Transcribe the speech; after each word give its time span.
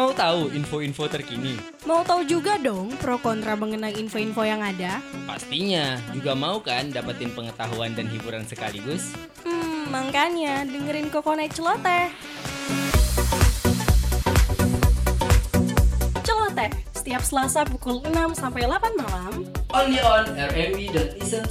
Mau 0.00 0.16
tahu 0.16 0.48
info-info 0.56 1.12
terkini? 1.12 1.60
Mau 1.84 2.00
tahu 2.00 2.24
juga 2.24 2.56
dong 2.56 2.88
pro 3.04 3.20
kontra 3.20 3.52
mengenai 3.52 4.00
info-info 4.00 4.48
yang 4.48 4.64
ada? 4.64 4.96
Pastinya. 5.28 6.00
Juga 6.16 6.32
mau 6.32 6.56
kan 6.64 6.88
dapetin 6.88 7.28
pengetahuan 7.36 7.92
dan 7.92 8.08
hiburan 8.08 8.48
sekaligus? 8.48 9.12
Hmm, 9.44 9.92
makanya 9.92 10.64
dengerin 10.64 11.12
Kokonai 11.12 11.52
Celoteh. 11.52 12.08
Celoteh, 16.24 16.72
setiap 16.96 17.20
Selasa 17.20 17.68
pukul 17.68 18.00
6 18.00 18.40
sampai 18.40 18.64
8 18.64 18.96
malam. 18.96 19.44
Only 19.68 20.00
on 20.00 20.32
rmb.listen 20.32 21.44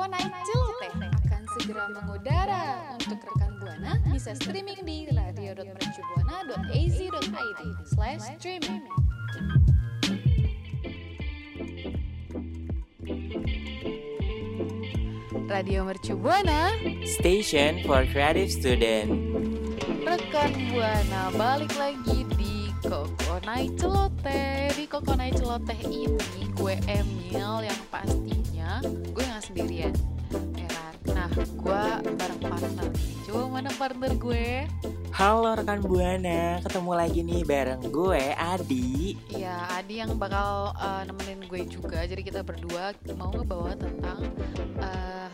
Kokonai 0.00 0.32
Celoteh 0.48 1.12
akan 1.12 1.42
segera 1.60 1.84
mengudara. 1.92 2.96
Untuk 2.96 3.20
rekan 3.20 3.52
Buana 3.60 4.00
bisa 4.08 4.32
streaming 4.32 4.80
di 4.80 5.12
radio.mercubuana.az.id 5.12 7.60
slash 7.84 8.24
streaming. 8.40 8.80
Radio 15.52 15.84
Mercu 15.84 16.16
Buana 16.16 16.72
Station 17.04 17.84
for 17.84 18.08
Creative 18.08 18.48
Student. 18.48 19.12
Rekan 20.08 20.52
Buana 20.72 21.28
balik 21.36 21.76
lagi 21.76 22.24
di 22.40 22.72
Kokonai 22.88 23.68
Celoteh. 23.76 24.72
Di 24.72 24.88
Kokonai 24.88 25.36
Celoteh 25.36 25.76
ini 25.84 26.48
gue 26.56 26.80
Emil 26.88 27.68
yang 27.68 27.80
pastinya 28.70 29.10
gue 29.10 29.24
nggak 29.26 29.44
sendirian 29.50 29.94
ya 30.54 30.68
kan? 30.70 30.94
Nah 31.10 31.28
gue 31.34 31.82
bareng 32.14 32.38
partner 32.38 32.86
nih 32.94 33.14
Coba 33.26 33.42
mana 33.50 33.70
partner 33.74 34.12
gue? 34.14 34.46
Halo 35.10 35.50
rekan 35.58 35.82
Buana, 35.82 36.62
ketemu 36.62 36.92
lagi 36.94 37.20
nih 37.26 37.42
bareng 37.42 37.82
gue 37.90 38.24
Adi. 38.38 39.18
Iya 39.34 39.74
Adi 39.74 39.98
yang 39.98 40.14
bakal 40.16 40.70
uh, 40.78 41.02
nemenin 41.02 41.42
gue 41.50 41.66
juga 41.66 42.06
Jadi 42.06 42.22
kita 42.22 42.46
berdua 42.46 42.94
mau 43.18 43.34
ngebawa 43.34 43.74
tentang 43.74 44.22
uh, 44.78 45.28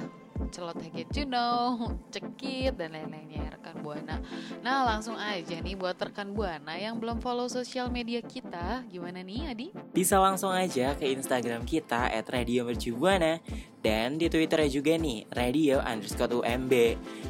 celoteh 0.57 0.89
get 0.89 1.13
you 1.13 1.29
know, 1.29 1.77
cekit 2.09 2.81
dan 2.81 2.97
lain-lainnya 2.97 3.45
ya, 3.45 3.53
rekan 3.53 3.85
buana. 3.85 4.25
Nah 4.65 4.89
langsung 4.89 5.21
aja 5.21 5.61
nih 5.61 5.77
buat 5.77 6.01
rekan 6.01 6.33
buana 6.33 6.81
yang 6.81 6.97
belum 6.97 7.21
follow 7.21 7.45
sosial 7.45 7.93
media 7.93 8.25
kita, 8.25 8.81
gimana 8.89 9.21
nih 9.21 9.53
Adi? 9.53 9.69
Bisa 9.93 10.17
langsung 10.17 10.49
aja 10.49 10.97
ke 10.97 11.13
Instagram 11.13 11.69
kita 11.69 12.09
at 12.09 12.25
Radio 12.33 12.65
Mercubuana 12.65 13.37
dan 13.85 14.17
di 14.17 14.33
Twitternya 14.33 14.73
juga 14.73 14.97
nih 14.97 15.29
radio 15.31 15.79
underscore 15.85 16.41
UMB. 16.41 16.73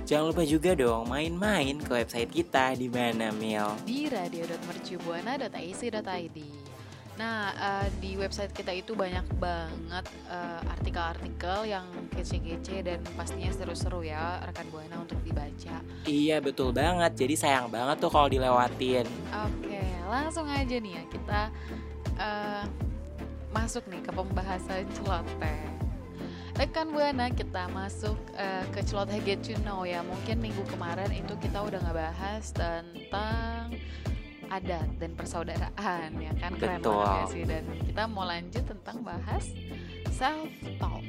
Jangan 0.06 0.30
lupa 0.30 0.46
juga 0.46 0.78
dong 0.78 1.10
main-main 1.10 1.82
ke 1.82 1.90
website 1.90 2.30
kita 2.30 2.78
di 2.78 2.86
mana 2.86 3.34
Mil? 3.34 3.74
Di 3.82 4.06
radio.mercubuana.ac.id. 4.06 6.55
Nah, 7.16 7.48
uh, 7.56 7.86
di 7.96 8.12
website 8.12 8.52
kita 8.52 8.76
itu 8.76 8.92
banyak 8.92 9.24
banget 9.40 10.04
uh, 10.28 10.60
artikel-artikel 10.76 11.64
yang 11.64 11.88
kece-kece 12.12 12.84
dan 12.84 13.00
pastinya 13.16 13.48
seru-seru 13.56 14.04
ya 14.04 14.44
rekan 14.44 14.68
Buana 14.68 15.00
untuk 15.00 15.16
dibaca. 15.24 15.80
Iya 16.04 16.44
betul 16.44 16.76
banget, 16.76 17.16
jadi 17.16 17.34
sayang 17.34 17.72
banget 17.72 18.04
tuh 18.04 18.12
kalau 18.12 18.28
dilewatin. 18.28 19.08
Oke, 19.32 19.80
langsung 20.12 20.44
aja 20.44 20.76
nih 20.76 20.92
ya 20.92 21.02
kita 21.08 21.40
uh, 22.20 22.64
masuk 23.48 23.88
nih 23.88 24.04
ke 24.04 24.12
pembahasan 24.12 24.84
celoteh. 24.92 25.64
Rekan 26.56 26.88
Buana 26.92 27.32
kita 27.32 27.68
masuk 27.72 28.16
uh, 28.36 28.64
ke 28.76 28.80
celoteh 28.84 29.20
Get 29.24 29.44
You 29.48 29.56
Know 29.64 29.88
ya. 29.88 30.04
Mungkin 30.04 30.40
minggu 30.40 30.64
kemarin 30.68 31.12
itu 31.12 31.32
kita 31.40 31.64
udah 31.64 31.80
ngebahas 31.80 32.44
tentang 32.52 33.76
adat 34.48 34.88
dan 34.96 35.12
persaudaraan 35.12 36.10
ya 36.16 36.32
kan 36.36 36.52
keren 36.54 36.78
Betul. 36.78 36.96
banget 36.96 37.16
ya 37.16 37.24
sih 37.28 37.44
dan 37.44 37.64
kita 37.82 38.02
mau 38.06 38.24
lanjut 38.24 38.64
tentang 38.64 38.96
bahas 39.00 39.44
self 40.10 40.50
talk 40.76 41.02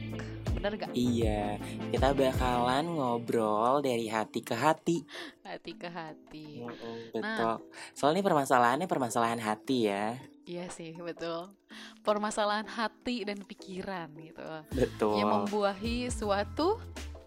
bener 0.52 0.74
gak 0.76 0.90
Iya, 0.92 1.62
kita 1.94 2.18
bakalan 2.18 2.90
ngobrol 2.90 3.78
dari 3.80 4.10
hati 4.10 4.42
ke 4.42 4.58
hati. 4.58 5.06
hati 5.46 5.72
ke 5.72 5.86
hati 5.86 6.66
Betul. 7.14 7.62
Soalnya 7.94 8.26
permasalahannya 8.26 8.86
permasalahan 8.86 9.38
hati 9.38 9.86
ya. 9.86 10.18
iya 10.44 10.66
sih 10.68 10.96
betul 10.96 11.52
permasalahan 12.02 12.66
hati 12.66 13.22
dan 13.22 13.44
pikiran 13.44 14.08
gitu 14.16 14.42
Betul. 14.72 15.20
yang 15.20 15.30
membuahi 15.44 16.08
suatu 16.08 16.80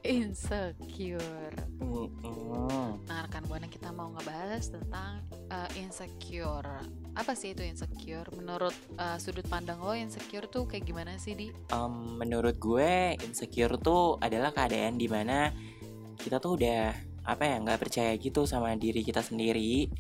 insecure. 0.05 1.57
Mm-mm. 1.81 3.03
nah 3.05 3.27
rekan 3.27 3.45
buana 3.51 3.67
kita 3.67 3.91
mau 3.93 4.15
ngebahas 4.17 4.73
tentang 4.73 5.21
uh, 5.53 5.69
insecure. 5.77 6.81
Apa 7.19 7.37
sih 7.37 7.53
itu 7.53 7.61
insecure? 7.67 8.29
Menurut 8.33 8.73
uh, 8.97 9.21
sudut 9.21 9.45
pandang 9.51 9.83
lo 9.83 9.93
insecure 9.93 10.49
tuh 10.49 10.65
kayak 10.65 10.89
gimana 10.89 11.19
sih 11.21 11.37
di? 11.37 11.53
Em, 11.53 11.95
menurut 12.17 12.57
gue 12.57 13.19
insecure 13.21 13.77
tuh 13.77 14.17
adalah 14.23 14.55
keadaan 14.55 14.97
di 14.97 15.09
mana 15.11 15.53
kita 16.17 16.41
tuh 16.41 16.57
udah 16.57 16.95
apa 17.21 17.45
ya 17.45 17.61
nggak 17.61 17.81
percaya 17.81 18.13
gitu 18.17 18.49
sama 18.49 18.73
diri 18.79 19.05
kita 19.05 19.21
sendiri. 19.21 19.93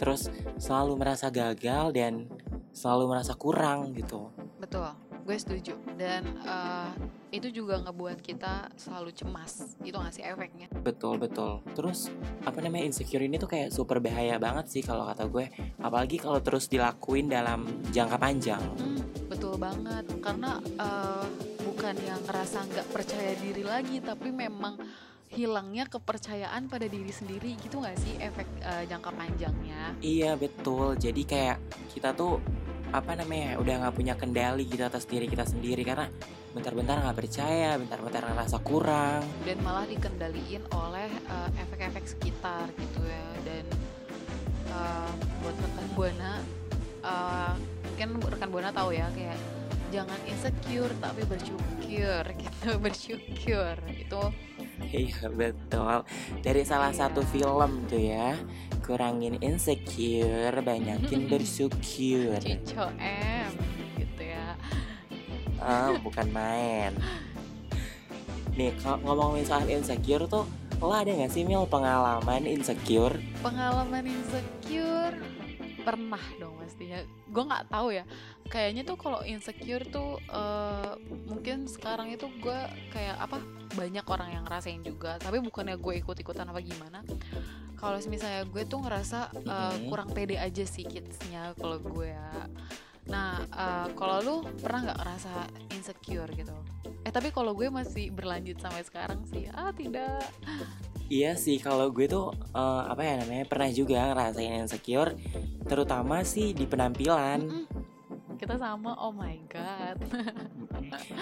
Terus 0.00 0.32
selalu 0.56 0.96
merasa 0.96 1.28
gagal 1.28 1.92
dan 1.92 2.30
selalu 2.72 3.12
merasa 3.12 3.36
kurang 3.36 3.92
gitu. 3.92 4.32
Betul, 4.56 4.88
gue 5.28 5.36
setuju. 5.36 5.74
Dan 6.00 6.40
eh, 6.40 6.90
itu 7.32 7.48
juga 7.48 7.80
ngebuat 7.80 8.20
kita 8.20 8.68
selalu 8.76 9.10
cemas. 9.16 9.74
Itu 9.80 9.96
nggak 9.96 10.12
sih 10.12 10.24
efeknya? 10.24 10.68
betul 10.82 11.14
betul 11.16 11.62
terus 11.78 12.10
apa 12.42 12.58
namanya 12.58 12.90
insecure 12.90 13.22
ini 13.22 13.38
tuh 13.38 13.46
kayak 13.46 13.70
super 13.70 14.02
bahaya 14.02 14.36
banget 14.36 14.66
sih 14.66 14.82
kalau 14.82 15.06
kata 15.06 15.30
gue 15.30 15.46
apalagi 15.78 16.18
kalau 16.18 16.42
terus 16.42 16.66
dilakuin 16.66 17.30
dalam 17.30 17.64
jangka 17.94 18.18
panjang 18.18 18.60
Hmm, 18.76 18.98
betul 19.30 19.54
banget. 19.56 20.04
Karena 20.18 20.58
eh, 20.58 21.26
bukan 21.62 21.94
yang 22.02 22.20
ngerasa 22.26 22.66
nggak 22.66 22.86
percaya 22.90 23.32
diri 23.38 23.62
lagi, 23.62 24.02
tapi 24.02 24.28
memang 24.34 24.76
hilangnya 25.32 25.88
kepercayaan 25.88 26.68
pada 26.68 26.84
diri 26.84 27.08
sendiri 27.08 27.56
gitu 27.56 27.80
nggak 27.80 27.96
sih 27.96 28.14
efek 28.20 28.48
eh, 28.60 28.84
jangka 28.90 29.10
panjangnya? 29.14 29.96
Iya 30.02 30.34
betul. 30.36 30.98
Jadi 30.98 31.22
kayak 31.24 31.58
kita 31.94 32.12
tuh 32.12 32.42
apa 32.92 33.16
namanya 33.16 33.56
udah 33.56 33.74
nggak 33.86 33.94
punya 33.96 34.14
kendali 34.18 34.68
gitu 34.68 34.84
atas 34.84 35.08
diri 35.08 35.24
kita 35.24 35.48
sendiri 35.48 35.80
karena 35.80 36.12
bentar-bentar 36.52 37.00
nggak 37.00 37.16
percaya, 37.16 37.76
bentar-bentar 37.76 38.22
ngerasa 38.24 38.56
kurang. 38.60 39.24
dan 39.42 39.56
malah 39.60 39.84
dikendaliin 39.84 40.62
oleh 40.70 41.08
eh, 41.08 41.50
efek-efek 41.58 42.04
sekitar 42.06 42.68
gitu 42.72 43.00
ya 43.02 43.24
dan 43.42 43.64
eh, 44.68 45.10
buat 45.40 45.56
rekan 45.58 45.86
buana 45.92 46.32
eh, 47.00 47.52
mungkin 47.82 48.08
rekan 48.26 48.48
buana 48.48 48.70
tahu 48.70 48.92
ya 48.92 49.08
kayak 49.10 49.36
jangan 49.88 50.16
insecure 50.24 50.92
tapi 50.98 51.20
bersyukur 51.24 52.24
gitu 52.32 52.68
bersyukur 52.84 53.76
itu 53.90 54.22
Iya 54.82 55.30
betul. 55.30 56.02
Dari 56.42 56.66
salah 56.66 56.90
Iya. 56.90 57.06
satu 57.06 57.22
film 57.24 57.86
tuh 57.86 58.02
ya, 58.02 58.34
kurangin 58.82 59.38
insecure, 59.38 60.58
banyakin 60.58 61.26
bersyukur. 61.32 62.36
Cico 62.36 62.90
M 62.98 63.52
Ah, 65.62 65.94
bukan 65.96 66.26
main. 66.28 66.92
Nih 68.52 68.74
kalau 68.76 68.98
ngomongin 69.00 69.44
soal 69.44 69.64
insecure 69.66 70.26
tuh, 70.26 70.44
lo 70.76 70.90
ada 70.90 71.08
gak 71.08 71.30
sih 71.30 71.42
Mil 71.42 71.64
pengalaman 71.64 72.44
insecure? 72.44 73.16
pengalaman 73.38 74.02
insecure 74.04 75.14
pernah 75.78 76.22
dong 76.36 76.54
pastinya 76.56 77.02
gue 77.02 77.42
nggak 77.42 77.66
tahu 77.66 77.90
ya 77.90 78.06
kayaknya 78.46 78.82
tuh 78.82 78.94
kalau 78.94 79.18
insecure 79.20 79.82
tuh 79.84 80.14
eh, 80.22 80.94
mungkin 81.26 81.66
sekarang 81.66 82.06
itu 82.08 82.30
gue 82.36 82.54
kayak 82.88 83.18
apa 83.18 83.42
banyak 83.72 84.06
orang 84.06 84.30
yang 84.32 84.44
ngerasain 84.44 84.78
juga 84.80 85.18
tapi 85.18 85.38
bukannya 85.38 85.74
gue 85.74 85.94
ikut 85.96 86.14
ikutan 86.16 86.46
apa 86.46 86.62
gimana 86.62 87.02
kalau 87.74 87.98
misalnya 88.00 88.42
gue 88.44 88.62
tuh 88.62 88.78
ngerasa 88.78 89.34
Mhm. 89.34 89.90
kurang 89.90 90.08
pede 90.08 90.38
aja 90.38 90.62
sih 90.62 90.82
kidsnya 90.82 91.50
kalau 91.56 91.78
gue 91.78 92.06
ya 92.08 92.30
nah 93.06 93.42
eh, 93.42 93.88
kalau 93.98 94.16
lu 94.22 94.36
pernah 94.62 94.90
nggak 94.90 94.98
ngerasa 95.02 95.32
insecure 95.74 96.30
gitu 96.32 96.54
eh 97.02 97.10
tapi 97.10 97.34
kalau 97.34 97.50
gue 97.52 97.66
masih 97.66 98.14
berlanjut 98.14 98.62
sampai 98.62 98.82
sekarang 98.86 99.20
sih 99.26 99.50
ah 99.50 99.74
tidak 99.74 100.22
Iya 101.12 101.36
sih, 101.36 101.60
kalau 101.60 101.92
gue 101.92 102.08
tuh 102.08 102.32
eh, 102.56 102.82
apa 102.88 103.04
ya 103.04 103.20
namanya 103.20 103.44
pernah 103.44 103.68
juga 103.68 104.00
ngerasain 104.08 104.64
insecure, 104.64 105.12
terutama 105.68 106.24
sih 106.24 106.56
di 106.56 106.64
penampilan. 106.64 107.44
Mm-mm. 107.44 107.66
kita 108.40 108.56
sama 108.56 108.96
oh 108.96 109.12
my 109.12 109.36
god 109.46 110.00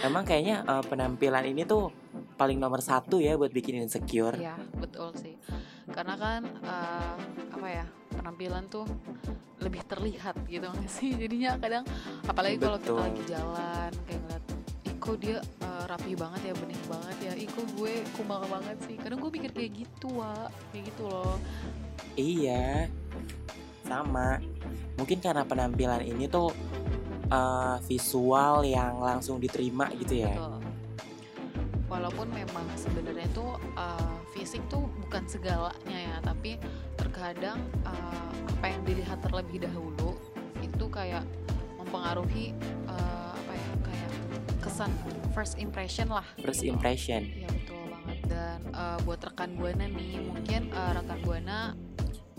Emang 0.00 0.22
kayaknya 0.22 0.62
eh, 0.62 0.84
penampilan 0.86 1.42
ini 1.42 1.66
tuh 1.66 1.90
paling 2.40 2.56
nomor 2.56 2.80
satu 2.80 3.20
ya 3.20 3.36
buat 3.36 3.52
bikin 3.52 3.84
insecure. 3.84 4.40
Iya 4.40 4.56
betul 4.80 5.12
sih 5.20 5.36
karena 5.90 6.14
kan 6.16 6.42
eh, 6.46 7.14
apa 7.50 7.66
ya 7.68 7.84
penampilan 8.14 8.64
tuh 8.70 8.86
lebih 9.60 9.82
terlihat 9.84 10.38
gitu 10.48 10.64
nggak 10.64 10.90
sih 10.90 11.12
jadinya 11.22 11.58
kadang 11.60 11.84
apalagi 12.24 12.56
kalau 12.56 12.78
kita 12.80 12.94
lagi 12.96 13.22
jalan 13.28 13.90
kayak 14.06 14.20
ngeliat 14.24 14.44
ih 14.86 14.94
kok 14.96 15.16
dia 15.20 15.38
eh, 15.42 15.84
rapi 15.90 16.12
banget 16.14 16.40
ya 16.48 16.54
bening 16.56 16.84
banget 16.86 17.16
ya 17.20 17.32
ih 17.36 17.48
kok 17.50 17.66
gue 17.76 17.92
kumal 18.16 18.42
banget 18.46 18.76
sih 18.86 18.96
kadang 18.96 19.18
gue 19.18 19.30
mikir 19.34 19.50
kayak 19.52 19.70
gitu 19.84 20.08
wa 20.14 20.48
kayak 20.72 20.88
gitu 20.94 21.04
loh 21.10 21.36
Iya, 22.18 22.90
sama. 23.86 24.42
Mungkin 24.98 25.22
karena 25.22 25.46
penampilan 25.46 26.02
ini 26.02 26.26
tuh 26.26 26.50
eh, 27.30 27.76
visual 27.86 28.66
yang 28.66 28.98
langsung 28.98 29.38
diterima 29.38 29.88
gitu 29.94 30.26
ya. 30.26 30.34
Betul. 30.34 30.69
Walaupun 31.90 32.30
memang 32.30 32.62
sebenarnya 32.78 33.26
tuh 33.34 33.58
uh, 33.74 34.14
fisik 34.30 34.62
tuh 34.70 34.86
bukan 35.02 35.26
segalanya 35.26 35.98
ya, 35.98 36.16
tapi 36.22 36.54
terkadang 36.94 37.58
uh, 37.82 38.30
apa 38.56 38.66
yang 38.70 38.82
dilihat 38.86 39.18
terlebih 39.26 39.66
dahulu 39.66 40.14
itu 40.62 40.86
kayak 40.86 41.26
mempengaruhi 41.82 42.54
uh, 42.86 43.34
apa 43.34 43.52
ya 43.58 43.70
kayak 43.82 44.10
kesan 44.62 44.90
first 45.34 45.58
impression 45.58 46.06
lah. 46.14 46.22
First 46.38 46.62
gitu. 46.62 46.78
impression. 46.78 47.26
Iya 47.26 47.50
betul 47.50 47.82
banget. 47.90 48.18
Dan 48.30 48.58
uh, 48.70 48.98
buat 49.02 49.20
rekan 49.26 49.58
buana 49.58 49.90
nih, 49.90 50.22
mungkin 50.22 50.70
uh, 50.70 50.94
rekan 50.94 51.18
buana 51.26 51.74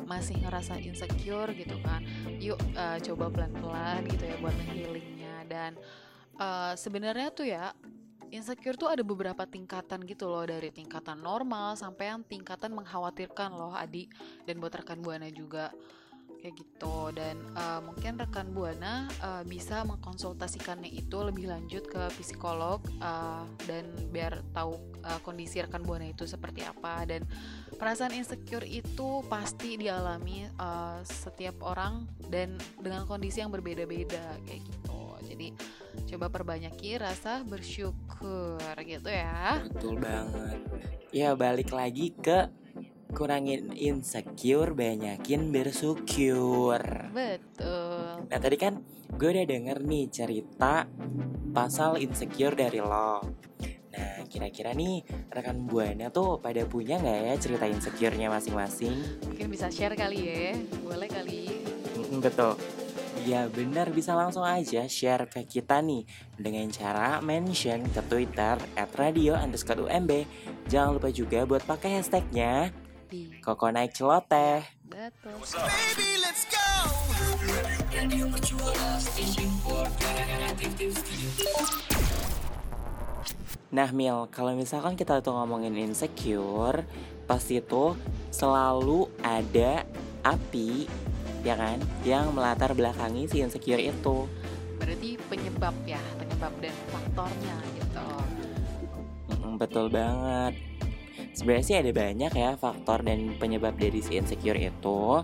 masih 0.07 0.39
ngerasa 0.47 0.79
insecure 0.79 1.51
gitu 1.59 1.75
kan. 1.83 2.07
Yuk 2.39 2.55
uh, 2.79 3.03
coba 3.03 3.27
pelan-pelan 3.27 4.07
gitu 4.07 4.23
ya 4.31 4.35
buat 4.39 4.55
healingnya. 4.63 5.35
Dan 5.43 5.75
uh, 6.39 6.71
sebenarnya 6.79 7.35
tuh 7.35 7.51
ya 7.51 7.75
insecure 8.31 8.79
tuh 8.79 8.89
ada 8.89 9.03
beberapa 9.03 9.43
tingkatan 9.43 10.07
gitu 10.07 10.31
loh 10.31 10.47
dari 10.47 10.71
tingkatan 10.71 11.19
normal 11.19 11.75
sampai 11.75 12.15
yang 12.15 12.23
tingkatan 12.23 12.71
mengkhawatirkan 12.71 13.51
loh 13.53 13.75
Adi. 13.75 14.07
Dan 14.47 14.63
buat 14.63 14.73
rekan 14.73 15.03
buana 15.03 15.27
juga 15.29 15.69
kayak 16.41 16.55
gitu. 16.57 17.13
Dan 17.13 17.37
uh, 17.53 17.83
mungkin 17.83 18.17
rekan 18.17 18.49
buana 18.55 19.05
uh, 19.21 19.43
bisa 19.45 19.85
mengkonsultasikannya 19.85 20.89
itu 20.89 21.17
lebih 21.21 21.51
lanjut 21.51 21.85
ke 21.85 22.09
psikolog 22.17 22.81
uh, 23.03 23.45
dan 23.69 23.85
biar 24.09 24.41
tahu 24.55 24.79
uh, 25.05 25.19
kondisi 25.21 25.61
rekan 25.61 25.85
buana 25.85 26.09
itu 26.09 26.25
seperti 26.25 26.65
apa. 26.65 27.05
Dan 27.05 27.27
perasaan 27.77 28.15
insecure 28.17 28.65
itu 28.65 29.21
pasti 29.29 29.77
dialami 29.77 30.49
uh, 30.57 31.03
setiap 31.05 31.61
orang 31.61 32.09
dan 32.31 32.57
dengan 32.79 33.05
kondisi 33.05 33.43
yang 33.43 33.53
berbeda-beda 33.53 34.39
kayak 34.47 34.63
gitu 34.65 35.00
jadi 35.31 35.47
coba 36.11 36.27
perbanyaki 36.27 36.99
rasa 36.99 37.43
bersyukur 37.47 38.59
gitu 38.83 39.09
ya 39.09 39.63
Betul 39.67 39.99
banget. 39.99 40.59
Ya 41.11 41.35
balik 41.35 41.75
lagi 41.75 42.15
ke 42.15 42.47
kurangin 43.11 43.75
insecure, 43.75 44.71
banyakin 44.71 45.51
bersyukur. 45.51 46.79
betul 47.11 48.23
Nah 48.31 48.39
tadi 48.39 48.55
kan 48.55 48.79
gue 49.11 49.27
udah 49.27 49.43
denger 49.43 49.77
nih 49.83 50.07
cerita 50.07 50.87
pasal 51.51 51.99
insecure 51.99 52.55
dari 52.55 52.79
lo. 52.79 53.19
Nah 53.91 54.23
kira-kira 54.31 54.71
nih 54.71 55.03
rekan 55.27 55.67
buana 55.67 56.07
tuh 56.07 56.39
pada 56.39 56.63
punya 56.63 56.95
nggak 56.95 57.19
ya 57.27 57.35
cerita 57.35 57.67
insecure-nya 57.67 58.31
masing-masing? 58.31 58.95
mungkin 59.27 59.47
bisa 59.51 59.67
share 59.67 59.99
kali 59.99 60.19
ya 60.23 60.55
boleh 60.79 61.11
kali 61.11 61.51
Betul. 62.23 62.55
Ya 63.21 63.45
benar 63.45 63.93
bisa 63.93 64.17
langsung 64.17 64.41
aja 64.41 64.89
share 64.89 65.29
ke 65.29 65.45
kita 65.45 65.77
nih 65.85 66.09
dengan 66.41 66.65
cara 66.73 67.21
mention 67.21 67.85
ke 67.93 68.01
Twitter 68.09 68.57
at 68.73 68.89
radio 68.97 69.37
underscore 69.37 69.85
UMB. 69.85 70.25
Jangan 70.65 70.97
lupa 70.97 71.13
juga 71.13 71.45
buat 71.45 71.61
pakai 71.61 72.01
hashtagnya 72.01 72.73
di 73.11 73.29
Koko 73.43 73.69
naik 73.69 73.93
celoteh. 73.93 74.65
betul. 74.89 75.37
Nah 83.71 83.89
Mil, 83.95 84.27
kalau 84.35 84.51
misalkan 84.51 84.99
kita 84.99 85.23
tuh 85.23 85.31
ngomongin 85.31 85.71
insecure, 85.79 86.83
pasti 87.23 87.63
tuh 87.63 87.95
selalu 88.27 89.07
ada 89.23 89.87
api, 90.27 90.91
ya 91.41 91.57
kan, 91.57 91.77
yang 92.05 92.33
melatar 92.33 92.73
belakangi 92.73 93.29
si 93.29 93.41
insecure 93.41 93.81
itu. 93.81 94.29
berarti 94.81 95.13
penyebab 95.29 95.77
ya 95.85 96.01
penyebab 96.17 96.49
dan 96.57 96.73
faktornya 96.89 97.53
gitu 97.77 98.07
betul 99.61 99.93
banget. 99.93 100.57
Sebenarnya 101.37 101.65
sih 101.69 101.77
ada 101.77 101.91
banyak 101.93 102.33
ya 102.33 102.57
faktor 102.57 103.05
dan 103.05 103.37
penyebab 103.37 103.77
dari 103.77 104.01
si 104.01 104.17
insecure 104.17 104.57
itu. 104.57 105.21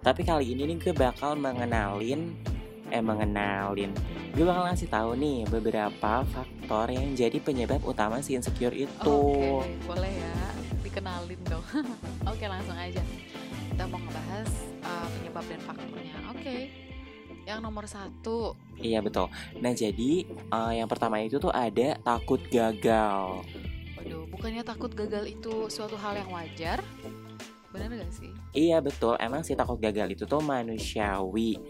Tapi 0.00 0.24
kali 0.24 0.56
ini 0.56 0.64
nih 0.72 0.76
gue 0.80 0.94
bakal 0.96 1.36
mengenalin, 1.36 2.32
eh 2.88 3.04
mengenalin, 3.04 3.92
gue 4.32 4.44
bakal 4.48 4.70
ngasih 4.70 4.88
tahu 4.88 5.10
nih 5.18 5.44
beberapa 5.50 6.24
faktor 6.24 6.88
yang 6.88 7.12
jadi 7.12 7.36
penyebab 7.42 7.84
utama 7.84 8.24
si 8.24 8.32
insecure 8.32 8.72
itu. 8.72 9.18
Oke, 9.60 9.76
boleh 9.84 10.14
ya. 10.14 10.36
Dikenalin 10.80 11.40
dong. 11.50 11.66
Oke, 12.32 12.46
langsung 12.48 12.78
aja. 12.78 13.02
Kita 13.74 13.84
mau 13.90 14.00
ngebahas 14.00 14.75
penyebab 15.36 15.44
dan 15.52 15.60
faktornya. 15.60 16.16
Oke. 16.32 16.56
Yang 17.46 17.60
nomor 17.62 17.84
satu, 17.86 18.58
Iya 18.76 18.98
betul. 19.00 19.30
Nah 19.62 19.72
jadi 19.72 20.26
eh, 20.26 20.72
yang 20.82 20.88
pertama 20.90 21.22
itu 21.22 21.38
tuh 21.38 21.52
ada 21.52 21.94
takut 22.02 22.40
gagal. 22.50 23.44
waduh, 23.96 24.24
bukannya 24.32 24.62
takut 24.66 24.92
gagal 24.92 25.30
itu 25.30 25.70
suatu 25.70 25.94
hal 25.94 26.18
yang 26.18 26.30
wajar? 26.34 26.82
Bener 27.70 28.02
gak 28.02 28.12
sih? 28.12 28.32
Iya 28.56 28.82
betul. 28.82 29.14
Emang 29.22 29.46
si 29.46 29.54
takut 29.54 29.78
gagal 29.78 30.16
itu 30.16 30.24
tuh 30.26 30.42
manusiawi. 30.42 31.60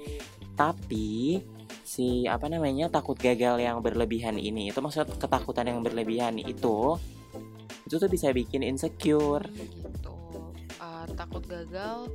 Tapi 0.56 1.44
si 1.84 2.24
apa 2.24 2.48
namanya 2.48 2.88
takut 2.88 3.18
gagal 3.18 3.60
yang 3.60 3.78
berlebihan 3.84 4.40
ini 4.40 4.72
itu 4.72 4.80
maksud 4.80 5.06
ketakutan 5.20 5.70
yang 5.70 5.80
berlebihan 5.84 6.40
itu 6.40 6.98
itu 7.86 7.94
tuh 8.00 8.10
bisa 8.10 8.32
bikin 8.32 8.64
insecure. 8.64 9.44
Gitu. 9.52 10.14
Uh, 10.80 11.04
takut 11.14 11.44
gagal 11.46 12.10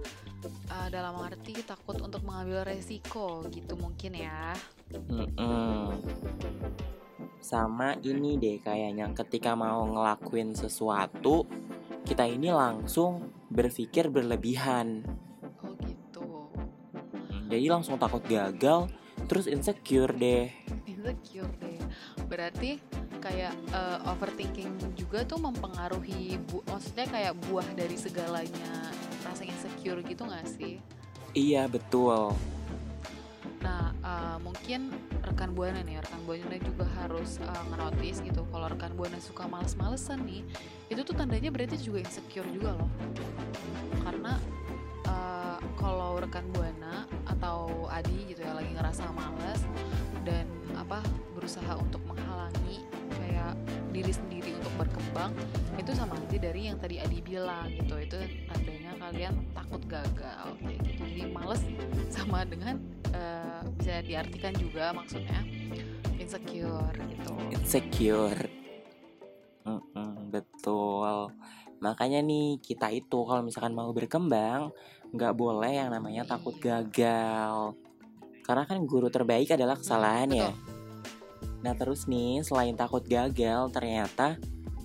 uh, 0.50 0.88
dalam 0.90 1.18
arti 1.22 1.54
takut 1.62 2.00
untuk 2.02 2.26
mengambil 2.26 2.66
resiko 2.66 3.46
gitu 3.52 3.78
mungkin 3.78 4.18
ya. 4.18 4.56
Mm-mm. 5.10 6.02
Sama 7.42 7.98
ini 8.02 8.38
deh 8.38 8.58
kayaknya 8.62 9.12
ketika 9.18 9.54
mau 9.54 9.86
ngelakuin 9.86 10.54
sesuatu 10.58 11.46
kita 12.06 12.26
ini 12.26 12.50
langsung 12.50 13.30
berpikir 13.52 14.10
berlebihan. 14.10 15.06
Oh 15.62 15.74
gitu. 15.86 16.50
Jadi 17.52 17.66
langsung 17.68 18.00
takut 18.00 18.24
gagal, 18.26 18.88
terus 19.28 19.46
insecure 19.46 20.16
deh. 20.16 20.50
insecure 21.02 21.50
deh 21.58 21.82
berarti 22.30 22.78
kayak 23.20 23.54
uh, 23.74 24.14
overthinking 24.14 24.72
juga 24.96 25.26
tuh 25.26 25.42
mempengaruhi 25.42 26.38
bu 26.48 26.64
maksudnya 26.70 27.10
kayak 27.10 27.34
buah 27.50 27.68
dari 27.76 27.98
segalanya 27.98 28.94
insecure 29.82 30.06
gitu 30.06 30.24
gak 30.30 30.46
sih? 30.46 30.78
Iya 31.34 31.66
betul. 31.66 32.38
nah 33.62 33.94
uh, 34.02 34.38
mungkin 34.42 34.90
rekan 35.22 35.54
buana 35.54 35.86
nih 35.86 36.02
rekan 36.02 36.22
buana 36.26 36.58
juga 36.62 36.86
harus 37.02 37.42
uh, 37.42 37.64
ngenotis 37.70 38.22
gitu. 38.22 38.46
Kalau 38.50 38.66
rekan 38.70 38.94
buana 38.94 39.18
suka 39.18 39.46
males-malesan 39.50 40.22
nih 40.26 40.46
itu 40.90 41.02
tuh 41.02 41.14
tandanya 41.18 41.50
berarti 41.50 41.78
juga 41.82 42.02
insecure 42.06 42.46
juga 42.50 42.78
loh. 42.78 42.90
Karena 44.02 44.38
uh, 45.06 45.58
kalau 45.78 46.18
rekan 46.22 46.46
buana 46.54 47.06
atau 47.26 47.90
Adi 47.90 48.34
gitu 48.34 48.46
ya 48.46 48.54
lagi 48.58 48.74
ngerasa 48.74 49.10
males 49.14 49.62
dan 50.26 50.46
apa 50.78 51.02
berusaha 51.38 51.78
untuk 51.78 52.02
menghalangi 52.10 52.82
diri 53.92 54.14
sendiri 54.14 54.56
untuk 54.56 54.74
berkembang 54.88 55.32
itu 55.76 55.92
sama 55.92 56.16
aja 56.16 56.38
dari 56.40 56.72
yang 56.72 56.78
tadi 56.80 57.02
Adi 57.04 57.20
bilang 57.20 57.68
gitu 57.72 57.96
itu 58.00 58.20
tandanya 58.48 58.92
kalian 59.00 59.34
takut 59.52 59.82
gagal 59.88 60.48
kayak 60.64 60.80
gitu 60.86 61.02
jadi 61.12 61.24
males 61.32 61.62
sama 62.08 62.48
dengan 62.48 62.80
eh, 63.12 63.62
bisa 63.76 64.00
diartikan 64.06 64.54
juga 64.56 64.96
maksudnya 64.96 65.40
insecure 66.18 66.96
gitu 66.96 67.34
Insecure. 67.52 68.62
Betul. 70.32 71.36
Makanya 71.84 72.24
nih 72.24 72.64
kita 72.64 72.88
itu 72.90 73.20
kalau 73.28 73.44
misalkan 73.44 73.76
mau 73.76 73.92
berkembang 73.92 74.72
nggak 75.12 75.36
boleh 75.36 75.84
yang 75.84 75.92
namanya 75.92 76.24
takut 76.24 76.56
gagal. 76.58 77.76
Karena 78.42 78.64
kan 78.64 78.80
guru 78.88 79.12
terbaik 79.12 79.52
adalah 79.52 79.76
kesalahan 79.76 80.32
ya. 80.32 80.50
betul. 80.56 80.81
Nah 81.62 81.74
terus 81.78 82.10
nih 82.10 82.42
selain 82.42 82.74
takut 82.74 83.06
gagal 83.06 83.70
ternyata 83.74 84.38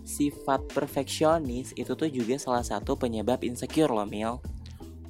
sifat 0.06 0.62
perfeksionis 0.70 1.74
itu 1.74 1.92
tuh 1.98 2.06
juga 2.06 2.38
salah 2.38 2.62
satu 2.62 2.94
penyebab 2.94 3.42
insecure 3.42 3.90
loh 3.90 4.06
Mil. 4.06 4.38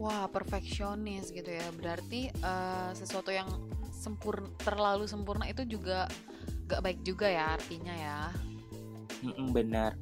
Wah, 0.00 0.28
perfeksionis 0.28 1.32
gitu 1.32 1.52
ya. 1.52 1.68
Berarti 1.76 2.32
eh, 2.32 2.90
sesuatu 2.96 3.28
yang 3.32 3.48
sempurna 3.92 4.48
terlalu 4.60 5.04
sempurna 5.08 5.48
itu 5.48 5.64
juga 5.64 6.08
gak 6.68 6.82
baik 6.84 7.00
juga 7.04 7.28
ya 7.28 7.56
artinya 7.56 7.94
ya. 7.94 8.20
Mm-mm, 9.24 9.52
benar. 9.52 9.96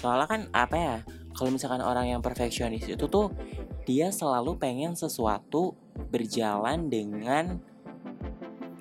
Soalnya 0.00 0.28
kan 0.28 0.42
apa 0.52 0.76
ya? 0.76 0.96
Kalau 1.32 1.48
misalkan 1.48 1.80
orang 1.80 2.12
yang 2.12 2.20
perfeksionis 2.20 2.84
itu 2.84 3.08
tuh 3.08 3.32
dia 3.88 4.12
selalu 4.12 4.60
pengen 4.60 4.92
sesuatu 4.92 5.74
berjalan 6.12 6.92
dengan 6.92 7.58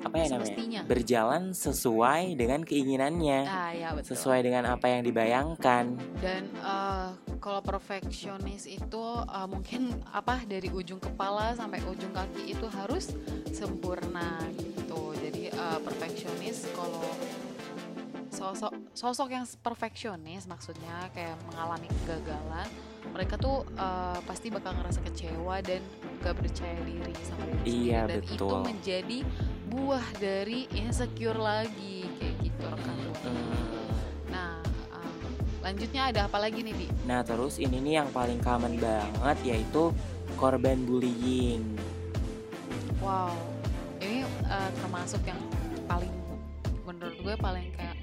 apa 0.02 0.16
ya 0.18 0.26
namanya 0.28 0.50
semestinya. 0.50 0.82
berjalan 0.84 1.44
sesuai 1.54 2.24
dengan 2.34 2.60
keinginannya 2.62 3.40
Ah 3.46 3.70
ya 3.70 3.90
betul. 3.94 4.14
sesuai 4.14 4.40
dengan 4.42 4.64
apa 4.68 4.86
yang 4.90 5.02
dibayangkan 5.06 5.86
Dan 6.18 6.50
eh, 6.58 7.10
kalau 7.38 7.62
perfeksionis 7.62 8.66
itu 8.66 9.04
eh, 9.22 9.48
mungkin 9.48 9.94
apa 10.10 10.42
dari 10.44 10.70
ujung 10.70 10.98
kepala 10.98 11.54
sampai 11.54 11.82
ujung 11.86 12.10
kaki 12.12 12.50
itu 12.50 12.66
harus 12.68 13.14
sempurna 13.50 14.42
gitu. 14.58 15.14
Jadi 15.16 15.54
eh, 15.54 15.80
perfeksionis 15.82 16.66
kalau 16.74 17.06
sosok 18.32 18.74
sosok 18.98 19.30
yang 19.30 19.46
perfeksionis 19.62 20.50
maksudnya 20.50 21.06
kayak 21.14 21.38
mengalami 21.52 21.86
kegagalan, 22.02 22.66
mereka 23.14 23.38
tuh 23.38 23.62
eh, 23.76 24.20
pasti 24.26 24.50
bakal 24.50 24.74
ngerasa 24.74 25.00
kecewa 25.04 25.62
dan 25.62 25.82
gak 26.22 26.38
percaya 26.38 26.78
diri 26.82 27.14
sama 27.22 27.44
diri 27.46 27.62
Iya, 27.66 28.06
sendiri 28.06 28.10
dan 28.10 28.22
itu 28.26 28.34
betul. 28.50 28.62
menjadi 28.66 29.20
buah 29.72 30.04
dari 30.20 30.68
insecure 30.76 31.40
lagi 31.40 32.04
kayak 32.20 32.36
gitu 32.44 32.62
rekan 32.68 32.98
Buana. 33.24 33.64
Nah, 34.28 34.54
um, 34.92 35.32
lanjutnya 35.64 36.12
ada 36.12 36.28
apa 36.28 36.38
lagi 36.44 36.60
nih, 36.60 36.76
Di? 36.76 36.88
nah 37.08 37.24
terus 37.24 37.56
ini 37.56 37.80
nih 37.80 38.04
yang 38.04 38.10
paling 38.12 38.44
common 38.44 38.76
banget 38.76 39.38
yaitu 39.56 39.96
korban 40.36 40.84
bullying 40.84 41.64
Wow, 43.00 43.34
ini 43.98 44.28
uh, 44.46 44.70
termasuk 44.78 45.24
yang 45.26 45.40
paling 45.90 46.12
menurut 46.86 47.18
gue 47.18 47.34
paling 47.40 47.72
kayak 47.74 47.98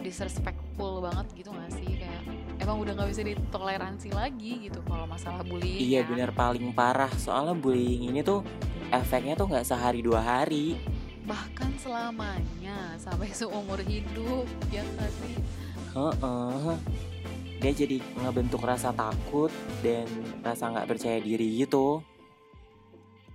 disrespectful 0.00 1.04
banget 1.04 1.26
gitu 1.36 1.50
gak 1.52 1.68
sih? 1.76 2.00
Kayak 2.00 2.22
emang 2.62 2.80
udah 2.80 2.92
nggak 2.96 3.10
bisa 3.12 3.22
ditoleransi 3.28 4.08
lagi 4.16 4.70
gitu 4.70 4.80
kalau 4.88 5.04
masalah 5.04 5.44
bullying. 5.44 5.84
iya 5.84 6.00
ya. 6.00 6.08
bener 6.08 6.30
paling 6.32 6.72
parah 6.72 7.12
soalnya 7.20 7.52
bullying 7.52 8.08
ini 8.08 8.24
tuh 8.24 8.40
efeknya 8.88 9.36
tuh 9.36 9.52
nggak 9.52 9.68
sehari 9.68 10.00
dua 10.00 10.20
hari 10.24 10.80
Bahkan 11.28 11.76
selamanya 11.76 12.96
sampai 12.96 13.28
seumur 13.36 13.76
hidup 13.84 14.48
ya 14.72 14.80
nggak 14.80 15.12
sih? 15.12 15.34
Heeh. 15.92 16.76
Dia 17.58 17.72
jadi 17.74 18.00
ngebentuk 18.24 18.64
rasa 18.64 18.96
takut 18.96 19.52
dan 19.84 20.08
rasa 20.40 20.72
nggak 20.72 20.88
percaya 20.88 21.20
diri 21.20 21.60
gitu. 21.60 22.00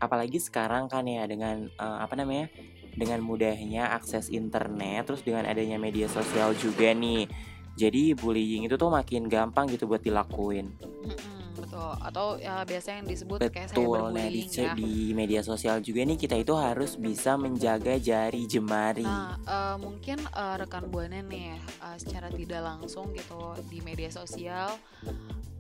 Apalagi 0.02 0.42
sekarang 0.42 0.90
kan 0.90 1.06
ya 1.06 1.30
dengan 1.30 1.70
eh, 1.70 1.98
apa 2.02 2.18
namanya? 2.18 2.50
Dengan 2.94 3.22
mudahnya 3.22 3.94
akses 3.94 4.30
internet, 4.30 5.10
terus 5.10 5.22
dengan 5.26 5.46
adanya 5.50 5.78
media 5.78 6.10
sosial 6.10 6.58
juga 6.58 6.94
nih. 6.94 7.30
Jadi 7.74 8.14
bullying 8.14 8.70
itu 8.70 8.78
tuh 8.78 8.94
makin 8.94 9.26
gampang 9.26 9.66
gitu 9.70 9.90
buat 9.90 10.06
dilakuin. 10.06 10.78
Mm-mm, 10.82 11.33
betul. 11.64 11.92
Atau 12.04 12.28
ya 12.38 12.62
biasanya 12.68 12.98
yang 13.04 13.10
disebut 13.10 13.40
kayak 13.48 13.72
Betul. 13.72 14.12
Nah 14.12 14.28
di, 14.28 14.44
ya. 14.52 14.74
di 14.76 14.94
media 15.16 15.42
sosial 15.42 15.80
juga 15.80 16.04
nih 16.04 16.20
kita 16.20 16.36
itu 16.36 16.54
harus 16.54 17.00
bisa 17.00 17.40
menjaga 17.40 17.96
jari 17.98 18.44
jemari. 18.46 19.08
Nah, 19.08 19.40
eh, 19.40 19.76
mungkin 19.80 20.20
eh, 20.20 20.56
rekan 20.60 20.92
buana 20.92 21.24
nih 21.24 21.56
eh, 21.58 21.98
secara 21.98 22.28
tidak 22.28 22.62
langsung 22.62 23.16
gitu 23.16 23.56
di 23.72 23.80
media 23.80 24.12
sosial 24.12 24.76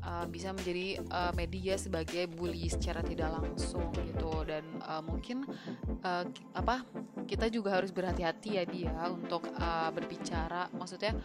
eh, 0.03 0.25
bisa 0.27 0.51
menjadi 0.51 0.85
eh, 0.99 1.31
media 1.33 1.73
sebagai 1.75 2.27
bully 2.27 2.67
secara 2.67 2.99
tidak 2.99 3.33
langsung 3.33 3.87
gitu 3.95 4.43
dan 4.43 4.61
eh, 4.77 5.01
mungkin 5.01 5.47
ki- 6.03 6.47
apa 6.53 6.83
kita 7.23 7.47
juga 7.47 7.73
harus 7.73 7.89
berhati-hati 7.89 8.49
ya 8.53 8.63
dia 8.63 8.93
untuk 9.07 9.47
eh, 9.47 9.89
berbicara 9.89 10.67
maksudnya 10.69 11.15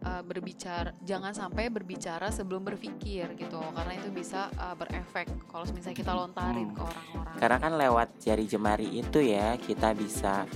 eh, 0.00 0.22
berbicara 0.22 0.94
jangan 1.00 1.32
sampai 1.32 1.66
berbicara 1.68 2.30
sebelum 2.30 2.62
berpikir 2.62 3.34
gitu 3.34 3.58
karena 3.58 3.92
itu 3.92 4.08
bisa 4.08 4.46
eh, 4.48 4.74
berefek 4.74 5.26
kalau 5.46 5.66
misalnya 5.68 5.96
kita 5.96 6.12
lontarin 6.12 6.64
Hmm. 6.64 6.74
ke 6.74 6.80
orang-orang 6.80 7.34
Karena 7.34 7.58
kan 7.58 7.72
lewat 7.74 8.08
jari 8.18 8.44
jemari 8.44 8.88
itu 8.94 9.18
ya 9.18 9.56
kita 9.56 9.90
bisa 9.92 10.46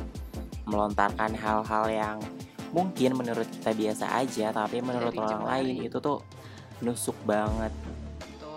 melontarkan 0.65 1.35
hal-hal 1.35 1.85
yang 1.89 2.19
mungkin 2.69 3.15
menurut 3.15 3.47
kita 3.49 3.73
biasa 3.73 4.07
aja 4.13 4.51
tapi 4.51 4.79
menurut 4.81 5.11
Jari 5.11 5.19
orang 5.21 5.33
jemari. 5.41 5.63
lain 5.65 5.87
itu 5.87 5.99
tuh 5.99 6.19
nusuk 6.81 7.17
banget. 7.25 7.73
gitu 8.21 8.55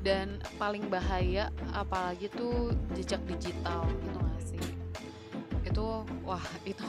dan 0.00 0.26
paling 0.56 0.86
bahaya 0.88 1.52
apalagi 1.70 2.30
tuh 2.30 2.72
jejak 2.94 3.20
digital 3.28 3.84
gitu 4.00 4.18
gak 4.18 4.40
sih 4.42 4.62
itu 5.60 5.86
wah 6.22 6.40
itu 6.70 6.86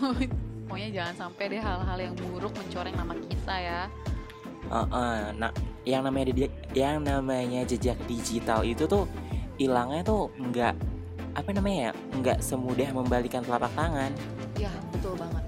pokoknya 0.65 0.89
jangan 0.95 1.15
sampai 1.27 1.43
deh 1.49 1.61
hal-hal 1.61 1.99
yang 1.99 2.15
buruk 2.15 2.53
mencoreng 2.55 2.95
nama 2.95 3.13
kita 3.27 3.55
ya 3.57 3.81
Heeh. 4.71 5.35
Nah, 5.35 5.51
yang 5.83 6.05
namanya 6.07 6.31
di- 6.31 6.53
yang 6.71 7.03
namanya 7.03 7.67
jejak 7.67 7.99
digital 8.07 8.63
itu 8.63 8.87
tuh 8.87 9.03
hilangnya 9.59 9.99
tuh 9.99 10.31
nggak 10.39 10.71
apa 11.35 11.49
namanya 11.51 11.91
ya 11.91 11.91
nggak 12.15 12.39
semudah 12.39 12.89
membalikan 12.91 13.43
telapak 13.43 13.67
tangan. 13.75 14.11
ya 14.55 14.71
betul 14.95 15.19
banget 15.19 15.43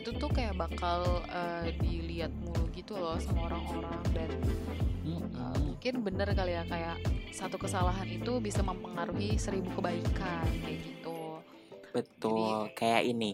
itu 0.00 0.10
tuh 0.16 0.30
kayak 0.32 0.56
bakal 0.56 1.22
eh, 1.28 1.76
dilihat 1.76 2.32
mulu 2.40 2.64
gitu 2.72 2.96
loh 2.96 3.20
sama 3.20 3.52
orang-orang 3.52 4.00
dan 4.16 4.30
eh, 5.04 5.58
mungkin 5.60 5.94
bener 6.00 6.32
kali 6.32 6.56
ya 6.56 6.64
kayak 6.64 6.96
satu 7.30 7.60
kesalahan 7.60 8.08
itu 8.08 8.40
bisa 8.40 8.64
mempengaruhi 8.64 9.36
seribu 9.36 9.70
kebaikan 9.76 10.48
kayak 10.64 10.80
gitu 10.82 11.00
Betul. 11.90 12.70
Kayak 12.74 13.02
ini 13.06 13.30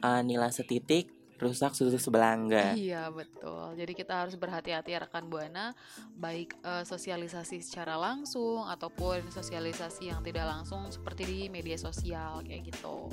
eh, 0.00 0.22
nilai 0.24 0.50
setitik 0.52 1.12
rusak 1.38 1.70
susu 1.70 2.02
sebelangga. 2.02 2.74
Iya 2.74 3.14
betul. 3.14 3.78
Jadi 3.78 3.92
kita 3.94 4.26
harus 4.26 4.34
berhati-hati 4.34 4.90
ya 4.90 4.98
rekan 4.98 5.30
buana, 5.30 5.70
baik 6.18 6.58
eh, 6.66 6.82
sosialisasi 6.82 7.62
secara 7.62 7.94
langsung 7.94 8.66
ataupun 8.66 9.30
sosialisasi 9.30 10.10
yang 10.10 10.20
tidak 10.26 10.50
langsung 10.50 10.90
seperti 10.90 11.22
di 11.22 11.40
media 11.46 11.78
sosial 11.78 12.42
kayak 12.42 12.74
gitu. 12.74 13.06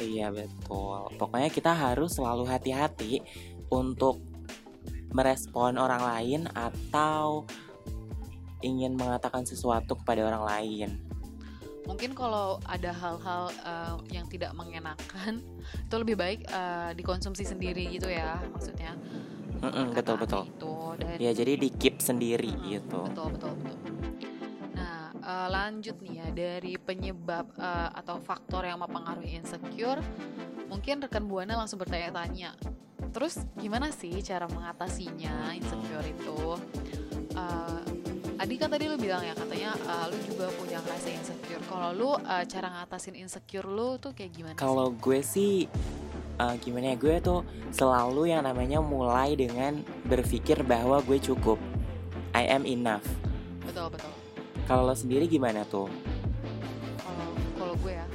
Iya 0.00 0.34
betul. 0.34 1.10
Pokoknya 1.18 1.50
kita 1.50 1.70
harus 1.70 2.18
selalu 2.18 2.48
hati-hati 2.50 3.22
untuk 3.70 4.18
merespon 5.14 5.78
orang 5.78 6.02
lain 6.02 6.40
atau 6.50 7.46
ingin 8.64 8.98
mengatakan 8.98 9.46
sesuatu 9.46 9.94
kepada 10.02 10.26
orang 10.26 10.44
lain. 10.44 10.90
Mungkin 11.84 12.16
kalau 12.16 12.56
ada 12.64 12.90
hal-hal 12.96 13.52
eh, 13.52 13.94
yang 14.16 14.26
tidak 14.26 14.56
mengenakan, 14.56 15.44
itu 15.86 15.94
lebih 15.94 16.16
baik 16.16 16.40
eh, 16.48 16.90
dikonsumsi 16.96 17.44
sendiri 17.44 17.92
gitu 17.92 18.08
ya, 18.08 18.40
maksudnya. 18.50 18.96
Mm-mm, 19.60 19.92
betul 19.94 20.16
betul. 20.18 20.42
Itu 20.48 20.74
dan 20.98 21.16
Ya 21.20 21.30
jadi 21.30 21.56
di 21.56 21.68
keep 21.70 22.00
sendiri 22.02 22.50
Hmm, 22.50 22.68
gitu. 22.72 23.00
Betul 23.06 23.26
betul 23.36 23.52
betul. 23.62 23.83
Eh, 25.24 25.48
lanjut 25.48 25.96
nih 26.04 26.20
ya 26.20 26.28
dari 26.36 26.76
penyebab 26.76 27.48
eh, 27.56 27.90
atau 27.96 28.20
faktor 28.20 28.68
yang 28.68 28.76
mempengaruhi 28.84 29.40
insecure, 29.40 30.04
mungkin 30.68 31.00
rekan 31.00 31.24
buana 31.24 31.56
langsung 31.56 31.80
bertanya-tanya. 31.80 32.52
Terus 33.08 33.40
gimana 33.56 33.88
sih 33.88 34.12
cara 34.20 34.44
mengatasinya 34.44 35.56
insecure 35.56 36.04
itu? 36.04 36.40
Eh, 37.32 37.80
Adi 38.34 38.58
kan 38.58 38.66
tadi 38.66 38.90
lu 38.90 39.00
bilang 39.00 39.24
ya 39.24 39.32
katanya 39.32 39.72
eh, 39.72 40.04
lu 40.12 40.18
juga 40.28 40.52
punya 40.60 40.84
rasa 40.84 41.08
insecure. 41.08 41.62
Kalau 41.72 41.90
lu 41.96 42.10
eh, 42.20 42.44
cara 42.44 42.68
ngatasin 42.68 43.16
insecure 43.16 43.64
lu 43.64 43.96
tuh 43.96 44.12
kayak 44.12 44.28
gimana? 44.36 44.56
Kalau 44.60 44.92
gue 44.92 45.24
sih 45.24 45.64
eh, 46.36 46.54
gimana 46.60 46.92
ya 46.92 46.96
gue 47.00 47.16
tuh 47.24 47.40
selalu 47.72 48.28
yang 48.28 48.44
namanya 48.44 48.84
mulai 48.84 49.32
dengan 49.40 49.80
berpikir 50.04 50.60
bahwa 50.68 51.00
gue 51.00 51.16
cukup. 51.16 51.56
I 52.36 52.44
am 52.44 52.68
enough. 52.68 53.08
betul 53.64 53.88
betul. 53.88 54.23
Kalau 54.64 54.82
lo 54.82 54.94
sendiri 54.94 55.26
gimana 55.26 55.60
tuh? 55.64 55.88
Kalau 56.96 57.28
kalau 57.54 57.74
gue 57.78 57.92
ya 57.92 58.06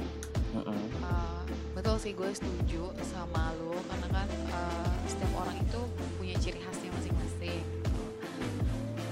Mm-mm. 0.50 0.78
Uh, 0.98 1.42
betul 1.72 1.94
sih 1.96 2.10
gue 2.10 2.26
setuju 2.28 2.90
sama 3.06 3.54
lo 3.56 3.78
karena 3.86 4.08
kan 4.12 4.28
uh, 4.50 4.90
setiap 5.06 5.30
orang 5.36 5.56
itu 5.56 5.80
punya 6.16 6.34
ciri 6.36 6.58
khasnya 6.58 6.90
masing-masing. 6.90 7.62
gitu. 7.62 8.02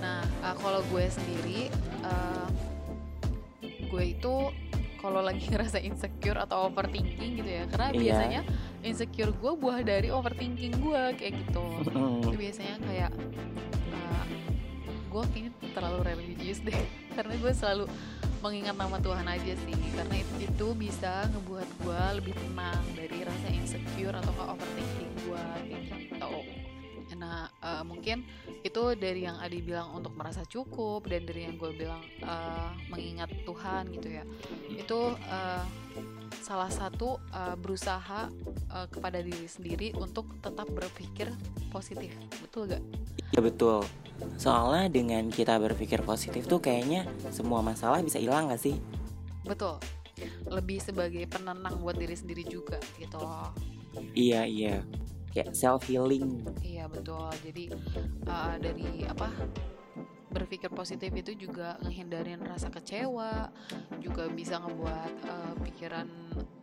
Nah 0.02 0.22
uh, 0.42 0.54
kalau 0.54 0.82
gue 0.84 1.04
sendiri, 1.06 1.70
uh, 2.02 2.48
gue 3.62 4.04
itu 4.04 4.34
kalau 4.98 5.22
lagi 5.22 5.46
ngerasa 5.54 5.78
insecure 5.78 6.36
atau 6.36 6.66
overthinking 6.66 7.38
gitu 7.38 7.46
ya, 7.48 7.64
karena 7.70 7.88
Iya. 7.88 7.98
biasanya 8.02 8.40
insecure 8.82 9.30
gue 9.30 9.52
buah 9.54 9.80
dari 9.80 10.10
overthinking 10.10 10.74
gue 10.76 11.02
kayak 11.14 11.32
gitu. 11.38 11.64
Itu 12.18 12.34
biasanya 12.34 12.82
kayak 12.82 13.10
uh, 13.94 14.24
gue 15.08 15.22
kayaknya 15.30 15.52
terlalu 15.70 15.98
religius 16.04 16.58
deh, 16.60 16.74
karena 17.18 17.34
gue 17.34 17.50
selalu 17.50 17.84
mengingat 18.38 18.78
nama 18.78 19.02
Tuhan 19.02 19.26
aja 19.26 19.52
sih. 19.58 19.74
Karena 19.98 20.14
itu, 20.22 20.46
itu 20.46 20.66
bisa 20.78 21.26
ngebuat 21.34 21.68
gue 21.82 22.02
lebih 22.22 22.34
tenang 22.38 22.84
dari 22.94 23.26
rasa 23.26 23.48
insecure 23.50 24.14
atau 24.14 24.30
ke 24.30 24.44
overthinking 24.46 25.12
gue 25.26 25.44
gitu. 25.74 26.32
Nah 27.18 27.50
eh, 27.50 27.82
mungkin 27.82 28.22
itu 28.62 28.82
dari 28.94 29.26
yang 29.26 29.42
Adi 29.42 29.58
bilang 29.58 29.90
untuk 29.90 30.14
merasa 30.14 30.46
cukup 30.46 31.10
dan 31.10 31.26
dari 31.26 31.50
yang 31.50 31.58
gue 31.58 31.74
bilang 31.74 31.98
eh, 32.22 32.70
mengingat 32.86 33.34
Tuhan 33.42 33.90
gitu 33.90 34.08
ya. 34.22 34.24
Itu 34.70 35.18
eh, 35.18 35.64
salah 36.42 36.70
satu 36.70 37.20
eh, 37.32 37.56
berusaha 37.58 38.28
eh, 38.72 38.86
kepada 38.90 39.20
diri 39.20 39.48
sendiri 39.48 39.92
untuk 39.96 40.28
tetap 40.40 40.68
berpikir 40.70 41.32
positif 41.72 42.12
betul 42.40 42.68
gak? 42.70 42.82
Ya 43.36 43.40
betul. 43.44 43.84
Soalnya 44.34 44.90
dengan 44.90 45.30
kita 45.30 45.60
berpikir 45.62 46.02
positif 46.02 46.48
tuh 46.50 46.58
kayaknya 46.58 47.06
semua 47.30 47.62
masalah 47.62 48.02
bisa 48.02 48.18
hilang 48.18 48.50
gak 48.50 48.60
sih? 48.60 48.76
Betul. 49.46 49.78
lebih 50.50 50.82
sebagai 50.82 51.22
penenang 51.30 51.78
buat 51.78 51.94
diri 51.94 52.18
sendiri 52.18 52.42
juga 52.42 52.74
gitu 52.98 53.22
loh 53.22 53.54
iya 54.18 54.42
iya 54.46 54.82
kayak 55.32 55.54
self 55.54 55.86
healing 55.86 56.42
iya 56.62 56.90
betul 56.90 57.30
jadi 57.46 57.70
uh, 58.26 58.54
dari 58.58 59.06
apa 59.06 59.28
berpikir 60.28 60.68
positif 60.68 61.08
itu 61.16 61.32
juga 61.48 61.80
ngehindarin 61.80 62.44
rasa 62.44 62.68
kecewa 62.68 63.48
juga 63.98 64.28
bisa 64.28 64.60
ngebuat 64.60 65.12
uh, 65.24 65.54
pikiran 65.64 66.06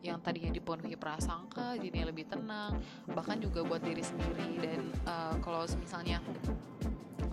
yang 0.06 0.22
tadinya 0.22 0.54
dipenuhi 0.54 0.94
prasangka 0.94 1.74
jadi 1.82 2.06
lebih 2.06 2.30
tenang 2.30 2.78
bahkan 3.10 3.42
juga 3.42 3.66
buat 3.66 3.82
diri 3.82 4.06
sendiri. 4.06 4.62
Dan 4.62 4.94
uh, 5.10 5.34
kalau 5.42 5.66
misalnya 5.82 6.22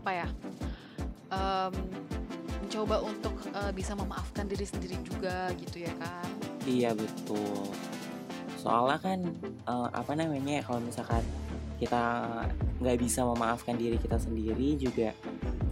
apa 0.02 0.10
ya 0.10 0.28
um, 1.30 1.74
mencoba 2.64 3.04
untuk 3.04 3.36
uh, 3.52 3.70
bisa 3.70 3.92
memaafkan 3.92 4.48
diri 4.48 4.64
sendiri 4.64 4.96
juga 5.04 5.52
gitu 5.60 5.84
ya 5.84 5.92
kan 6.00 6.26
iya 6.66 6.90
betul. 6.94 7.68
Soalnya 8.58 8.98
kan 9.02 9.18
uh, 9.66 9.90
apa 9.90 10.14
namanya 10.14 10.62
kalau 10.62 10.78
misalkan 10.78 11.22
kita 11.82 12.02
nggak 12.78 12.98
bisa 13.02 13.26
memaafkan 13.26 13.74
diri 13.74 13.98
kita 13.98 14.14
sendiri 14.14 14.78
juga 14.78 15.10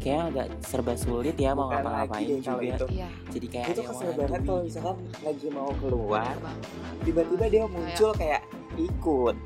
kayak 0.00 0.22
agak 0.32 0.46
serba 0.64 0.96
sulit 0.96 1.36
ya 1.36 1.52
mau 1.52 1.68
ngapa-ngapain 1.68 2.40
juga 2.40 2.64
itu. 2.64 2.86
Iya. 2.88 3.08
jadi 3.28 3.46
kayak 3.52 3.66
itu 3.76 3.82
kesel 3.84 4.10
banget 4.16 4.40
kalau 4.42 4.60
gitu. 4.64 4.66
misalkan 4.72 4.96
lagi 5.20 5.48
mau 5.52 5.70
keluar 5.76 6.34
tiba-tiba 7.04 7.44
dia 7.52 7.64
muncul 7.68 8.10
kayak 8.16 8.42
ikut 8.80 9.36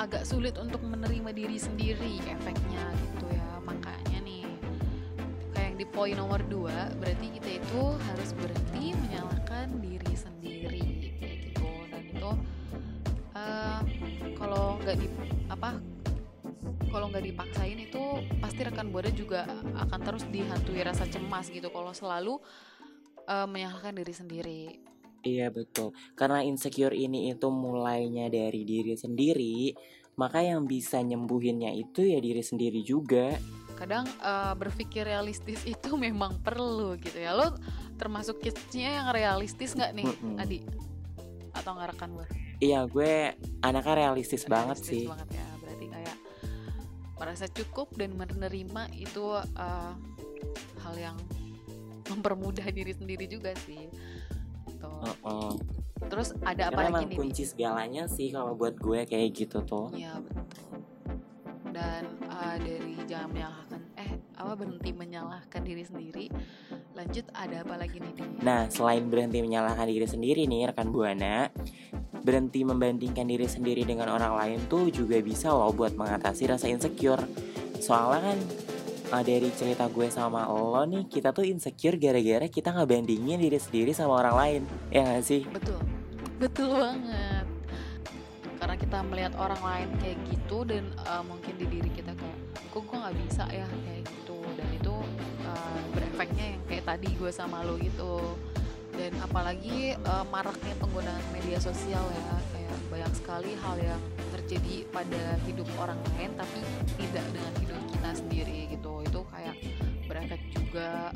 agak 0.00 0.24
sulit 0.24 0.56
untuk 0.56 0.80
menerima 0.80 1.30
diri 1.36 1.60
sendiri 1.60 2.16
efeknya 2.24 2.84
gitu 2.96 3.26
ya 3.28 3.48
makanya 3.68 4.18
nih 4.24 4.48
kayak 5.52 5.66
yang 5.68 5.76
di 5.76 5.86
poin 5.92 6.16
nomor 6.16 6.40
dua 6.48 6.88
berarti 6.96 7.26
kita 7.36 7.60
itu 7.60 7.82
harus 8.08 8.30
berhenti 8.40 8.96
menyalahkan 8.96 9.68
diri 9.84 10.14
sendiri 10.16 11.12
kayak 11.20 11.36
gitu 11.52 11.68
dan 11.92 12.02
itu 12.08 12.32
eh, 13.36 13.80
kalau 14.40 14.80
nggak 14.80 14.96
di 14.96 15.06
apa 15.52 15.91
kalau 16.88 17.08
nggak 17.08 17.24
dipaksain 17.24 17.78
itu 17.78 18.02
pasti 18.38 18.60
rekan 18.62 18.88
buana 18.88 19.10
juga 19.10 19.46
akan 19.74 20.00
terus 20.02 20.24
dihantui 20.26 20.80
rasa 20.80 21.04
cemas 21.06 21.48
gitu 21.48 21.68
kalau 21.68 21.90
selalu 21.90 22.38
eh, 23.24 23.46
menyalahkan 23.46 23.94
diri 23.94 24.14
sendiri 24.14 24.62
Iya 25.22 25.54
betul, 25.54 25.94
karena 26.18 26.42
insecure 26.42 26.90
ini 26.90 27.30
itu 27.30 27.46
mulainya 27.46 28.26
dari 28.26 28.66
diri 28.66 28.98
sendiri, 28.98 29.70
maka 30.12 30.42
yang 30.42 30.66
bisa 30.66 30.98
nyembuhinnya 30.98 31.70
itu 31.70 32.02
ya 32.02 32.18
diri 32.18 32.42
sendiri 32.42 32.82
juga. 32.82 33.38
kadang 33.72 34.02
eh, 34.06 34.54
berpikir 34.54 35.02
realistis 35.02 35.62
itu 35.74 35.94
memang 35.94 36.38
perlu 36.38 36.94
gitu 36.98 37.18
ya 37.18 37.34
lo 37.34 37.54
termasuk 37.94 38.38
kidsnya 38.38 38.98
yang 38.98 39.08
realistis 39.10 39.74
nggak 39.74 39.90
nih 39.92 40.06
Mm-mm. 40.06 40.38
Adi 40.38 40.58
atau 41.52 41.70
nggak 41.74 41.88
rekan 41.94 42.10
gue 42.14 42.26
Iya 42.58 42.86
gue 42.86 43.34
anaknya 43.60 43.94
realistis, 44.06 44.42
banget 44.44 44.78
Realistis 44.78 45.02
sih. 45.02 45.06
banget 45.06 45.28
ya 45.34 45.46
merasa 47.22 47.46
cukup 47.46 47.94
dan 47.94 48.18
menerima 48.18 48.90
itu 48.98 49.38
eh, 49.38 49.92
hal 50.82 50.94
yang 50.98 51.16
mempermudah 52.10 52.66
diri 52.76 52.90
sendiri 52.92 53.30
juga 53.30 53.54
sih 53.62 53.86
Tuh. 54.82 55.06
Heeh. 55.06 55.50
terus 56.10 56.34
ada 56.42 56.74
apa 56.74 56.90
lagi 56.90 57.14
nih 57.14 57.18
kunci 57.22 57.46
segalanya 57.46 58.10
sih 58.10 58.34
kalau 58.34 58.58
buat 58.58 58.74
gue 58.74 59.06
kayak 59.06 59.30
gitu 59.38 59.62
tuh. 59.62 59.94
Iya 59.94 60.18
betul. 60.18 60.42
Dan 61.72 62.04
uh, 62.28 62.56
dari 62.60 62.94
jangan 63.08 63.32
menyalahkan 63.32 63.80
eh 63.96 64.12
apa 64.36 64.52
berhenti 64.52 64.90
menyalahkan 64.92 65.62
diri 65.64 65.84
sendiri. 65.88 66.26
Lanjut 66.92 67.24
ada 67.32 67.64
apa 67.64 67.80
lagi 67.80 67.96
nih 67.96 68.12
Di? 68.12 68.24
Nah, 68.44 68.68
selain 68.68 69.08
berhenti 69.08 69.40
menyalahkan 69.40 69.88
diri 69.88 70.04
sendiri 70.04 70.44
nih 70.44 70.68
rekan 70.68 70.92
Buana, 70.92 71.48
berhenti 72.20 72.60
membandingkan 72.60 73.24
diri 73.24 73.48
sendiri 73.48 73.88
dengan 73.88 74.12
orang 74.12 74.36
lain 74.36 74.60
tuh 74.68 74.92
juga 74.92 75.16
bisa 75.24 75.48
loh 75.48 75.72
buat 75.72 75.96
mengatasi 75.96 76.52
rasa 76.52 76.68
insecure. 76.68 77.24
Soalnya 77.80 78.36
kan 78.36 78.38
uh, 79.16 79.22
dari 79.24 79.48
cerita 79.56 79.88
gue 79.88 80.12
sama 80.12 80.44
lo 80.52 80.84
nih, 80.84 81.08
kita 81.08 81.32
tuh 81.32 81.48
insecure 81.48 81.96
gara-gara 81.96 82.44
kita 82.52 82.76
ngebandingin 82.76 83.40
diri 83.40 83.56
sendiri 83.56 83.96
sama 83.96 84.20
orang 84.20 84.36
lain. 84.36 84.62
Ya 84.92 85.08
gak 85.08 85.24
sih? 85.24 85.48
Betul. 85.48 85.80
Betul 86.42 86.74
banget. 86.74 87.41
Karena 88.62 88.78
kita 88.78 89.02
melihat 89.02 89.34
orang 89.42 89.58
lain 89.58 89.88
kayak 89.98 90.22
gitu 90.30 90.62
dan 90.62 90.86
uh, 91.10 91.18
mungkin 91.26 91.58
di 91.58 91.66
diri 91.66 91.90
kita 91.90 92.14
kayak 92.14 92.38
kok 92.70 92.86
gue 92.86 92.94
nggak 92.94 93.16
bisa 93.26 93.44
ya? 93.50 93.66
kayak 93.66 94.06
gitu. 94.06 94.38
Dan 94.54 94.68
itu 94.70 94.94
uh, 95.42 95.82
berefeknya 95.90 96.54
yang 96.54 96.62
kayak 96.70 96.84
tadi 96.86 97.10
gue 97.10 97.30
sama 97.34 97.66
lo 97.66 97.74
gitu. 97.82 98.38
Dan 98.94 99.18
apalagi 99.18 99.98
uh, 100.06 100.22
maraknya 100.30 100.78
penggunaan 100.78 101.26
media 101.34 101.58
sosial 101.58 102.06
ya. 102.06 102.38
Kayak 102.54 102.76
banyak 102.86 103.12
sekali 103.18 103.50
hal 103.58 103.76
yang 103.82 104.02
terjadi 104.30 104.86
pada 104.94 105.22
hidup 105.42 105.66
orang 105.82 105.98
lain 106.14 106.30
tapi 106.38 106.62
tidak 107.02 107.26
dengan 107.34 107.52
hidup 107.58 107.82
kita 107.90 108.10
sendiri 108.14 108.58
gitu. 108.70 109.02
Itu 109.02 109.26
kayak 109.26 109.58
berefek 110.06 110.38
juga 110.54 111.10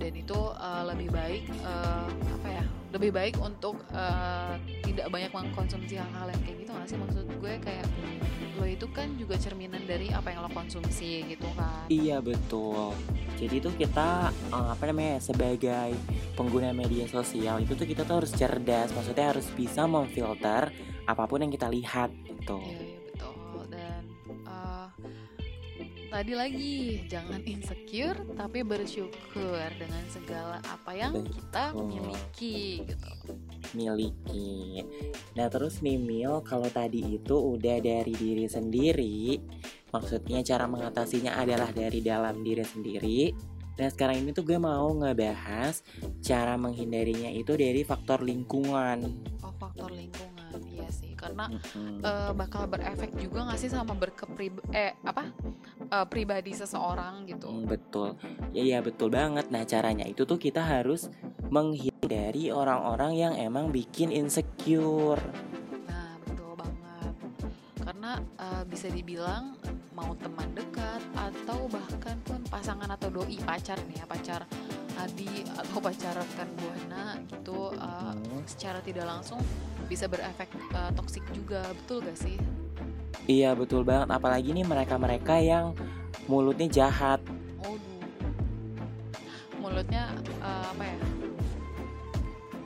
dan 0.00 0.12
itu 0.16 0.40
uh, 0.56 0.82
lebih 0.88 1.12
baik 1.12 1.44
uh, 1.60 2.08
apa 2.40 2.48
ya 2.48 2.64
lebih 2.90 3.10
baik 3.12 3.36
untuk 3.38 3.78
uh, 3.92 4.56
tidak 4.82 5.12
banyak 5.12 5.30
mengkonsumsi 5.30 6.00
hal-hal 6.00 6.26
yang 6.32 6.42
kayak 6.42 6.56
gitu 6.64 6.70
nggak 6.72 6.88
sih 6.88 6.98
maksud 6.98 7.24
gue 7.28 7.54
kayak 7.60 7.86
lo 8.58 8.66
itu 8.68 8.86
kan 8.92 9.08
juga 9.16 9.36
cerminan 9.40 9.84
dari 9.84 10.10
apa 10.10 10.32
yang 10.32 10.44
lo 10.44 10.50
konsumsi 10.52 11.24
gitu 11.28 11.48
kan 11.56 11.88
Iya 11.88 12.20
betul. 12.20 12.92
Jadi 13.40 13.56
tuh 13.58 13.72
kita 13.74 14.28
eh, 14.30 14.68
apa 14.76 14.84
namanya 14.84 15.16
sebagai 15.18 15.96
pengguna 16.36 16.76
media 16.76 17.08
sosial 17.08 17.64
itu 17.64 17.72
tuh 17.72 17.88
kita 17.88 18.04
tuh 18.04 18.20
harus 18.20 18.30
cerdas. 18.36 18.92
Maksudnya 18.92 19.32
harus 19.32 19.48
bisa 19.56 19.88
memfilter 19.88 20.70
apa 21.08 21.24
pun 21.24 21.40
yang 21.40 21.50
kita 21.50 21.66
lihat 21.72 22.12
gitu. 22.28 22.60
Iya, 22.60 22.78
iya 22.78 22.99
tadi 26.10 26.34
lagi 26.34 27.06
jangan 27.06 27.38
insecure 27.46 28.18
tapi 28.34 28.66
bersyukur 28.66 29.70
dengan 29.78 30.04
segala 30.10 30.58
apa 30.66 30.90
yang 30.90 31.22
kita 31.22 31.70
miliki 31.70 32.82
gitu. 32.82 33.10
miliki. 33.78 34.82
Nah 35.38 35.46
terus 35.46 35.78
nih 35.78 36.02
Mil, 36.02 36.42
kalau 36.42 36.66
tadi 36.66 37.14
itu 37.14 37.38
udah 37.38 37.78
dari 37.78 38.10
diri 38.10 38.50
sendiri, 38.50 39.38
maksudnya 39.94 40.42
cara 40.42 40.66
mengatasinya 40.66 41.38
adalah 41.38 41.70
dari 41.70 42.02
dalam 42.02 42.42
diri 42.42 42.66
sendiri. 42.66 43.20
Nah 43.78 43.88
sekarang 43.88 44.26
ini 44.26 44.34
tuh 44.34 44.42
gue 44.42 44.58
mau 44.58 44.90
ngebahas 44.92 45.80
cara 46.20 46.58
menghindarinya 46.58 47.30
itu 47.30 47.54
dari 47.54 47.86
faktor 47.86 48.26
lingkungan. 48.26 49.06
Oh 49.46 49.54
faktor 49.56 49.94
lingkungan 49.94 50.29
sih 50.90 51.14
karena 51.14 51.48
Mm-mm. 51.48 52.02
eh, 52.02 52.32
bakal 52.34 52.66
berefek 52.66 53.14
juga 53.16 53.46
nggak 53.46 53.58
sih 53.58 53.70
sama 53.70 53.94
berkeprib 53.94 54.60
eh 54.70 54.94
apa 55.02 55.30
eh, 55.86 56.06
pribadi 56.06 56.52
seseorang 56.52 57.24
gitu. 57.26 57.48
Mm, 57.48 57.64
betul, 57.66 58.18
ya 58.50 58.62
ya 58.62 58.78
betul 58.82 59.10
banget. 59.10 59.48
Nah 59.48 59.64
caranya 59.64 60.04
itu 60.04 60.26
tuh 60.26 60.36
kita 60.36 60.60
harus 60.60 61.08
menghindari 61.50 62.50
orang-orang 62.50 63.12
yang 63.16 63.34
emang 63.34 63.70
bikin 63.70 64.10
insecure. 64.10 65.18
Nah, 65.86 66.14
betul 66.22 66.54
banget. 66.54 67.14
Karena 67.82 68.12
eh, 68.38 68.62
bisa 68.66 68.86
dibilang 68.90 69.56
mau 69.90 70.14
teman 70.16 70.48
dekat 70.54 71.02
atau 71.12 71.68
bahkan 71.68 72.16
pun 72.24 72.40
pasangan 72.46 72.88
atau 72.88 73.10
doi 73.10 73.36
pacar 73.42 73.76
nih 73.90 74.00
ya, 74.00 74.06
pacar 74.06 74.42
Adi 75.00 75.44
atau 75.56 75.80
pacar 75.80 76.12
rekan 76.12 76.48
Buana 76.60 77.16
gitu 77.24 77.72
Hmm. 77.72 78.44
secara 78.44 78.84
tidak 78.84 79.08
langsung 79.08 79.40
bisa 79.90 80.06
berefek 80.06 80.46
eh, 80.54 80.90
toksik 80.94 81.26
juga, 81.34 81.66
betul 81.74 82.06
gak 82.06 82.14
sih? 82.14 82.38
Iya 83.26 83.58
betul 83.58 83.82
banget. 83.82 84.14
Apalagi 84.14 84.54
nih 84.54 84.62
mereka-mereka 84.62 85.42
yang 85.42 85.74
mulutnya 86.30 86.70
jahat. 86.70 87.18
Waduh. 87.58 88.06
Mulutnya 89.58 90.14
eh, 90.38 90.64
apa 90.70 90.84
ya? 90.86 90.98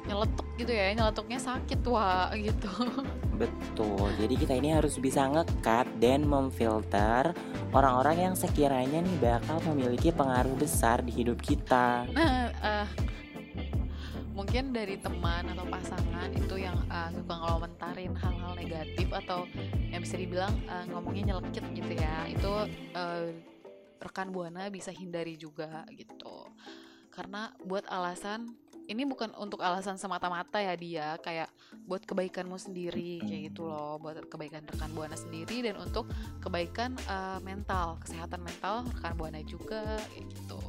Nyeletuk 0.04 0.46
gitu 0.60 0.72
ya, 0.76 0.92
nyeletuknya 0.92 1.40
sakit 1.40 1.80
wah 1.88 2.28
gitu. 2.37 2.68
Betul. 3.34 4.14
Jadi 4.14 4.34
kita 4.38 4.54
ini 4.54 4.70
harus 4.70 4.94
bisa 5.02 5.26
ngekat 5.26 5.90
dan 5.98 6.22
memfilter 6.22 7.34
orang-orang 7.74 8.30
yang 8.30 8.34
sekiranya 8.38 9.02
nih 9.02 9.18
bakal 9.18 9.58
memiliki 9.74 10.14
pengaruh 10.14 10.54
besar 10.54 11.02
di 11.02 11.10
hidup 11.10 11.42
kita. 11.42 12.06
Nah, 12.14 12.54
eh, 12.54 12.87
mungkin 14.34 14.74
dari 14.74 14.98
teman 14.98 15.46
atau 15.54 15.64
pasangan 15.70 16.28
itu 16.34 16.58
yang 16.58 16.76
eh, 16.90 17.10
suka 17.14 17.34
ngelomentarin 17.38 18.12
hal-hal 18.18 18.52
negatif 18.58 19.08
atau 19.14 19.46
yang 19.88 20.02
bisa 20.02 20.18
dibilang 20.18 20.52
eh, 20.66 20.84
ngomongnya 20.90 21.34
nyelekit 21.34 21.64
gitu 21.70 21.92
ya, 21.94 22.26
itu 22.26 22.52
eh, 22.98 23.30
rekan 24.02 24.34
buana 24.34 24.68
bisa 24.68 24.90
hindari 24.90 25.38
juga 25.38 25.86
gitu. 25.94 26.50
Karena 27.14 27.54
buat 27.62 27.86
alasan 27.86 28.50
ini 28.84 29.08
bukan 29.08 29.32
untuk 29.40 29.64
alasan 29.64 29.96
semata-mata 29.96 30.60
ya 30.60 30.74
dia 30.76 31.08
kayak 31.24 31.48
buat 31.88 32.04
kebaikanmu 32.04 32.60
sendiri 32.60 33.24
kayak 33.24 33.42
gitu 33.52 33.64
loh 33.64 33.96
buat 33.96 34.28
kebaikan 34.28 34.68
rekan 34.68 34.92
buana 34.92 35.16
sendiri 35.16 35.64
dan 35.64 35.80
untuk 35.80 36.04
kebaikan 36.44 36.92
eh, 37.08 37.40
mental 37.40 37.96
kesehatan 38.04 38.44
mental 38.44 38.84
rekan 38.92 39.14
buana 39.16 39.40
juga 39.40 39.96
kayak 40.12 40.26
gitu 40.36 40.60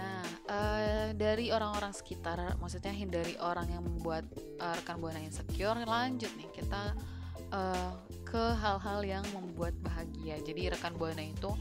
Nah, 0.00 0.24
eh, 0.48 1.08
dari 1.12 1.52
orang-orang 1.52 1.92
sekitar, 1.92 2.56
maksudnya 2.56 2.96
hindari 2.96 3.36
orang 3.36 3.68
yang 3.68 3.84
membuat 3.84 4.24
eh, 4.56 4.74
rekan 4.80 4.96
buana 4.96 5.20
insecure. 5.20 5.76
Lanjut 5.84 6.32
nih, 6.40 6.48
kita 6.56 6.96
eh, 7.52 7.92
ke 8.24 8.44
hal-hal 8.56 9.00
yang 9.04 9.24
membuat 9.36 9.76
bahagia. 9.84 10.40
Jadi 10.40 10.72
rekan 10.72 10.96
buana 10.96 11.20
itu 11.20 11.52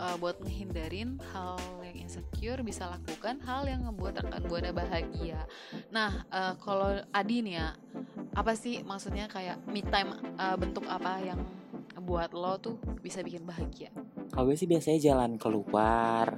eh, 0.00 0.16
buat 0.16 0.40
menghindarin 0.40 1.20
hal 1.34 1.60
yang 1.84 2.08
insecure 2.08 2.64
bisa 2.64 2.88
lakukan 2.88 3.42
hal 3.44 3.68
yang 3.68 3.84
membuat 3.84 4.24
rekan 4.24 4.42
buana 4.48 4.72
bahagia. 4.72 5.44
Nah, 5.92 6.24
eh, 6.32 6.54
kalau 6.62 7.04
Adi 7.12 7.44
nih 7.44 7.54
ya, 7.60 7.68
apa 8.34 8.56
sih 8.56 8.80
maksudnya 8.80 9.28
kayak 9.28 9.60
me 9.68 9.84
time 9.84 10.16
eh, 10.40 10.56
bentuk 10.56 10.88
apa 10.88 11.20
yang 11.20 11.40
buat 12.04 12.36
lo 12.36 12.60
tuh 12.60 12.76
bisa 13.00 13.24
bikin 13.24 13.44
bahagia? 13.48 13.88
Kalau 14.32 14.50
gue 14.50 14.56
sih 14.58 14.68
biasanya 14.68 14.98
jalan 15.00 15.38
keluar, 15.38 16.36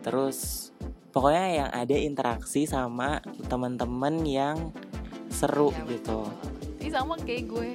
terus 0.00 0.70
pokoknya 1.14 1.46
yang 1.54 1.70
ada 1.70 1.94
interaksi 1.94 2.66
sama 2.66 3.22
teman-teman 3.46 4.18
yang 4.20 4.56
seru 5.30 5.70
Ya, 5.70 5.82
gitu. 5.88 6.26
Ini 6.78 6.90
sama 6.90 7.14
kayak 7.16 7.44
gue. 7.46 7.70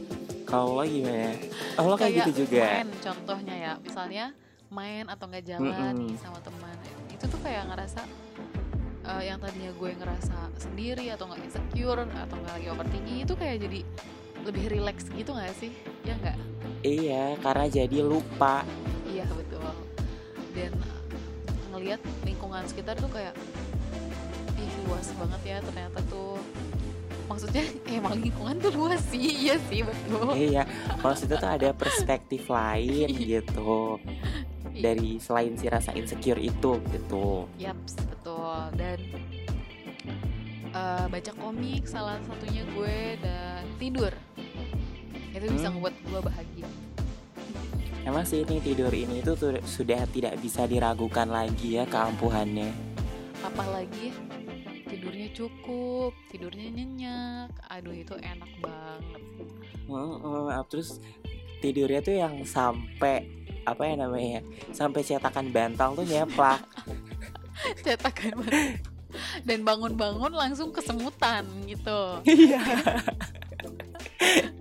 Kalau 0.48 0.78
lo 0.78 0.84
gimana? 0.84 1.34
Oh 1.76 1.90
lo 1.90 1.96
kayak, 1.98 2.24
gitu 2.24 2.46
juga. 2.46 2.62
main 2.80 2.88
contohnya 2.96 3.54
ya 3.56 3.72
misalnya 3.76 4.24
main 4.70 5.04
atau 5.06 5.26
nggak 5.26 5.44
jalan 5.44 5.66
Mm-mm. 5.66 5.98
nih 6.00 6.14
sama 6.16 6.38
teman 6.38 6.74
itu 7.08 7.24
tuh 7.24 7.40
kayak 7.40 7.66
ngerasa 7.66 8.02
eh, 9.04 9.22
yang 9.24 9.38
tadinya 9.38 9.70
gue 9.72 9.90
ngerasa 9.92 10.36
sendiri 10.56 11.10
atau 11.10 11.26
nggak 11.26 11.42
insecure 11.44 12.02
atau 12.02 12.36
nggak 12.36 12.54
lagi 12.54 12.66
overthinking 12.68 13.18
itu 13.22 13.34
kayak 13.34 13.56
jadi 13.60 13.80
lebih 14.42 14.64
relax 14.68 14.96
gitu 15.10 15.30
nggak 15.30 15.54
sih 15.56 15.70
ya 16.02 16.14
nggak 16.16 16.36
Iya, 16.84 17.40
karena 17.40 17.64
jadi 17.66 17.98
lupa. 18.00 18.60
iya 19.04 19.24
betul 19.30 19.64
dan 20.52 20.72
ngelihat 21.74 21.98
lingkungan 22.22 22.62
sekitar 22.64 22.94
tuh 22.94 23.10
kayak 23.10 23.34
ih 24.54 24.72
luas 24.86 25.10
banget 25.18 25.40
ya 25.44 25.58
ternyata 25.60 25.98
tuh 26.06 26.38
maksudnya 27.24 27.64
emang 27.98 28.20
lingkungan 28.20 28.56
tuh 28.58 28.72
luas 28.72 29.02
sih 29.10 29.20
iya 29.44 29.56
sih 29.66 29.82
betul 29.82 30.32
Iya, 30.32 30.62
maksudnya 31.00 31.36
tuh 31.36 31.50
ada 31.50 31.68
perspektif 31.72 32.46
lain 32.46 33.08
Iya. 33.12 33.42
gitu 33.42 33.98
dari 34.74 35.18
selain 35.18 35.54
si 35.54 35.70
rasa 35.70 35.94
insecure 35.94 36.36
itu 36.36 36.82
gitu. 36.90 37.46
Yaps, 37.56 37.94
betul. 38.04 38.58
Dan 38.74 38.98
eh, 40.74 41.06
baca 41.06 41.32
komik 41.38 41.86
salah 41.86 42.18
satunya 42.26 42.66
gue 42.74 42.98
dan 43.22 43.62
tidur. 43.78 44.10
Itu 45.30 45.46
bisa 45.46 45.70
Hmm. 45.70 45.78
membuat 45.78 45.94
gue 46.02 46.20
bahagia. 46.20 46.66
Emang 48.04 48.24
sih 48.28 48.44
ini 48.44 48.60
tidur 48.60 48.92
ini 48.92 49.24
itu 49.24 49.32
tuh 49.32 49.56
sudah 49.64 50.04
tidak 50.12 50.36
bisa 50.44 50.68
diragukan 50.68 51.24
lagi 51.24 51.80
ya 51.80 51.88
keampuhannya. 51.88 52.68
Apalagi 53.40 54.12
tidurnya 54.84 55.28
cukup, 55.32 56.12
tidurnya 56.28 56.68
nyenyak. 56.68 57.48
Aduh 57.72 57.96
itu 57.96 58.12
enak 58.20 58.52
banget. 58.60 59.22
Heeh, 59.88 60.60
terus 60.68 61.00
tidurnya 61.64 62.00
tuh 62.04 62.14
yang 62.20 62.44
sampai 62.44 63.24
apa 63.64 63.82
ya 63.88 63.94
namanya? 63.96 64.40
Sampai 64.76 65.00
cetakan 65.00 65.48
bantal 65.48 65.96
tuh 65.96 66.04
nyeplak. 66.04 66.60
Cetakan 67.84 68.44
banget. 68.44 68.84
Dan 69.48 69.64
bangun-bangun 69.64 70.32
langsung 70.36 70.68
kesemutan 70.76 71.48
gitu. 71.64 72.20
Iya. 72.28 72.60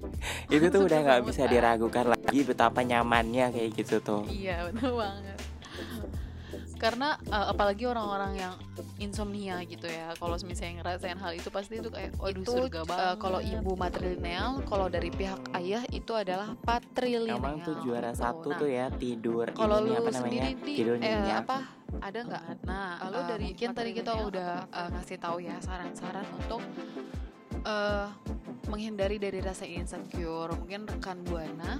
itu 0.53 0.65
tuh 0.69 0.81
udah 0.85 0.99
nggak 1.01 1.21
bisa 1.25 1.43
diragukan 1.49 2.05
lagi 2.13 2.39
betapa 2.45 2.85
nyamannya 2.85 3.49
kayak 3.49 3.69
gitu 3.73 3.95
tuh. 3.99 4.21
Iya 4.29 4.69
betul 4.69 5.01
banget. 5.01 5.37
Karena 6.77 7.15
eh, 7.15 7.45
apalagi 7.47 7.87
orang-orang 7.87 8.33
yang 8.35 8.53
insomnia 8.99 9.63
gitu 9.63 9.87
ya, 9.87 10.11
kalau 10.19 10.35
misalnya 10.43 10.83
ngerasain 10.83 11.15
hal 11.15 11.31
itu 11.31 11.47
pasti 11.47 11.79
itu 11.79 11.87
kayak, 11.87 12.11
waduh 12.19 12.43
Itu, 12.43 12.51
surga 12.59 12.81
banget. 12.83 13.15
kalau 13.23 13.39
ibu 13.39 13.71
matrilineal, 13.79 14.51
kalau 14.67 14.87
dari 14.91 15.07
pihak 15.07 15.39
ayah 15.55 15.83
itu 15.95 16.11
adalah 16.11 16.51
patrilineal. 16.59 17.39
Emang 17.39 17.63
tuh 17.63 17.79
juara 17.81 18.11
gitu. 18.11 18.21
satu 18.21 18.49
Nah, 18.51 18.59
tuh 18.59 18.69
ya 18.69 18.85
tidur 18.91 19.47
Kalau 19.55 19.79
ini 19.79 19.87
lu 19.87 19.91
apa 19.95 20.09
namanya? 20.11 20.19
sendiri 20.19 20.49
di 20.59 20.73
Tidur 20.75 20.95
eh, 20.99 21.31
apa 21.31 21.57
ada 22.03 22.19
nggak? 22.19 22.43
Nah, 22.67 22.89
Lalu 23.07 23.15
eh, 23.15 23.25
dari 23.31 23.43
mungkin 23.47 23.69
tadi 23.71 23.91
kita 23.95 24.11
udah 24.19 24.51
eh, 24.67 24.87
ngasih 24.91 25.17
tahu 25.23 25.37
ya 25.39 25.55
saran-saran 25.63 26.27
untuk 26.35 26.61
eh 27.63 28.07
menghindari 28.67 29.19
dari 29.19 29.39
rasa 29.43 29.67
insecure. 29.67 30.51
Mungkin 30.55 30.87
rekan 30.87 31.19
buana 31.27 31.79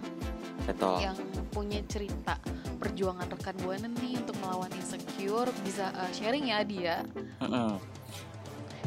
Betul. 0.63 1.03
yang 1.03 1.17
punya 1.51 1.81
cerita 1.87 2.39
perjuangan 2.79 3.27
rekan 3.31 3.55
buana 3.63 3.87
nih 3.87 4.19
untuk 4.19 4.35
melawan 4.43 4.71
insecure 4.75 5.47
bisa 5.63 5.91
uh, 5.95 6.11
sharing 6.11 6.51
ya 6.51 6.59
dia 6.67 6.95
Mm-mm. 7.39 7.79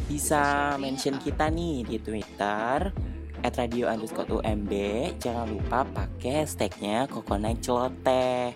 Bisa 0.05 0.77
sharing, 0.77 0.81
mention 0.85 1.17
ah. 1.17 1.23
kita 1.25 1.47
nih 1.49 1.77
di 1.85 1.97
Twitter 2.01 2.93
at 3.41 3.55
radio 3.57 3.89
underscore 3.89 4.29
UMB 4.29 4.73
Jangan 5.17 5.47
lupa 5.49 5.89
pakai 5.89 6.45
hashtagnya 6.45 7.09
Coconut 7.09 7.61
Celoteh 7.65 8.53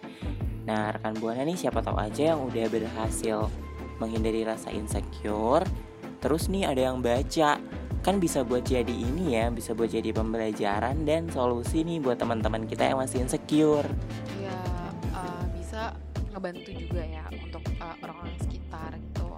Nah 0.68 0.92
rekan 0.92 1.16
Buana 1.16 1.42
nih 1.44 1.56
siapa 1.56 1.80
tahu 1.80 1.96
aja 1.96 2.36
yang 2.36 2.44
udah 2.44 2.66
berhasil 2.68 3.48
menghindari 3.96 4.44
rasa 4.44 4.68
insecure 4.72 5.64
Terus 6.20 6.52
nih 6.52 6.68
ada 6.68 6.92
yang 6.92 7.00
baca 7.00 7.56
Kan 8.00 8.16
bisa 8.16 8.40
buat 8.40 8.64
jadi 8.64 8.92
ini 8.92 9.36
ya 9.36 9.52
Bisa 9.52 9.76
buat 9.76 9.92
jadi 9.92 10.08
pembelajaran 10.16 11.04
dan 11.04 11.28
solusi 11.28 11.84
nih 11.84 12.00
buat 12.00 12.16
teman-teman 12.16 12.64
kita 12.64 12.88
yang 12.88 12.98
masih 13.00 13.24
insecure. 13.24 13.86
Ya 14.40 14.56
uh, 15.12 15.44
bisa 15.52 15.92
ngebantu 16.32 16.70
juga 16.72 17.02
ya 17.04 17.24
untuk 17.30 17.62
uh, 17.78 17.94
orang-orang 18.00 18.36
sekitar 18.40 18.96
gitu. 18.96 19.28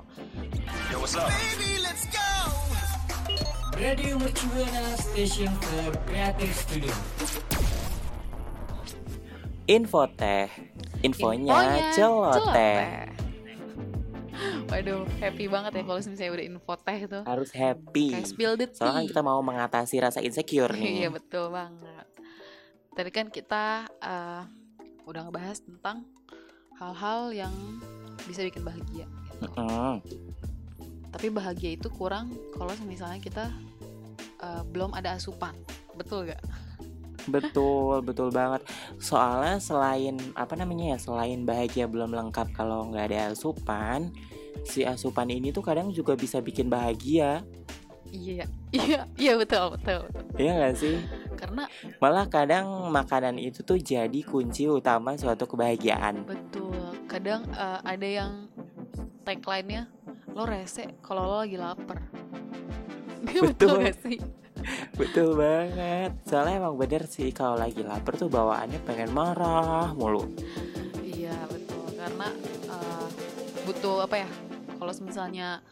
Radio 3.72 4.14
Mercubuana 4.20 4.94
Station 5.00 5.50
for 5.58 5.90
Creative 6.06 6.54
Studio. 6.54 6.94
Info 9.66 10.06
teh 10.14 10.46
Infonya, 11.02 11.90
celoteh 11.98 13.11
waduh 14.72 15.04
happy 15.20 15.44
banget 15.52 15.72
ya 15.76 15.82
kalau 15.84 16.00
misalnya 16.00 16.32
udah 16.32 16.46
info 16.48 16.72
teh 16.80 17.00
tuh 17.04 17.22
Harus 17.28 17.50
happy 17.52 18.06
kayak 18.16 18.24
spill 18.24 18.56
the 18.56 18.66
Soalnya 18.72 18.96
kan 18.96 19.04
tea. 19.04 19.10
kita 19.12 19.20
mau 19.20 19.40
mengatasi 19.44 20.00
rasa 20.00 20.24
insecure 20.24 20.72
iya 20.80 21.12
nih. 21.12 21.12
betul 21.12 21.52
banget 21.52 22.06
tadi 22.96 23.10
kan 23.12 23.28
kita 23.28 23.84
uh, 24.00 24.48
udah 25.04 25.28
ngebahas 25.28 25.60
tentang 25.60 26.08
hal-hal 26.80 27.36
yang 27.36 27.52
bisa 28.24 28.40
bikin 28.48 28.64
bahagia 28.64 29.04
gitu. 29.04 29.44
Mm, 29.60 30.00
tapi 31.12 31.26
bahagia 31.28 31.76
itu 31.76 31.92
kurang 31.92 32.32
kalau 32.56 32.72
misalnya 32.88 33.20
kita 33.20 33.52
uh, 34.40 34.64
belum 34.72 34.96
ada 34.96 35.20
asupan 35.20 35.52
betul 36.00 36.24
gak 36.24 36.40
betul, 37.28 38.00
betul 38.02 38.28
banget. 38.30 38.62
Soalnya 38.98 39.58
selain 39.58 40.16
apa 40.34 40.54
namanya 40.54 40.94
ya, 40.94 40.98
selain 40.98 41.42
bahagia 41.42 41.86
belum 41.86 42.10
lengkap 42.10 42.54
kalau 42.54 42.88
nggak 42.90 43.12
ada 43.12 43.18
asupan, 43.34 44.10
si 44.64 44.82
asupan 44.82 45.28
ini 45.28 45.50
tuh 45.50 45.62
kadang 45.62 45.90
juga 45.90 46.14
bisa 46.14 46.38
bikin 46.38 46.66
bahagia. 46.66 47.42
iya 48.12 48.44
iya 48.76 49.08
iya 49.16 49.32
betul 49.40 49.72
betul, 49.72 50.04
betul. 50.04 50.24
Iya 50.36 50.50
nggak 50.60 50.74
sih? 50.76 50.96
karena 51.32 51.64
Malah 51.96 52.28
kadang 52.28 52.66
makanan 52.92 53.40
itu 53.40 53.64
tuh 53.64 53.80
jadi 53.80 54.20
kunci 54.20 54.68
utama 54.68 55.16
suatu 55.16 55.48
kebahagiaan. 55.48 56.20
betul 56.28 56.76
kadang 57.08 57.48
uh, 57.56 57.80
ada 57.82 58.04
yang 58.04 58.32
tagline-nya 59.24 59.88
lo 60.36 60.44
rese 60.44 60.92
kalau 61.00 61.24
lo 61.24 61.36
lagi 61.40 61.56
lapar 61.56 62.04
betul 63.24 63.80
Betul. 63.80 63.80
gak 63.80 63.96
sih 64.04 64.18
Betul 64.96 65.38
banget. 65.38 66.12
Soalnya 66.26 66.64
emang 66.64 66.74
bener 66.78 67.04
sih 67.06 67.30
kalau 67.34 67.58
lagi 67.58 67.82
lapar 67.84 68.16
tuh 68.16 68.28
bawaannya 68.28 68.80
pengen 68.84 69.10
marah 69.12 69.92
mulu. 69.94 70.28
Iya 71.02 71.36
betul 71.48 71.86
karena 71.96 72.28
uh, 72.70 73.06
butuh 73.68 74.04
apa 74.06 74.26
ya? 74.26 74.28
Kalau 74.78 74.92
misalnya 75.02 75.62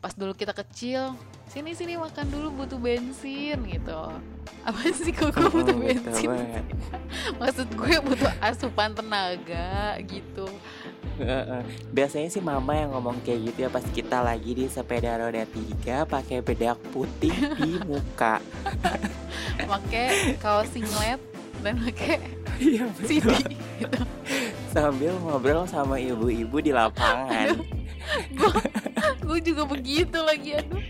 pas 0.00 0.12
dulu 0.16 0.32
kita 0.32 0.56
kecil, 0.56 1.12
sini 1.48 1.76
sini 1.76 1.96
makan 2.00 2.28
dulu 2.28 2.64
butuh 2.64 2.80
bensin 2.80 3.60
gitu. 3.68 4.00
Apa 4.60 4.80
sih 4.92 5.12
kok 5.12 5.32
gue 5.32 5.48
butuh 5.48 5.76
betul 5.76 6.04
bensin? 6.04 6.28
Maksud 7.40 7.68
gue 7.76 7.94
butuh 8.04 8.32
asupan 8.40 8.92
tenaga 8.92 9.96
gitu. 10.04 10.48
Biasanya 11.92 12.28
sih 12.32 12.42
mama 12.42 12.72
yang 12.76 12.90
ngomong 12.96 13.20
kayak 13.22 13.52
gitu 13.52 13.58
ya 13.66 13.70
pas 13.70 13.84
kita 13.84 14.24
lagi 14.24 14.56
di 14.56 14.64
sepeda 14.66 15.20
roda 15.20 15.44
tiga 15.44 16.08
pakai 16.08 16.40
bedak 16.40 16.80
putih 16.90 17.34
di 17.60 17.80
muka. 17.88 18.40
Pakai 19.60 20.36
kaos 20.40 20.72
singlet 20.72 21.20
dan 21.60 21.76
pakai 21.80 22.20
Iya 22.60 22.84
CD 23.08 23.24
gitu. 23.80 24.00
Sambil 24.68 25.16
ngobrol 25.24 25.64
sama 25.64 25.96
ibu-ibu 25.96 26.60
di 26.60 26.72
lapangan. 26.76 27.56
Gue 29.24 29.38
juga 29.40 29.64
begitu 29.64 30.18
lagi 30.20 30.60
aduh. 30.60 30.82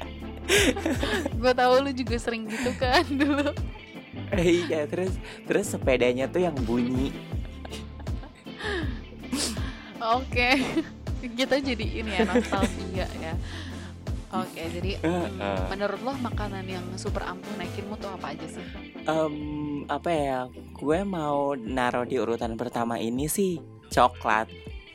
gue 1.31 1.53
tahu 1.55 1.75
lu 1.87 1.91
juga 1.95 2.19
sering 2.19 2.51
gitu 2.51 2.75
kan 2.75 3.07
dulu. 3.07 3.55
Iya 4.35 4.87
terus 4.91 5.15
terus 5.47 5.71
sepedanya 5.71 6.27
tuh 6.27 6.43
yang 6.43 6.59
bunyi. 6.67 7.15
Oke. 10.01 10.49
kita 11.39 11.61
jadi 11.61 11.87
ini 12.01 12.17
ya 12.17 12.25
nostalgia 12.25 13.05
ya 13.05 13.37
oke 14.33 14.57
jadi 14.73 14.97
mm, 14.97 15.37
Heeh. 15.37 15.61
menurut 15.69 16.01
lo 16.01 16.17
makanan 16.17 16.65
yang 16.65 16.81
super 16.97 17.21
ampuh 17.21 17.53
naikin 17.61 17.85
mood 17.85 18.01
tuh 18.01 18.09
apa 18.09 18.33
aja 18.33 18.49
sih 18.49 18.65
Em, 19.03 19.37
apa 19.85 20.09
ya? 20.09 20.41
Gue 20.73 21.03
mau 21.03 21.53
naruh 21.53 22.05
di 22.05 22.17
urutan 22.17 22.57
pertama 22.57 22.97
ini 22.97 23.29
sih 23.29 23.61
coklat. 23.89 24.49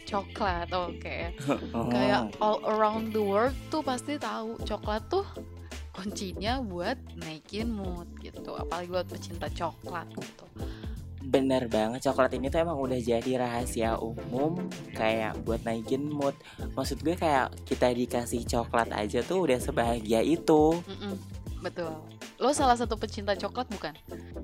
coklat 0.03 0.65
oke 0.71 1.17
Oh. 1.77 1.85
kayak 1.89 2.33
all 2.37 2.57
around 2.65 3.09
the 3.11 3.21
world 3.21 3.53
tuh 3.67 3.85
pasti 3.85 4.17
tahu 4.17 4.57
coklat 4.61 5.05
tuh 5.05 5.29
kuncinya 5.91 6.57
buat 6.59 6.97
naikin 7.15 7.69
mood 7.69 8.09
gitu 8.17 8.53
apalagi 8.53 8.89
buat 8.89 9.05
pecinta 9.05 9.45
coklat 9.47 10.09
gitu 10.15 10.45
Bener 11.25 11.65
banget 11.67 12.05
coklat 12.05 12.37
ini 12.37 12.47
tuh 12.53 12.61
emang 12.61 12.77
udah 12.77 12.99
jadi 13.01 13.31
rahasia 13.41 13.97
umum 13.97 14.61
kayak 14.93 15.41
buat 15.43 15.61
naikin 15.65 16.05
mood. 16.05 16.37
Maksud 16.77 17.01
gue 17.01 17.17
kayak 17.17 17.53
kita 17.65 17.89
dikasih 17.91 18.45
coklat 18.45 18.93
aja 18.93 19.25
tuh 19.25 19.49
udah 19.49 19.57
sebahagia 19.57 20.21
itu. 20.21 20.79
Mm-mm, 20.85 21.17
betul 21.65 21.93
lo 22.35 22.51
salah 22.51 22.75
satu 22.75 22.99
pecinta 22.99 23.31
coklat 23.31 23.67
bukan 23.71 23.95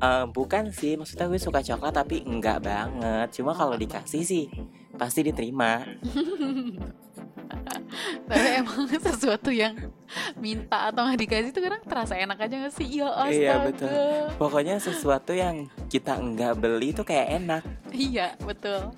Eh, 0.02 0.26
bukan 0.34 0.74
sih, 0.74 0.98
maksudnya 0.98 1.30
gue 1.30 1.38
suka 1.38 1.62
coklat 1.62 1.94
tapi 1.94 2.26
enggak 2.26 2.66
banget. 2.66 3.38
Cuma 3.38 3.54
kalau 3.54 3.78
dikasih 3.78 4.26
sih 4.26 4.50
pasti 4.98 5.22
diterima. 5.22 5.86
tapi 8.28 8.48
emang 8.64 8.88
sesuatu 9.08 9.50
yang 9.52 9.76
minta 10.38 10.92
atau 10.92 11.08
nggak 11.08 11.20
dikasih 11.24 11.52
tuh 11.56 11.64
kadang 11.64 11.84
terasa 11.88 12.20
enak 12.20 12.38
aja 12.40 12.56
gak 12.68 12.74
sih 12.76 12.88
ya 13.00 13.08
astaga 13.12 13.32
Iya, 13.32 13.56
betul. 13.64 14.12
Pokoknya 14.36 14.76
sesuatu 14.78 15.32
yang 15.32 15.72
kita 15.88 16.20
enggak 16.20 16.60
beli 16.60 16.92
tuh 16.92 17.08
kayak 17.08 17.40
enak. 17.40 17.64
Iya, 17.96 18.36
betul. 18.44 18.92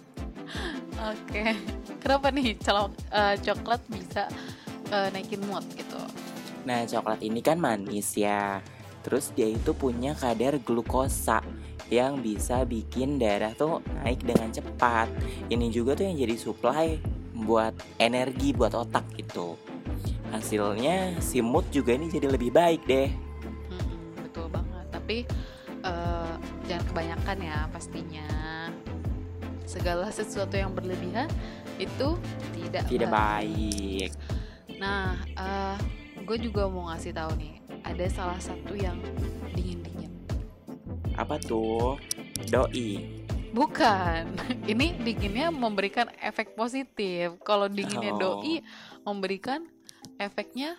Oke. 0.98 1.54
Kenapa 2.02 2.34
nih 2.34 2.58
celok, 2.60 2.92
eh, 3.14 3.36
coklat 3.40 3.82
bisa 3.94 4.28
eh, 4.90 5.08
naikin 5.14 5.42
mood 5.46 5.64
gitu? 5.78 6.02
Nah, 6.66 6.84
coklat 6.90 7.20
ini 7.22 7.40
kan 7.40 7.62
manis 7.62 8.18
ya. 8.18 8.60
Terus 9.04 9.36
dia 9.36 9.52
itu 9.52 9.76
punya 9.76 10.16
kadar 10.16 10.58
glukosa 10.64 11.44
yang 11.92 12.24
bisa 12.24 12.64
bikin 12.64 13.20
darah 13.20 13.52
tuh 13.54 13.84
naik 14.02 14.24
dengan 14.24 14.50
cepat. 14.50 15.12
Ini 15.52 15.68
juga 15.70 15.94
tuh 16.00 16.08
yang 16.08 16.18
jadi 16.18 16.36
supply 16.40 16.98
buat 17.34 17.74
energi 17.98 18.54
buat 18.54 18.78
otak 18.78 19.04
gitu. 19.18 19.58
Hasilnya 20.30 21.18
si 21.22 21.42
mood 21.42 21.66
juga 21.70 21.94
ini 21.94 22.10
jadi 22.10 22.30
lebih 22.30 22.54
baik 22.54 22.86
deh. 22.86 23.10
Mm-mm, 23.70 24.18
betul 24.26 24.50
banget. 24.50 24.86
Tapi 24.90 25.18
eh, 25.84 26.34
jangan 26.70 26.86
kebanyakan 26.90 27.38
ya 27.42 27.58
pastinya. 27.70 28.28
Segala 29.66 30.10
sesuatu 30.14 30.54
yang 30.54 30.70
berlebihan 30.74 31.26
itu 31.82 32.18
tidak 32.54 32.86
Tidak 32.86 33.10
baik. 33.10 34.12
baik. 34.14 34.78
Nah, 34.78 35.18
eh, 35.34 35.78
gue 36.22 36.38
juga 36.38 36.70
mau 36.70 36.90
ngasih 36.94 37.14
tahu 37.16 37.32
nih, 37.38 37.58
ada 37.82 38.06
salah 38.10 38.38
satu 38.38 38.78
yang 38.78 38.98
dingin-dingin. 39.58 40.12
Apa 41.18 41.42
tuh? 41.42 41.98
Doi. 42.50 43.23
Bukan, 43.54 44.34
ini 44.72 44.98
dinginnya 44.98 45.54
memberikan 45.54 46.10
efek 46.18 46.58
positif. 46.58 47.38
Kalau 47.46 47.70
dinginnya 47.70 48.18
Oh. 48.18 48.42
doi 48.42 48.66
memberikan 49.06 49.62
efeknya 50.18 50.74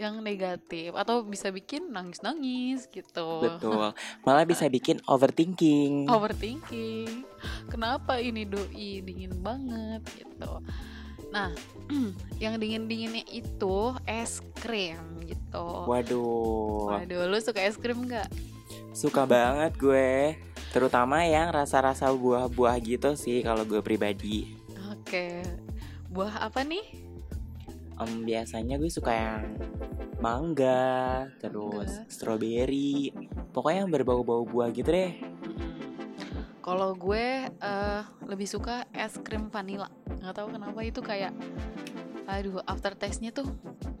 yang 0.00 0.24
negatif 0.24 0.96
atau 0.96 1.20
bisa 1.20 1.52
bikin 1.52 1.92
nangis-nangis 1.92 2.88
gitu. 2.88 3.44
Betul. 3.44 3.92
Malah 4.24 4.48
bisa 4.48 4.64
bikin 4.70 5.02
overthinking. 5.04 6.08
Overthinking. 6.08 7.28
Kenapa 7.68 8.16
ini 8.16 8.48
doi 8.48 9.04
dingin 9.04 9.42
banget 9.44 10.00
gitu. 10.16 10.64
Nah, 11.30 11.52
yang 12.42 12.56
dingin-dinginnya 12.56 13.26
itu 13.28 13.92
es 14.06 14.40
krim 14.56 15.20
gitu. 15.26 15.66
Waduh. 15.84 16.94
Waduh, 16.96 17.28
lu 17.28 17.36
suka 17.42 17.60
es 17.60 17.76
krim 17.76 18.06
nggak? 18.08 18.30
Suka 18.96 19.28
banget 19.28 19.76
gue. 19.76 20.34
Terutama 20.70 21.26
yang 21.26 21.50
rasa-rasa 21.50 22.14
buah-buah 22.14 22.78
gitu 22.78 23.18
sih 23.18 23.42
kalau 23.42 23.66
gue 23.66 23.82
pribadi. 23.82 24.54
Oke. 24.94 25.42
Buah 26.06 26.46
apa 26.46 26.62
nih? 26.62 26.86
Em, 28.00 28.24
biasanya 28.24 28.78
gue 28.78 28.88
suka 28.88 29.12
yang 29.12 29.58
mangga, 30.22 31.26
terus 31.42 31.90
strawberry, 32.06 33.12
pokoknya 33.52 33.84
yang 33.84 33.92
berbau-bau 33.92 34.46
buah 34.46 34.70
gitu 34.70 34.88
deh. 34.88 35.12
Kalau 36.60 36.94
gue 36.94 37.50
eh, 37.50 38.02
lebih 38.24 38.46
suka 38.46 38.86
es 38.94 39.18
krim 39.20 39.50
vanilla. 39.50 39.90
Nggak 40.22 40.34
tahu 40.38 40.48
kenapa 40.54 40.80
itu 40.86 41.00
kayak, 41.02 41.34
aduh, 42.30 42.62
aftertaste-nya 42.62 43.34
tuh 43.34 43.50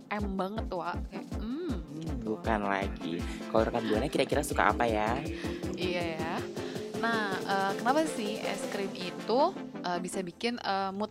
em 0.06 0.24
banget 0.38 0.70
wah. 0.70 0.94
Kayak, 1.10 1.26
hmm, 1.40 1.74
gitu. 1.98 2.36
Bukan 2.38 2.60
lagi. 2.62 3.18
Kalau 3.50 3.62
rekan 3.66 3.84
buana 3.90 4.06
kira-kira 4.06 4.46
suka 4.46 4.70
apa 4.70 4.86
ya? 4.86 5.18
Iya 5.74 6.20
ya. 6.20 6.32
Nah, 7.00 7.32
eh, 7.32 7.72
kenapa 7.80 8.04
sih 8.04 8.36
es 8.36 8.60
krim 8.68 8.92
itu 8.92 9.40
eh, 9.80 9.98
bisa 10.04 10.20
bikin 10.20 10.60
eh, 10.60 10.92
mood 10.92 11.08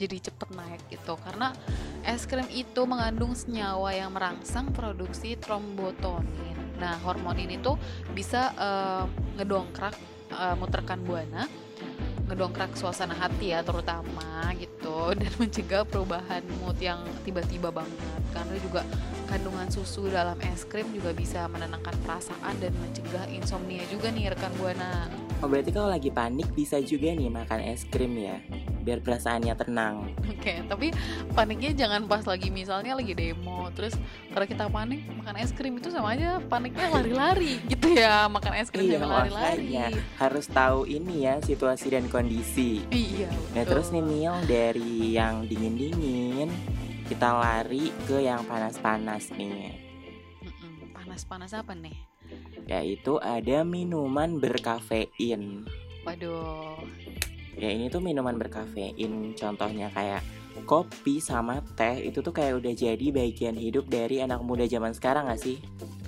jadi 0.00 0.32
cepet 0.32 0.48
naik 0.56 0.82
gitu? 0.88 1.20
Karena 1.20 1.52
es 2.02 2.24
krim 2.24 2.48
itu 2.48 2.88
mengandung 2.88 3.36
senyawa 3.36 3.92
yang 3.92 4.16
merangsang 4.16 4.72
produksi 4.72 5.36
trombotonin. 5.36 6.56
Nah, 6.80 6.96
hormon 7.04 7.36
ini 7.36 7.60
tuh 7.60 7.76
bisa 8.16 8.52
eh, 8.56 9.04
ngedongkrak 9.36 9.94
mood 10.58 10.74
rekan 10.74 11.00
buana, 11.06 11.46
ngedongkrak 12.26 12.74
suasana 12.74 13.14
hati 13.14 13.54
ya 13.54 13.62
terutama 13.62 14.50
gitu 14.58 15.10
dan 15.20 15.30
mencegah 15.38 15.82
perubahan 15.86 16.42
mood 16.62 16.76
yang 16.78 17.02
tiba-tiba 17.22 17.70
banget. 17.70 18.20
Karena 18.34 18.56
juga 18.60 18.82
kandungan 19.26 19.68
susu 19.70 20.06
dalam 20.06 20.36
es 20.44 20.62
krim 20.62 20.86
juga 20.92 21.10
bisa 21.10 21.46
menenangkan 21.48 21.94
perasaan 22.04 22.54
dan 22.60 22.70
mencegah 22.78 23.26
insomnia 23.30 23.82
juga 23.88 24.10
nih 24.10 24.30
rekan 24.30 24.52
buana. 24.58 25.06
Oh 25.44 25.48
berarti 25.52 25.68
kalau 25.68 25.92
lagi 25.92 26.08
panik 26.08 26.48
bisa 26.56 26.80
juga 26.80 27.12
nih 27.12 27.28
makan 27.28 27.60
es 27.68 27.84
krim 27.84 28.16
ya, 28.16 28.40
biar 28.80 29.04
perasaannya 29.04 29.52
tenang. 29.52 30.08
Oke, 30.24 30.64
tapi 30.64 30.96
paniknya 31.36 31.76
jangan 31.76 32.08
pas 32.08 32.24
lagi 32.24 32.48
misalnya 32.48 32.96
lagi 32.96 33.12
demo, 33.12 33.68
terus 33.76 33.92
kalau 34.32 34.48
kita 34.48 34.64
panik 34.72 35.04
makan 35.12 35.36
es 35.36 35.52
krim 35.52 35.76
itu 35.76 35.92
sama 35.92 36.16
aja 36.16 36.40
paniknya 36.40 36.88
lari-lari 36.88 37.60
gitu 37.68 37.84
ya, 37.92 38.24
makan 38.32 38.52
es 38.56 38.72
krim 38.72 38.88
Iya 38.88 38.96
sambil 38.96 39.28
lari-lari. 39.28 39.68
harus 40.16 40.46
tahu 40.48 40.88
ini 40.88 41.28
ya 41.28 41.36
situasi 41.44 41.92
dan 41.92 42.08
kondisi. 42.16 42.80
Iya. 42.88 43.28
Nah 43.52 43.64
terus 43.68 43.92
nih 43.92 44.00
Mil 44.00 44.36
dari 44.48 45.12
yang 45.12 45.44
dingin-dingin 45.44 46.48
kita 47.06 47.28
lari 47.36 47.92
ke 48.08 48.24
yang 48.24 48.40
panas-panas 48.48 49.28
nih. 49.36 49.76
Mm-mm, 50.40 50.96
Panas-panas 50.96 51.52
apa 51.52 51.76
nih? 51.76 51.94
Yaitu 52.66 53.20
ada 53.20 53.62
minuman 53.62 54.40
berkafein. 54.40 55.68
Waduh. 56.08 56.80
Ya 57.56 57.72
ini 57.72 57.88
tuh 57.88 58.04
minuman 58.04 58.36
berkafein 58.36 59.32
Contohnya 59.32 59.88
kayak 59.88 60.20
kopi 60.68 61.24
sama 61.24 61.64
teh 61.72 62.04
Itu 62.04 62.20
tuh 62.20 62.36
kayak 62.36 62.60
udah 62.60 62.72
jadi 62.76 63.06
bagian 63.08 63.56
hidup 63.56 63.88
dari 63.88 64.20
anak 64.20 64.44
muda 64.44 64.68
zaman 64.68 64.92
sekarang 64.92 65.32
gak 65.32 65.40
sih? 65.40 65.56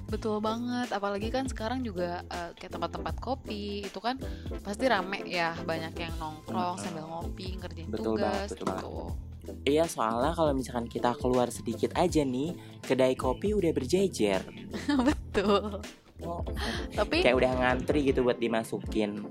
Betul 0.09 0.41
banget, 0.41 0.89
apalagi 0.89 1.29
kan 1.29 1.45
sekarang 1.45 1.85
juga 1.85 2.25
eh, 2.33 2.51
kayak 2.57 2.81
tempat-tempat 2.81 3.15
kopi 3.21 3.85
itu 3.85 4.01
kan 4.01 4.17
pasti 4.65 4.89
rame 4.89 5.21
ya, 5.29 5.53
banyak 5.69 5.93
yang 6.01 6.15
nongkrong 6.17 6.81
sambil 6.81 7.05
ngopi, 7.05 7.61
ngerjain 7.61 7.93
Betul 7.93 8.17
tugas 8.17 8.49
banget, 8.49 8.57
betul 8.57 9.13
gitu. 9.49 9.65
Iya 9.65 9.85
soalnya 9.89 10.33
kalau 10.37 10.53
misalkan 10.53 10.89
kita 10.89 11.17
keluar 11.17 11.49
sedikit 11.49 11.97
aja 11.97 12.21
nih 12.21 12.53
Kedai 12.85 13.17
kopi 13.17 13.57
udah 13.57 13.73
berjejer 13.73 14.45
Betul. 15.09 15.81
Oh, 16.27 16.43
Tapi 16.95 17.23
Kayak 17.23 17.37
udah 17.39 17.53
ngantri 17.63 18.11
gitu 18.11 18.27
buat 18.27 18.39
dimasukin 18.43 19.23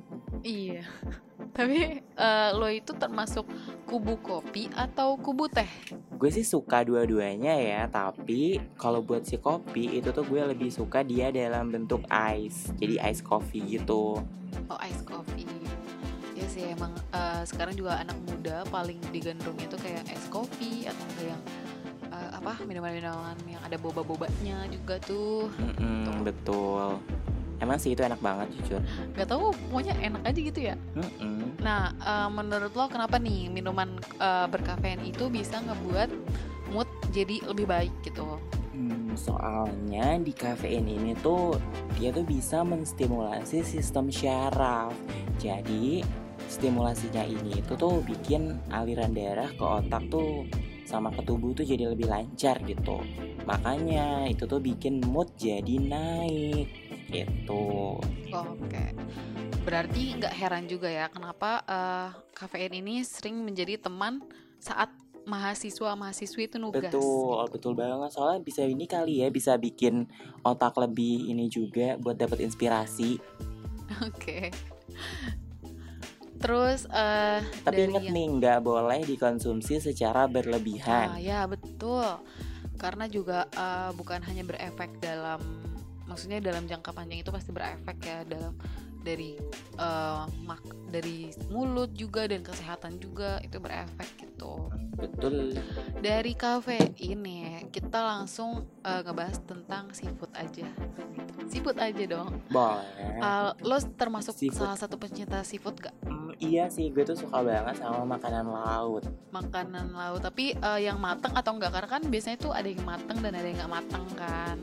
Iya. 0.44 0.88
Tapi 1.58 2.00
eh, 2.00 2.50
lo 2.54 2.70
itu 2.70 2.94
termasuk 2.94 3.50
kubu 3.90 4.22
kopi 4.22 4.70
atau 4.78 5.18
kubu 5.18 5.50
teh? 5.50 5.68
Gue 6.16 6.30
sih 6.30 6.46
suka 6.46 6.86
dua-duanya 6.86 7.58
ya 7.58 7.82
Tapi 7.90 8.62
kalau 8.78 9.02
buat 9.02 9.26
si 9.26 9.42
kopi 9.42 9.98
itu 9.98 10.14
tuh 10.14 10.24
gue 10.24 10.42
lebih 10.48 10.70
suka 10.70 11.02
dia 11.02 11.34
dalam 11.34 11.74
bentuk 11.74 12.06
ice 12.10 12.72
Jadi 12.78 13.02
ice 13.02 13.26
coffee 13.26 13.82
gitu 13.82 14.22
Oh, 14.68 14.80
ice 14.84 15.04
coffee. 15.04 15.48
Ya 16.36 16.46
sih 16.48 16.64
emang 16.72 16.92
eh, 17.12 17.44
sekarang 17.48 17.76
juga 17.76 18.00
anak 18.00 18.18
muda 18.28 18.64
paling 18.70 19.00
digandrung 19.12 19.58
itu 19.60 19.76
kayak 19.80 20.08
ice 20.12 20.28
coffee 20.30 20.86
atau 20.88 21.08
yang 21.24 21.42
eh, 22.10 22.30
apa 22.34 22.60
minuman-minuman 22.64 23.38
yang 23.48 23.62
ada 23.64 23.78
boba-bobanya 23.80 24.66
juga 24.72 24.98
tuh. 25.04 25.52
Mm-mm, 25.60 26.24
Betul 26.24 27.00
Emang 27.58 27.82
sih 27.82 27.98
itu 27.98 28.06
enak 28.06 28.22
banget 28.22 28.54
jujur 28.62 28.82
Gak 29.18 29.34
tahu 29.34 29.50
pokoknya 29.70 29.98
enak 29.98 30.22
aja 30.30 30.40
gitu 30.40 30.60
ya. 30.62 30.76
Mm-mm. 30.94 31.58
Nah, 31.62 31.90
eh, 31.98 32.30
menurut 32.30 32.72
lo 32.78 32.86
kenapa 32.86 33.18
nih 33.18 33.50
minuman 33.50 33.98
eh, 34.22 34.48
berkafein 34.50 35.02
itu 35.02 35.30
bisa 35.30 35.58
ngebuat 35.66 36.10
mood 36.70 36.90
jadi 37.10 37.42
lebih 37.50 37.66
baik 37.66 37.94
gitu? 38.06 38.38
Hmm, 38.78 39.18
soalnya 39.18 40.22
di 40.22 40.30
kafein 40.38 40.86
ini 40.86 41.18
tuh 41.18 41.58
dia 41.98 42.14
tuh 42.14 42.22
bisa 42.22 42.62
menstimulasi 42.62 43.66
sistem 43.66 44.14
syaraf. 44.14 44.94
Jadi 45.42 46.06
stimulasinya 46.46 47.26
ini 47.26 47.58
itu 47.58 47.74
tuh 47.74 48.06
bikin 48.06 48.54
aliran 48.70 49.18
darah 49.18 49.50
ke 49.50 49.66
otak 49.66 50.06
tuh 50.14 50.46
sama 50.88 51.12
ke 51.12 51.22
tubuh 51.28 51.52
tuh 51.52 51.68
jadi 51.68 51.92
lebih 51.92 52.08
lancar 52.08 52.64
gitu 52.64 53.04
makanya 53.44 54.24
itu 54.32 54.48
tuh 54.48 54.64
bikin 54.64 55.04
mood 55.04 55.28
jadi 55.36 55.76
naik 55.84 56.72
gitu 57.12 58.00
Oke. 58.36 58.92
Berarti 59.64 60.20
nggak 60.20 60.34
heran 60.36 60.68
juga 60.68 60.92
ya 60.92 61.08
kenapa 61.08 61.64
eh, 61.64 62.10
kafein 62.36 62.76
ini 62.76 63.04
sering 63.04 63.40
menjadi 63.44 63.80
teman 63.80 64.24
saat 64.60 64.92
mahasiswa-mahasiswi 65.28 66.48
itu 66.48 66.56
nugas. 66.56 66.88
betul 66.88 67.44
betul 67.52 67.74
banget 67.76 68.16
soalnya 68.16 68.40
bisa 68.48 68.64
ini 68.64 68.88
kali 68.88 69.20
ya 69.20 69.28
bisa 69.28 69.60
bikin 69.60 70.08
otak 70.48 70.72
lebih 70.80 71.28
ini 71.28 71.52
juga 71.52 72.00
buat 72.00 72.16
dapat 72.16 72.48
inspirasi 72.48 73.20
Oke. 74.08 74.56
Terus 76.38 76.86
eh 76.88 77.42
tapi 77.64 77.80
inget 77.84 78.04
yang- 78.04 78.14
nih 78.14 78.28
nggak 78.32 78.60
boleh 78.62 79.02
dikonsumsi 79.04 79.80
secara 79.80 80.24
Ah, 80.24 80.30
berlebihan 80.30 81.18
ya 81.18 81.46
betul. 81.46 82.06
Karena 82.76 83.06
juga 83.08 83.50
eh, 83.50 83.92
bukan 83.92 84.22
hanya 84.22 84.44
berefek 84.44 84.98
dalam, 84.98 85.42
maksudnya 86.06 86.38
dalam 86.40 86.64
jangka 86.64 86.92
panjang 86.92 87.20
itu 87.20 87.32
pasti 87.32 87.50
berefek 87.50 87.98
ya 88.00 88.22
dalam 88.24 88.54
dari 89.02 89.38
eh, 89.78 90.24
mak 90.44 90.62
dari 90.88 91.28
mulut 91.52 91.92
juga 91.92 92.26
dan 92.26 92.42
kesehatan 92.42 92.98
juga 92.98 93.38
itu 93.44 93.60
berefek 93.60 94.10
gitu. 94.20 94.72
betul 94.98 95.54
Dari 96.00 96.34
kafe 96.34 96.80
ini 96.98 97.68
kita 97.70 98.02
langsung 98.02 98.66
eh, 98.82 99.02
ngebahas 99.04 99.38
tentang 99.44 99.92
seafood 99.92 100.32
aja. 100.34 100.68
Seafood 101.48 101.78
aja 101.80 102.04
dong. 102.06 102.44
boleh 102.48 102.88
Eh, 103.18 103.50
lo 103.64 103.78
termasuk 103.98 104.36
Seafood. 104.36 104.62
salah 104.62 104.78
satu 104.78 104.96
pencinta 104.96 105.42
seafood 105.42 105.80
gak? 105.80 105.96
Hmm, 106.06 106.30
iya 106.38 106.68
sih 106.68 106.90
gue 106.90 107.02
tuh 107.02 107.18
suka 107.18 107.42
banget 107.42 107.82
sama 107.82 108.06
makanan 108.06 108.46
laut 108.46 109.04
Makanan 109.32 109.90
laut, 109.92 110.22
tapi 110.22 110.54
eh, 110.54 110.80
yang 110.82 110.98
mateng 110.98 111.34
atau 111.34 111.56
enggak? 111.56 111.74
Karena 111.74 111.90
kan 111.90 112.02
biasanya 112.06 112.38
tuh 112.38 112.54
ada 112.54 112.68
yang 112.68 112.84
mateng 112.84 113.18
dan 113.22 113.34
ada 113.34 113.48
yang 113.48 113.58
nggak 113.58 113.74
mateng 113.74 114.06
kan. 114.14 114.58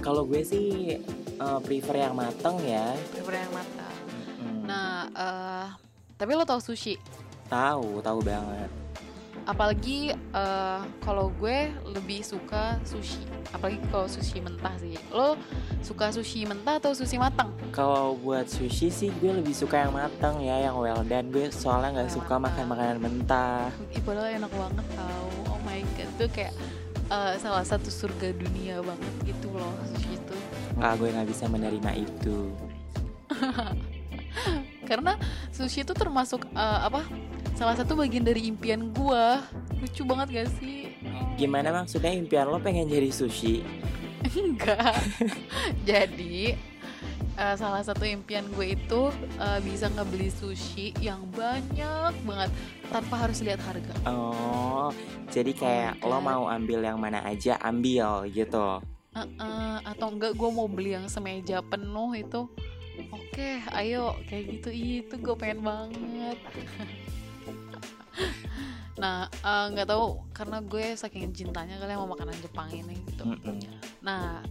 Kalau 0.00 0.24
gue 0.24 0.42
sih 0.42 0.96
eh, 1.36 1.58
prefer 1.62 1.96
yang 2.02 2.14
mateng 2.14 2.56
ya 2.60 2.96
Prefer 3.12 3.34
yang 3.38 3.52
mateng. 3.52 3.94
Hmm, 4.40 4.60
Nah, 4.64 4.92
eh 5.12 5.66
tapi 6.16 6.32
lo 6.32 6.44
tau 6.44 6.60
sushi? 6.60 6.96
tahu 7.46 7.98
tahu 8.00 8.22
banget 8.22 8.70
Apalagi 9.42 10.12
eh, 10.14 10.80
kalau 11.02 11.32
gue 11.34 11.72
lebih 11.90 12.20
suka 12.22 12.78
sushi. 12.86 13.18
Apalagi 13.50 13.82
kalau 13.90 14.06
sushi 14.06 14.38
mentah 14.38 14.76
sih. 14.78 14.94
Lo 15.10 15.34
suka 15.82 16.12
sushi 16.12 16.44
mentah 16.46 16.78
atau 16.78 16.92
sushi 16.94 17.18
matang? 17.18 17.50
Kalau 17.72 18.14
buat 18.14 18.46
sushi 18.46 18.92
sih 18.92 19.10
gue 19.18 19.32
lebih 19.32 19.50
suka 19.50 19.88
yang 19.88 19.96
matang 19.96 20.38
ya, 20.38 20.70
yang 20.70 20.76
well 20.78 21.02
done. 21.02 21.32
Gue 21.34 21.50
soalnya 21.50 21.98
nggak 22.04 22.12
suka 22.14 22.36
matang. 22.38 22.62
makan 22.62 22.64
makanan 22.68 22.98
mentah. 23.00 23.72
Ih, 23.90 23.98
padahal 24.04 24.38
enak 24.38 24.52
banget 24.54 24.86
tau. 24.94 25.26
Oh 25.50 25.58
my 25.66 25.80
god, 25.98 26.08
itu 26.14 26.24
kayak 26.30 26.52
eh, 27.10 27.34
salah 27.42 27.66
satu 27.66 27.90
surga 27.90 28.32
dunia 28.32 28.80
banget 28.80 29.14
gitu 29.34 29.50
loh 29.50 29.74
sushi 29.90 30.16
itu. 30.16 30.36
Nggak, 30.78 30.92
gue 30.96 31.08
nggak 31.10 31.28
bisa 31.28 31.44
menerima 31.50 31.90
itu. 31.98 32.38
Karena 34.88 35.18
sushi 35.50 35.82
itu 35.82 35.92
termasuk 35.92 36.46
eh, 36.54 36.80
apa? 36.86 37.04
Salah 37.58 37.76
satu 37.76 37.92
bagian 37.92 38.24
dari 38.24 38.48
impian 38.48 38.88
gua. 38.94 39.44
Lucu 39.76 40.00
banget 40.08 40.28
gak 40.32 40.48
sih? 40.56 40.96
Gimana 41.36 41.72
maksudnya 41.72 42.12
impian 42.12 42.48
lo 42.48 42.56
pengen 42.56 42.88
jadi 42.88 43.12
sushi? 43.12 43.60
Enggak. 44.40 44.96
Jadi 45.88 46.54
eh, 47.38 47.56
salah 47.56 47.82
satu 47.84 48.04
impian 48.04 48.44
gue 48.52 48.76
itu 48.76 49.02
eh, 49.40 49.60
bisa 49.64 49.88
ngebeli 49.92 50.28
sushi 50.28 50.92
yang 51.00 51.24
banyak 51.32 52.12
banget 52.26 52.50
tanpa 52.90 53.14
harus 53.26 53.40
lihat 53.40 53.60
harga. 53.64 53.94
Oh, 54.04 54.90
jadi 55.30 55.52
kayak 55.54 55.92
my 56.02 56.08
lo 56.08 56.18
mau 56.20 56.44
ambil 56.50 56.80
yang 56.82 56.98
mana 56.98 57.22
aja 57.24 57.56
ambil 57.62 58.26
gitu. 58.28 58.82
Eh, 59.16 59.78
atau 59.82 60.06
enggak 60.10 60.38
gue 60.38 60.50
mau 60.50 60.70
beli 60.70 60.94
yang 60.94 61.06
semeja 61.10 61.58
penuh 61.64 62.14
itu. 62.14 62.46
Oke, 63.10 63.64
ayo 63.72 64.14
kayak 64.28 64.60
gitu 64.60 64.70
itu 64.70 65.14
gue 65.16 65.34
pengen 65.34 65.64
banget. 65.64 66.38
nah, 69.02 69.26
eh, 69.30 69.66
nggak 69.72 69.88
tahu 69.88 70.22
karena 70.36 70.58
gue 70.60 70.84
saking 70.94 71.32
cintanya 71.32 71.80
kali 71.80 71.96
sama 71.96 72.06
makanan 72.12 72.36
Jepang 72.38 72.68
ini 72.70 72.96
gitu. 73.08 73.24
Mm-mm. 73.24 73.58
Nah, 74.04 74.44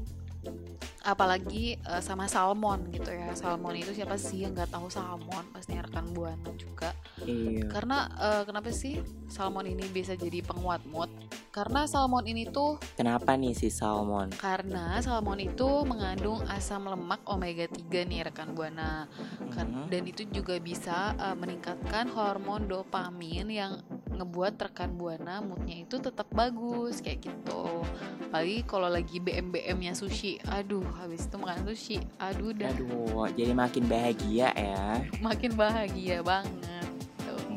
apalagi 1.02 1.78
eh, 1.78 2.02
sama 2.02 2.26
salmon 2.26 2.90
gitu 2.90 3.08
ya. 3.08 3.32
Salmon 3.32 3.74
itu 3.74 3.92
siapa 3.94 4.16
sih 4.16 4.44
yang 4.44 4.52
nggak 4.52 4.70
tahu 4.70 4.88
salmon? 4.88 5.44
Pasti 5.50 5.74
rekan 5.74 6.10
buana 6.10 6.50
juga. 6.54 6.92
Iya. 7.22 7.68
Karena 7.68 7.98
eh, 8.12 8.44
kenapa 8.44 8.70
sih 8.70 9.00
salmon 9.28 9.66
ini 9.66 9.86
bisa 9.88 10.14
jadi 10.14 10.42
penguat 10.42 10.84
mood? 10.86 11.10
Karena 11.50 11.84
salmon 11.84 12.24
ini 12.24 12.46
tuh 12.46 12.78
Kenapa 12.94 13.34
nih 13.34 13.52
si 13.52 13.68
salmon? 13.68 14.30
karena 14.32 15.02
salmon 15.02 15.42
itu 15.42 15.66
mengandung 15.82 16.46
asam 16.46 16.86
lemak 16.86 17.26
omega 17.26 17.66
3 17.66 18.06
nih 18.06 18.22
rekan 18.24 18.54
buana. 18.54 19.10
Kan- 19.50 19.68
Mhm. 19.70 19.86
Dan 19.90 20.04
itu 20.06 20.24
juga 20.26 20.56
bisa 20.58 21.14
eh, 21.16 21.34
meningkatkan 21.34 22.10
hormon 22.10 22.66
dopamin 22.66 23.50
yang 23.50 23.82
ngebuat 24.10 24.60
rekan 24.60 24.94
buana 24.94 25.40
moodnya 25.40 25.82
itu 25.82 25.96
tetap 25.98 26.28
bagus 26.30 27.00
kayak 27.00 27.24
gitu. 27.24 27.82
Apalagi 28.28 28.62
kalau 28.64 28.88
lagi 28.88 29.18
BM-BM-nya 29.18 29.94
sushi. 29.94 30.38
Aduh, 30.46 30.86
habis 31.00 31.26
itu 31.26 31.36
makan 31.36 31.60
sushi. 31.66 31.98
Aduh, 32.18 32.52
udah 32.52 32.70
Aduh, 32.70 33.26
jadi 33.32 33.54
makin 33.54 33.84
bahagia 33.86 34.52
ya. 34.52 35.00
makin 35.20 35.52
bahagia 35.56 36.20
banget. 36.20 36.88
Tuh. 37.24 37.56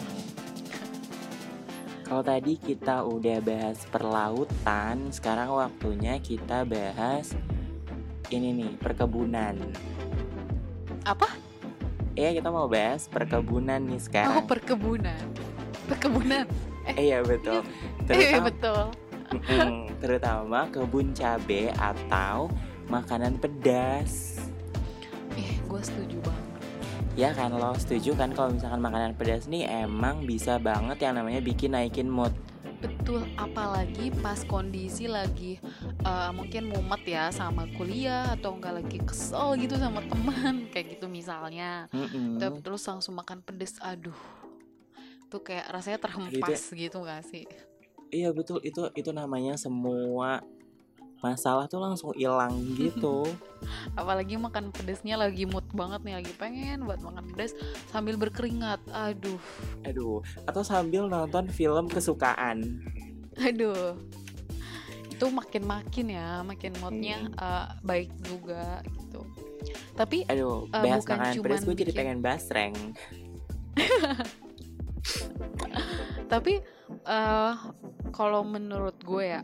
Kalau 2.03 2.23
tadi 2.23 2.55
kita 2.55 3.03
udah 3.03 3.39
bahas 3.41 3.79
perlautan, 3.89 5.11
sekarang 5.11 5.49
waktunya 5.51 6.19
kita 6.19 6.63
bahas 6.63 7.33
ini 8.29 8.55
nih, 8.55 8.71
perkebunan. 8.79 9.59
Apa? 11.03 11.29
Iya, 12.13 12.37
kita 12.37 12.49
mau 12.49 12.69
bahas 12.69 13.09
perkebunan 13.09 13.81
nih 13.83 13.97
Oh, 13.97 14.03
sekarang. 14.03 14.45
perkebunan. 14.47 15.25
Perkebunan. 15.85 16.47
Eh, 16.85 17.09
iya 17.09 17.21
betul. 17.21 17.61
Eh, 17.63 18.07
Terutama, 18.07 18.45
betul. 18.49 18.83
Mm-mm, 19.33 19.77
terutama 19.97 20.59
kebun 20.69 21.13
cabe 21.13 21.73
atau 21.73 22.53
makanan 22.89 23.39
pedas. 23.39 24.41
Eh, 25.39 25.59
gue 25.63 25.81
setuju 25.83 26.19
banget. 26.23 26.47
Ya 27.13 27.29
kan 27.37 27.53
lo 27.53 27.77
setuju 27.77 28.17
kan 28.17 28.33
kalau 28.33 28.57
misalkan 28.57 28.81
makanan 28.81 29.13
pedas 29.21 29.45
nih 29.45 29.69
emang 29.85 30.25
bisa 30.25 30.57
banget 30.57 31.05
yang 31.05 31.21
namanya 31.21 31.45
bikin 31.45 31.77
naikin 31.77 32.09
mood. 32.09 32.33
Betul, 32.83 33.23
apalagi 33.39 34.11
pas 34.25 34.43
kondisi 34.43 35.07
lagi 35.07 35.61
eh, 36.03 36.31
mungkin 36.35 36.73
mumet 36.73 37.03
ya 37.07 37.29
sama 37.31 37.69
kuliah 37.77 38.33
atau 38.35 38.57
enggak 38.57 38.81
lagi 38.83 38.99
kesel 39.05 39.55
gitu 39.61 39.77
sama 39.79 40.01
teman 40.09 40.65
kayak 40.73 40.99
gitu 40.99 41.07
misalnya. 41.07 41.87
Mm-mm. 41.93 42.41
Ter- 42.41 42.59
Terus 42.65 42.83
langsung 42.89 43.15
makan 43.15 43.45
pedes, 43.45 43.77
aduh. 43.79 44.17
Tuh 45.31 45.41
kayak 45.41 45.69
rasanya 45.73 45.99
terhempas 46.01 46.61
gitu 46.73 46.99
gak 47.05 47.25
sih? 47.25 47.49
Iya 48.13 48.37
betul 48.37 48.61
itu 48.61 48.93
itu 48.93 49.11
namanya 49.17 49.57
semua 49.57 50.45
masalah 51.23 51.65
tuh 51.65 51.79
langsung 51.79 52.11
hilang 52.13 52.51
gitu. 52.75 53.23
Apalagi 53.99 54.35
makan 54.35 54.69
pedesnya 54.69 55.15
lagi 55.15 55.47
mood 55.47 55.63
banget 55.71 56.03
nih, 56.03 56.15
lagi 56.19 56.33
pengen 56.35 56.83
buat 56.83 56.99
makan 56.99 57.23
pedes 57.31 57.55
sambil 57.89 58.19
berkeringat. 58.19 58.83
Aduh, 58.91 59.39
Aduh, 59.83 60.19
atau 60.45 60.61
sambil 60.61 61.07
nonton 61.07 61.47
film 61.49 61.87
kesukaan. 61.87 62.83
aduh. 63.39 63.95
Itu 65.09 65.31
makin-makin 65.31 66.07
ya, 66.11 66.43
makin 66.43 66.75
moodnya 66.77 67.17
Hmm. 67.23 67.33
eh, 67.39 67.67
baik 67.81 68.11
juga 68.21 68.83
gitu. 68.91 69.23
Tapi 69.95 70.27
Aduh, 70.27 70.67
Eh, 70.69 70.83
bahas 70.83 71.01
bukan 71.01 71.17
makanan 71.17 71.33
cuman 71.33 71.45
pedas 71.47 71.63
gue 71.63 71.75
jadi 71.79 71.93
pengen 71.95 72.19
basreng. 72.19 72.75
tapi 76.29 76.61
eh 77.05 77.55
kalau 78.11 78.43
menurut 78.43 78.97
gue 79.01 79.25
ya 79.31 79.41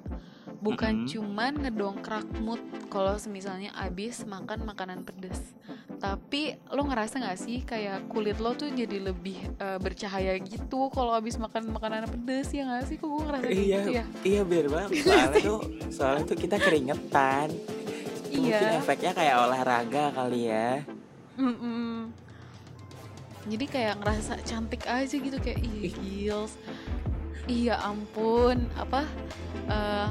bukan 0.58 1.06
Mm-mm. 1.06 1.10
cuman 1.10 1.52
ngedongkrak 1.54 2.26
mood 2.42 2.58
kalau 2.90 3.14
misalnya 3.26 3.70
abis 3.78 4.26
makan 4.26 4.66
makanan 4.66 5.06
pedes 5.06 5.54
tapi 5.98 6.54
lo 6.70 6.82
ngerasa 6.82 7.18
nggak 7.18 7.38
sih 7.38 7.62
kayak 7.62 8.06
kulit 8.06 8.38
lo 8.38 8.54
tuh 8.54 8.70
jadi 8.70 9.02
lebih 9.02 9.38
eh, 9.54 9.78
bercahaya 9.78 10.34
gitu 10.38 10.90
kalau 10.90 11.14
abis 11.14 11.38
makan 11.38 11.70
makanan 11.70 12.06
pedes 12.06 12.50
ya 12.50 12.66
nggak 12.66 12.86
sih 12.86 12.96
kok 12.96 13.06
gue 13.06 13.22
ngerasa 13.22 13.44
kayak 13.44 13.58
Iya, 13.58 13.76
gitu 13.76 13.90
ya 13.90 14.04
iya 14.22 14.40
bener 14.42 14.66
banget. 14.68 14.90
Soalnya 15.06 15.40
tuh, 15.40 15.60
soalnya 15.90 16.24
tuh 16.24 16.38
kita 16.38 16.56
keringetan. 16.58 17.48
Itu 18.28 18.38
Mungkin 18.38 18.66
iya 18.68 18.78
efeknya 18.78 19.12
kayak 19.14 19.36
olahraga 19.40 20.04
kali 20.12 20.40
ya. 20.46 20.82
Mm-mm. 21.34 22.10
jadi 23.48 23.64
kayak 23.64 23.94
ngerasa 23.98 24.34
cantik 24.44 24.84
aja 24.84 25.16
gitu 25.16 25.38
kayak 25.38 25.62
ih 25.62 25.88
heels 25.96 26.58
iya 27.48 27.80
ampun 27.80 28.68
apa 28.76 29.06
eh 29.66 30.08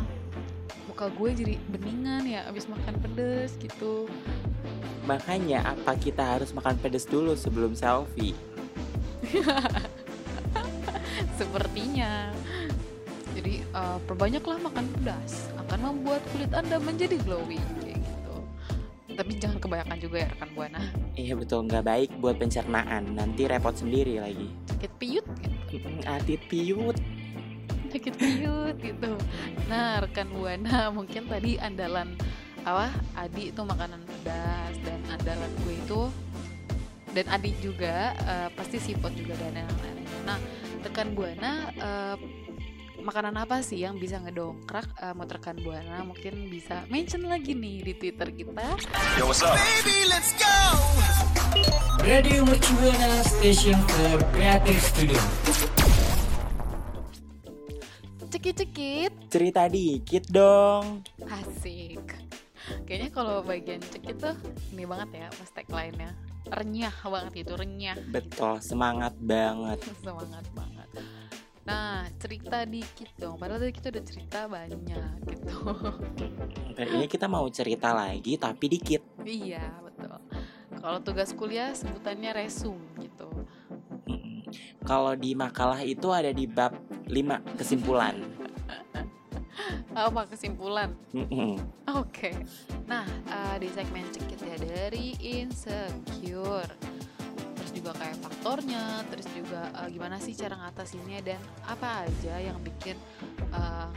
muka 0.97 1.13
gue 1.13 1.29
jadi 1.45 1.55
beningan 1.69 2.25
ya 2.25 2.41
abis 2.49 2.65
makan 2.65 2.97
pedes 2.97 3.53
gitu 3.61 4.09
Makanya 5.05 5.77
apa 5.77 5.93
kita 5.93 6.25
harus 6.25 6.49
makan 6.57 6.73
pedas 6.81 7.05
dulu 7.05 7.37
sebelum 7.37 7.77
selfie? 7.77 8.33
Sepertinya. 11.39 12.33
Jadi 13.37 13.61
uh, 13.77 14.01
perbanyaklah 14.09 14.57
makan 14.57 14.89
pedas 14.97 15.53
akan 15.61 15.93
membuat 15.93 16.25
kulit 16.33 16.49
Anda 16.49 16.81
menjadi 16.81 17.21
glowing 17.23 17.63
kayak 17.79 18.01
gitu. 18.01 18.35
Tapi 19.15 19.31
jangan 19.37 19.57
kebanyakan 19.61 19.97
juga 20.01 20.17
ya 20.25 20.27
rekan 20.33 20.49
Buana. 20.57 20.81
Iya 21.13 21.33
betul 21.37 21.69
nggak 21.69 21.85
baik 21.85 22.09
buat 22.19 22.35
pencernaan. 22.41 23.13
Nanti 23.13 23.45
repot 23.45 23.77
sendiri 23.77 24.17
lagi. 24.17 24.49
Sakit 24.65 24.91
piut 24.97 25.25
gitu. 25.69 25.87
Mm, 25.87 26.03
Atit 26.09 26.41
piut. 26.49 26.97
sakit 27.93 28.15
piut 28.19 28.75
gitu. 28.83 29.11
Nah, 29.71 30.03
rekan 30.03 30.27
Buana 30.31 30.89
mungkin 30.97 31.27
tadi 31.27 31.55
andalan 31.59 32.15
apa? 32.67 32.91
Adi 33.15 33.55
itu 33.55 33.61
makanan 33.63 34.03
pedas 34.03 34.75
dan 34.83 34.99
andalan 35.07 35.51
gue 35.63 35.75
itu 35.75 36.01
dan 37.15 37.25
Adi 37.31 37.55
juga 37.63 38.13
eh, 38.13 38.49
pasti 38.53 38.77
sipot 38.77 39.13
juga 39.15 39.33
dan 39.39 39.55
lain-lain. 39.55 39.97
Nah, 40.27 40.37
rekan 40.83 41.15
Buana 41.15 41.71
eh, 41.73 42.15
makanan 42.97 43.39
apa 43.39 43.63
sih 43.63 43.79
yang 43.81 43.95
bisa 43.95 44.19
ngedongkrak 44.19 44.87
eh, 44.99 45.13
mood 45.15 45.31
rekan 45.31 45.57
Buana? 45.63 46.03
Mungkin 46.03 46.51
bisa 46.51 46.83
mention 46.91 47.23
lagi 47.25 47.55
nih 47.55 47.81
di 47.87 47.93
Twitter 47.95 48.29
kita. 48.35 48.67
Radio 52.03 52.45
Mercubuana 52.45 53.25
Station 53.25 53.79
for 53.89 54.21
Creative 54.35 54.79
Studio. 54.83 55.76
Cekit-cekit, 58.47 59.11
Cerita 59.27 59.67
dikit 59.67 60.23
dong. 60.31 61.03
asik. 61.19 61.99
Kayaknya 62.87 63.09
kalau 63.11 63.43
bagian 63.43 63.83
cekit 63.83 64.23
tuh 64.23 64.39
ini 64.71 64.87
banget 64.87 65.19
ya 65.19 65.27
pas 65.35 65.51
tagline-nya. 65.51 66.15
Renyah 66.47 66.95
banget 66.95 67.43
itu, 67.43 67.53
renyah. 67.59 67.99
Betul, 68.07 68.63
semangat 68.63 69.19
banget. 69.19 69.83
semangat 69.99 70.47
banget 70.55 70.87
nah 71.67 72.07
cerita 72.15 72.63
dikit 72.63 73.11
dong 73.19 73.35
padahal 73.35 73.59
tadi 73.59 73.75
kita 73.75 73.91
udah 73.91 74.05
cerita 74.07 74.39
banyak 74.47 75.19
gitu 75.27 75.55
ini 76.79 77.11
kita 77.11 77.27
mau 77.27 77.43
cerita 77.51 77.91
lagi 77.91 78.39
tapi 78.39 78.71
dikit. 78.71 79.03
iya 79.27 79.75
betul 79.83 80.15
kalau 80.79 81.03
tugas 81.03 81.35
kuliah 81.35 81.75
sebutannya 81.75 82.31
resum 82.31 82.79
gitu. 83.03 83.27
Kalau 84.87 85.11
di 85.19 85.35
makalah 85.35 85.83
itu 85.83 86.07
ada 86.15 86.31
di 86.31 86.47
bab 86.47 86.71
5 87.11 87.59
kesimpulan. 87.59 88.15
apa 89.97 90.21
kesimpulan? 90.29 90.93
Oke. 91.89 92.31
Nah 92.85 93.05
eh, 93.07 93.55
di 93.61 93.69
segmen 93.73 94.05
cekit 94.13 94.39
ya 94.41 94.57
dari 94.61 95.17
insecure. 95.17 96.69
Terus 97.57 97.71
juga 97.73 97.91
kayak 97.97 98.17
faktornya 98.21 99.01
terus 99.09 99.27
juga 99.33 99.73
eh, 99.83 99.89
gimana 99.89 100.21
sih 100.21 100.37
cara 100.37 100.55
ngatasinnya 100.61 101.19
dan 101.25 101.41
apa 101.65 102.05
aja 102.05 102.35
yang 102.37 102.57
bikin 102.61 102.97
eh, 103.51 103.89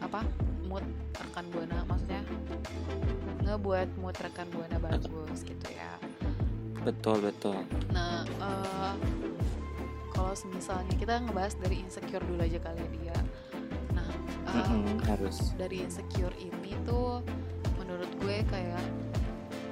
apa 0.00 0.24
mood 0.66 0.82
rekan 1.18 1.46
buana 1.52 1.82
maksudnya 1.84 2.22
ngebuat 3.44 3.88
mood 3.98 4.16
rekan 4.18 4.48
buana 4.50 4.78
bagus 4.82 5.46
gitu 5.46 5.66
ya. 5.70 5.94
Betul 6.80 7.20
betul. 7.20 7.60
nah 7.92 8.24
eh, 8.24 8.94
kalau 10.10 10.32
misalnya 10.52 10.94
kita 10.98 11.22
ngebahas 11.22 11.54
dari 11.60 11.80
insecure 11.80 12.24
dulu 12.24 12.42
aja 12.44 12.58
kali 12.60 12.80
ya. 12.80 12.88
dia 12.98 13.18
nah 14.44 14.66
Mm-mm, 14.66 14.98
harus. 15.06 15.54
dari 15.54 15.84
insecure 15.84 16.34
ini 16.36 16.74
tuh 16.82 17.22
menurut 17.78 18.10
gue 18.18 18.42
kayak 18.46 18.82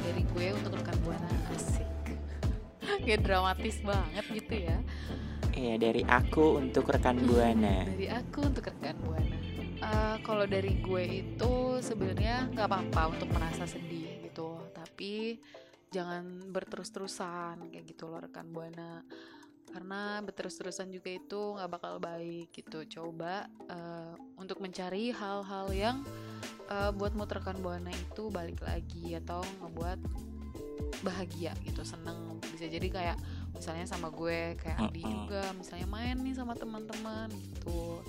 dari 0.01 0.23
gue 0.25 0.47
untuk 0.55 0.79
rekan 0.79 0.99
buana 1.03 1.29
asik. 1.53 1.87
Kayak 3.05 3.21
dramatis 3.27 3.79
banget 3.83 4.25
gitu 4.31 4.55
ya. 4.65 4.79
Iya 5.53 5.75
dari 5.77 6.03
aku 6.07 6.63
untuk 6.63 6.87
rekan 6.89 7.19
buana. 7.29 7.83
dari 7.85 8.07
aku 8.07 8.39
untuk 8.47 8.65
rekan 8.71 8.97
buana 9.03 9.37
Eh, 9.79 10.17
kalau 10.27 10.43
dari 10.43 10.83
gue 10.83 11.05
itu 11.23 11.53
sebenarnya 11.79 12.51
nggak 12.51 12.67
apa-apa 12.67 13.15
untuk 13.15 13.31
merasa 13.31 13.63
sedih 13.63 14.27
gitu. 14.27 14.59
Tapi 14.75 15.39
jangan 15.89 16.51
berterus-terusan 16.51 17.71
kayak 17.71 17.87
gitu 17.87 18.11
loh 18.11 18.19
rekan 18.19 18.51
buana 18.51 19.07
karena 19.71 20.21
berterus-terusan 20.25 20.89
juga 20.91 21.15
itu 21.15 21.41
nggak 21.57 21.71
bakal 21.71 22.01
baik 22.01 22.53
gitu. 22.53 22.85
Coba 22.89 23.47
eh, 23.69 24.15
untuk 24.41 24.59
mencari 24.65 25.13
hal-hal 25.13 25.67
yang 25.73 25.97
eh, 26.69 26.91
buat 26.95 27.13
mood 27.15 27.31
rekan 27.31 27.59
buana 27.61 27.93
itu 27.93 28.33
balik 28.33 28.61
lagi 28.65 29.17
atau 29.19 29.45
ngebuat 29.65 30.01
bahagia 31.05 31.55
gitu 31.63 31.85
seneng. 31.87 32.41
Bisa 32.43 32.67
jadi 32.67 32.89
kayak 32.89 33.17
misalnya 33.55 33.87
sama 33.87 34.11
gue 34.15 34.55
kayak 34.59 34.79
Adi 34.91 35.03
juga 35.03 35.51
misalnya 35.55 35.89
main 35.91 36.17
nih 36.23 36.35
sama 36.37 36.55
teman-teman 36.55 37.27
gitu 37.35 38.03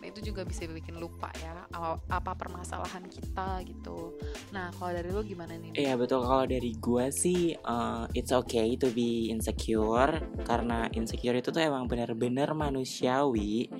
itu 0.00 0.32
juga 0.32 0.44
bisa 0.44 0.64
bikin 0.66 0.96
lupa 0.96 1.28
ya 1.40 1.66
apa, 1.70 2.00
apa 2.08 2.32
permasalahan 2.36 3.04
kita 3.08 3.64
gitu 3.68 4.16
nah 4.50 4.72
kalau 4.76 4.92
dari 4.96 5.08
lu 5.12 5.22
gimana 5.22 5.56
nih 5.56 5.80
Iya 5.80 5.96
betul 5.96 6.26
kalau 6.26 6.44
dari 6.44 6.76
gua 6.76 7.08
sih 7.08 7.56
uh, 7.64 8.04
it's 8.12 8.34
okay 8.34 8.76
to 8.76 8.92
be 8.92 9.32
insecure 9.32 10.12
karena 10.44 10.90
insecure 10.92 11.32
itu 11.32 11.48
tuh 11.48 11.62
emang 11.62 11.88
bener-bener 11.88 12.52
manusiawi. 12.52 13.70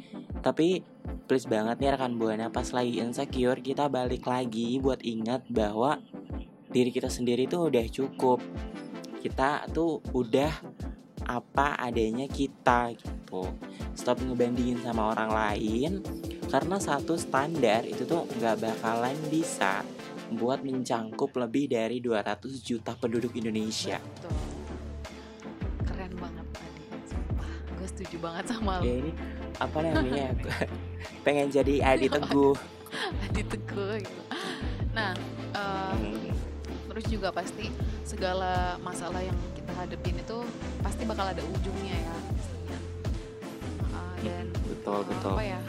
Tapi 0.40 0.80
please 1.28 1.44
banget 1.44 1.76
nih 1.82 1.92
rekan 1.92 2.16
buana 2.16 2.48
pas 2.48 2.70
lagi 2.72 3.02
insecure 3.02 3.60
kita 3.60 3.92
balik 3.92 4.24
lagi 4.24 4.80
buat 4.80 5.04
ingat 5.04 5.44
bahwa 5.52 6.00
diri 6.72 6.88
kita 6.94 7.12
sendiri 7.12 7.44
tuh 7.50 7.68
udah 7.68 7.86
cukup. 7.90 8.40
Kita 9.20 9.68
tuh 9.74 10.00
udah 10.16 10.52
apa 11.28 11.76
adanya 11.76 12.24
kita 12.26 12.96
gitu. 12.96 13.19
Stop 13.94 14.18
ngebandingin 14.20 14.82
sama 14.82 15.14
orang 15.14 15.30
lain 15.30 15.92
karena 16.46 16.76
satu 16.76 17.14
standar 17.14 17.86
itu 17.86 18.02
tuh 18.02 18.26
nggak 18.36 18.58
bakalan 18.58 19.14
bisa 19.30 19.86
buat 20.30 20.62
mencangkup 20.62 21.30
lebih 21.36 21.66
dari 21.66 21.98
200 21.98 22.42
juta 22.60 22.94
penduduk 22.94 23.34
Indonesia. 23.34 23.98
Betul. 23.98 24.34
keren 25.84 26.12
banget 26.16 26.46
tadi 26.50 26.82
sumpah 27.06 27.50
gue 27.74 27.88
setuju 27.90 28.16
banget 28.18 28.44
sama 28.46 28.72
Ya 28.78 28.94
lu 28.94 28.98
ini 29.02 29.12
apa 29.58 29.78
namanya? 29.82 30.26
Pengen 31.26 31.48
jadi 31.50 31.74
Adi 31.84 32.06
Teguh. 32.08 32.54
Adi 33.26 33.42
Teguh 33.44 33.92
gitu 34.02 34.22
nah 34.90 35.14
eh, 35.54 35.94
Hmm, 35.94 36.34
terus 36.90 37.06
juga 37.06 37.30
pasti 37.30 37.70
segala 38.02 38.74
masalah 38.82 39.22
yang 39.22 39.34
kita 39.54 39.70
hadepin 39.76 40.18
itu 40.18 40.38
pasti 40.82 41.06
bakal 41.06 41.30
ada 41.30 41.38
ujungnya 41.42 41.94
ya 41.94 42.16
dan 44.24 44.46
betul 44.68 45.00
eh, 45.00 45.06
betul. 45.08 45.34
apa 45.34 45.44
ya? 45.44 45.60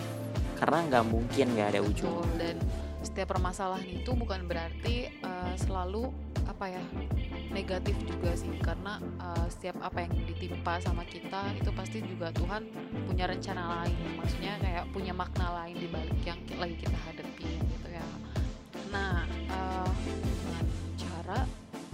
Karena 0.62 0.78
nggak 0.88 1.06
mungkin 1.10 1.45
nggak 1.58 1.68
ada 1.74 1.82
ujung. 1.82 2.12
betul 2.22 2.30
dan 2.38 2.56
setiap 3.02 3.34
permasalahan 3.34 3.88
itu 3.89 4.12
bukan 4.14 4.45
berarti 4.45 5.10
eh, 5.10 5.54
selalu 5.58 6.14
apa 6.45 6.66
ya 6.70 6.84
negatif 7.52 7.95
juga 8.06 8.32
sih. 8.38 8.54
Karena 8.62 9.02
eh, 9.02 9.47
setiap 9.49 9.82
apa 9.82 10.06
yang 10.06 10.14
ditimpa 10.28 10.78
sama 10.80 11.04
kita 11.08 11.52
itu 11.58 11.70
pasti 11.74 11.99
juga 12.06 12.30
Tuhan 12.36 12.68
punya 13.10 13.26
rencana 13.28 13.84
lain. 13.84 13.97
Maksudnya 14.20 14.54
kayak 14.62 14.84
punya 14.93 15.14
makna 15.16 15.47
lain 15.64 15.76
di 15.80 15.88
balik 15.89 16.20
yang 16.24 16.39
lagi 16.60 16.76
kita 16.78 16.97
hadapi 17.10 17.47
gitu 17.58 17.88
ya. 17.89 18.08
Nah 18.93 19.26
eh, 19.28 19.89
dengan 20.22 20.66
cara 20.99 21.39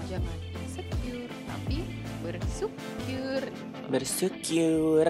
jangan 0.08 0.38
insecure 0.56 1.32
tapi 1.48 2.07
bersyukur 2.28 3.42
Bersyukur. 3.88 5.08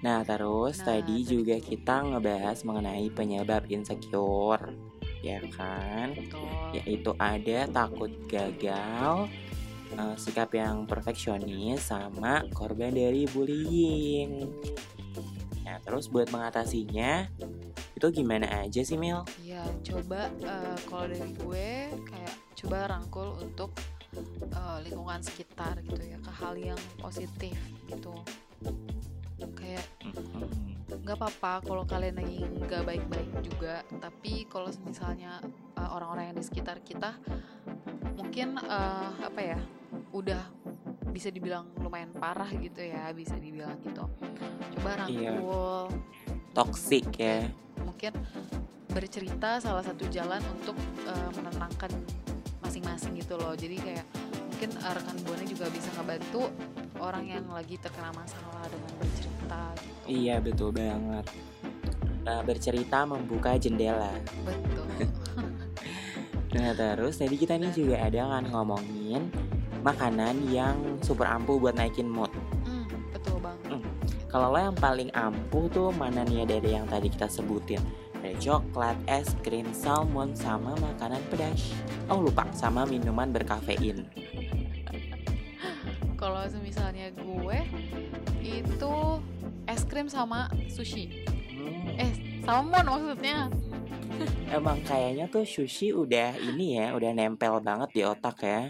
Nah 0.00 0.24
terus 0.24 0.80
Nah, 0.80 0.86
tadi 0.88 1.20
juga 1.20 1.60
kita 1.60 2.00
ngebahas 2.00 2.64
mengenai 2.64 3.12
penyebab 3.12 3.68
insecure, 3.68 4.72
ya 5.20 5.36
kan? 5.52 6.16
betul 6.16 6.48
Yaitu 6.72 7.12
ada 7.20 7.68
takut 7.68 8.08
gagal, 8.24 9.28
eh, 9.92 10.16
sikap 10.16 10.56
yang 10.56 10.88
perfeksionis, 10.88 11.92
sama 11.92 12.48
korban 12.56 12.96
dari 12.96 13.28
bullying. 13.28 14.48
Nah 15.68 15.76
terus 15.84 16.08
buat 16.08 16.32
mengatasinya 16.32 17.28
itu 17.96 18.06
gimana 18.12 18.64
aja 18.64 18.80
sih 18.80 18.96
Mil? 18.96 19.24
Ya 19.44 19.60
coba 19.84 20.32
eh, 20.40 20.76
kalau 20.88 21.04
dari 21.04 21.32
gue 21.36 21.68
kayak 22.08 22.34
coba 22.56 22.96
rangkul 22.96 23.36
untuk 23.44 23.72
eh, 24.50 24.78
lingkungan 24.84 25.20
sekitar 25.20 25.80
gitu 25.84 26.02
ya 26.02 26.18
ke 26.18 26.30
hal 26.42 26.54
yang 26.56 26.80
positif 26.98 27.56
gitu. 27.86 28.14
Kayak 29.56 29.84
Mm-mm. 30.02 30.48
nggak 31.04 31.16
apa-apa 31.18 31.62
kalau 31.66 31.84
kalian 31.84 32.16
lagi 32.18 32.40
nggak 32.42 32.82
baik-baik 32.82 33.30
juga, 33.44 33.84
tapi 34.00 34.48
kalau 34.48 34.72
misalnya 34.84 35.38
eh, 35.76 35.88
orang-orang 35.90 36.32
yang 36.32 36.36
di 36.38 36.44
sekitar 36.44 36.80
kita 36.80 37.14
mungkin 38.16 38.56
eh, 38.58 39.10
apa 39.22 39.40
ya 39.40 39.58
udah 40.12 40.40
bisa 41.12 41.32
dibilang 41.32 41.68
lumayan 41.80 42.12
parah 42.12 42.48
gitu 42.52 42.80
ya, 42.84 43.08
bisa 43.16 43.36
dibilang 43.40 43.76
gitu. 43.84 44.04
Coba 44.76 45.08
Iya. 45.08 45.36
rangkul 45.36 45.88
Toxic 46.52 47.04
ya. 47.16 47.48
mungkin 47.84 48.12
bercerita 48.92 49.60
salah 49.60 49.84
satu 49.84 50.08
jalan 50.08 50.40
untuk 50.56 50.76
eh, 51.04 51.30
menenangkan 51.36 51.92
masing-masing 52.76 53.16
gitu 53.16 53.40
loh 53.40 53.56
jadi 53.56 53.76
kayak 53.80 54.04
mungkin 54.52 54.70
eh, 54.76 54.92
rekan 54.92 55.16
buana 55.24 55.44
juga 55.48 55.64
bisa 55.72 55.88
ngebantu 55.96 56.42
orang 57.00 57.24
yang 57.24 57.44
lagi 57.48 57.80
terkena 57.80 58.12
masalah 58.12 58.68
dengan 58.68 58.92
bercerita 59.00 59.62
gitu. 59.80 60.04
Iya 60.04 60.36
betul 60.44 60.70
banget. 60.76 61.24
Nah, 62.28 62.40
bercerita 62.44 63.08
membuka 63.08 63.56
jendela. 63.56 64.12
Betul. 64.44 64.84
Nah 66.56 66.72
terus 66.72 67.20
tadi 67.20 67.36
kita 67.36 67.60
nih 67.60 67.68
juga 67.68 68.00
ada 68.00 68.32
kan 68.32 68.48
ngomongin 68.48 69.28
makanan 69.84 70.40
yang 70.48 70.80
super 71.04 71.28
ampuh 71.28 71.60
buat 71.60 71.76
naikin 71.76 72.08
mood. 72.08 72.32
Hmm, 72.64 72.88
betul 73.12 73.36
banget. 73.44 73.84
Kalau 74.32 74.56
lo 74.56 74.56
yang 74.56 74.78
paling 74.80 75.12
ampuh 75.12 75.68
tuh 75.68 75.92
mana 75.92 76.24
nih 76.24 76.48
dari 76.48 76.72
yang 76.72 76.88
tadi 76.88 77.12
kita 77.12 77.28
sebutin? 77.28 77.84
Ada 78.16 78.32
coklat, 78.40 78.96
es 79.06 79.28
krim, 79.40 79.68
salmon, 79.70 80.32
sama 80.32 80.72
makanan 80.76 81.20
pedas. 81.28 81.72
Oh 82.08 82.18
lupa, 82.18 82.48
sama 82.52 82.84
minuman 82.84 83.30
berkafein. 83.30 84.04
Kalau 86.20 86.42
misalnya 86.58 87.12
gue 87.12 87.58
itu 88.40 88.94
es 89.66 89.82
krim 89.84 90.08
sama 90.08 90.48
sushi. 90.66 91.24
Eh, 91.96 92.12
salmon 92.42 92.84
maksudnya. 92.84 93.48
Emang 94.56 94.80
kayaknya 94.82 95.26
tuh 95.28 95.44
sushi 95.44 95.92
udah 95.92 96.34
ini 96.38 96.80
ya, 96.80 96.94
udah 96.94 97.10
nempel 97.12 97.60
banget 97.60 97.90
di 97.92 98.02
otak 98.02 98.38
ya. 98.42 98.62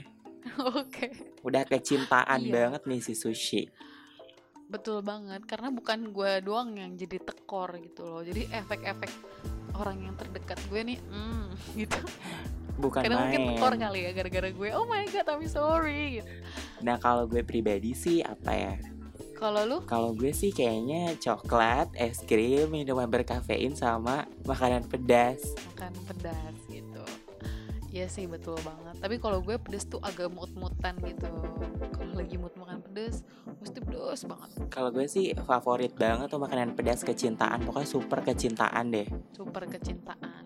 Oke. 0.81 1.11
Udah 1.43 1.63
kecintaan 1.63 2.43
Iya. 2.43 2.53
banget 2.53 2.83
nih 2.87 3.01
si 3.01 3.15
sushi. 3.15 3.63
Betul 4.67 4.99
banget, 5.01 5.47
karena 5.47 5.71
bukan 5.71 6.11
gue 6.11 6.43
doang 6.43 6.75
yang 6.75 6.99
jadi 6.99 7.23
tekor 7.23 7.79
gitu 7.79 8.03
loh. 8.03 8.23
Jadi 8.27 8.51
efek-efek 8.51 9.11
orang 9.79 10.11
yang 10.11 10.15
terdekat 10.19 10.59
gue 10.67 10.81
nih, 10.83 10.99
hmm, 10.99 11.45
gitu. 11.81 12.01
Bukan 12.77 13.07
Kadang 13.07 13.31
mungkin 13.31 13.41
tekor 13.55 13.73
main. 13.73 13.83
kali 13.89 14.01
ya, 14.05 14.11
gara-gara 14.13 14.51
gue, 14.51 14.69
oh 14.75 14.85
my 14.85 15.07
god, 15.09 15.27
I'm 15.31 15.47
sorry. 15.47 16.21
Gitu. 16.21 16.31
Nah 16.83 16.99
kalau 16.99 17.25
gue 17.25 17.41
pribadi 17.41 17.95
sih 17.95 18.21
apa 18.21 18.53
ya? 18.53 18.75
Kalau 19.37 19.69
lu, 19.69 19.79
Kalau 19.85 20.17
gue 20.17 20.33
sih 20.33 20.49
kayaknya 20.49 21.13
coklat, 21.21 21.93
es 21.95 22.25
krim, 22.25 22.73
minuman 22.73 23.05
berkafein 23.05 23.77
sama 23.77 24.25
makanan 24.49 24.89
pedas. 24.89 25.45
makan 25.77 25.93
pedas. 26.09 26.56
Iya 27.97 28.13
sih 28.13 28.29
betul 28.29 28.61
banget. 28.61 29.01
Tapi 29.01 29.17
kalau 29.17 29.41
gue 29.41 29.57
pedas 29.57 29.89
tuh 29.89 29.97
agak 30.05 30.29
mut-mutan 30.29 31.01
gitu. 31.01 31.33
Kalau 31.97 32.13
lagi 32.13 32.37
mood 32.37 32.53
makan 32.61 32.85
pedas, 32.85 33.25
mesti 33.57 33.81
pedas 33.81 34.21
banget. 34.29 34.51
Kalau 34.69 34.93
gue 34.93 35.09
sih 35.09 35.33
favorit 35.33 35.97
banget 35.97 36.29
tuh 36.29 36.37
makanan 36.37 36.77
pedas 36.77 37.01
kecintaan, 37.01 37.65
pokoknya 37.65 37.89
super 37.89 38.21
kecintaan 38.21 38.93
deh. 38.93 39.09
Super 39.33 39.65
kecintaan. 39.65 40.45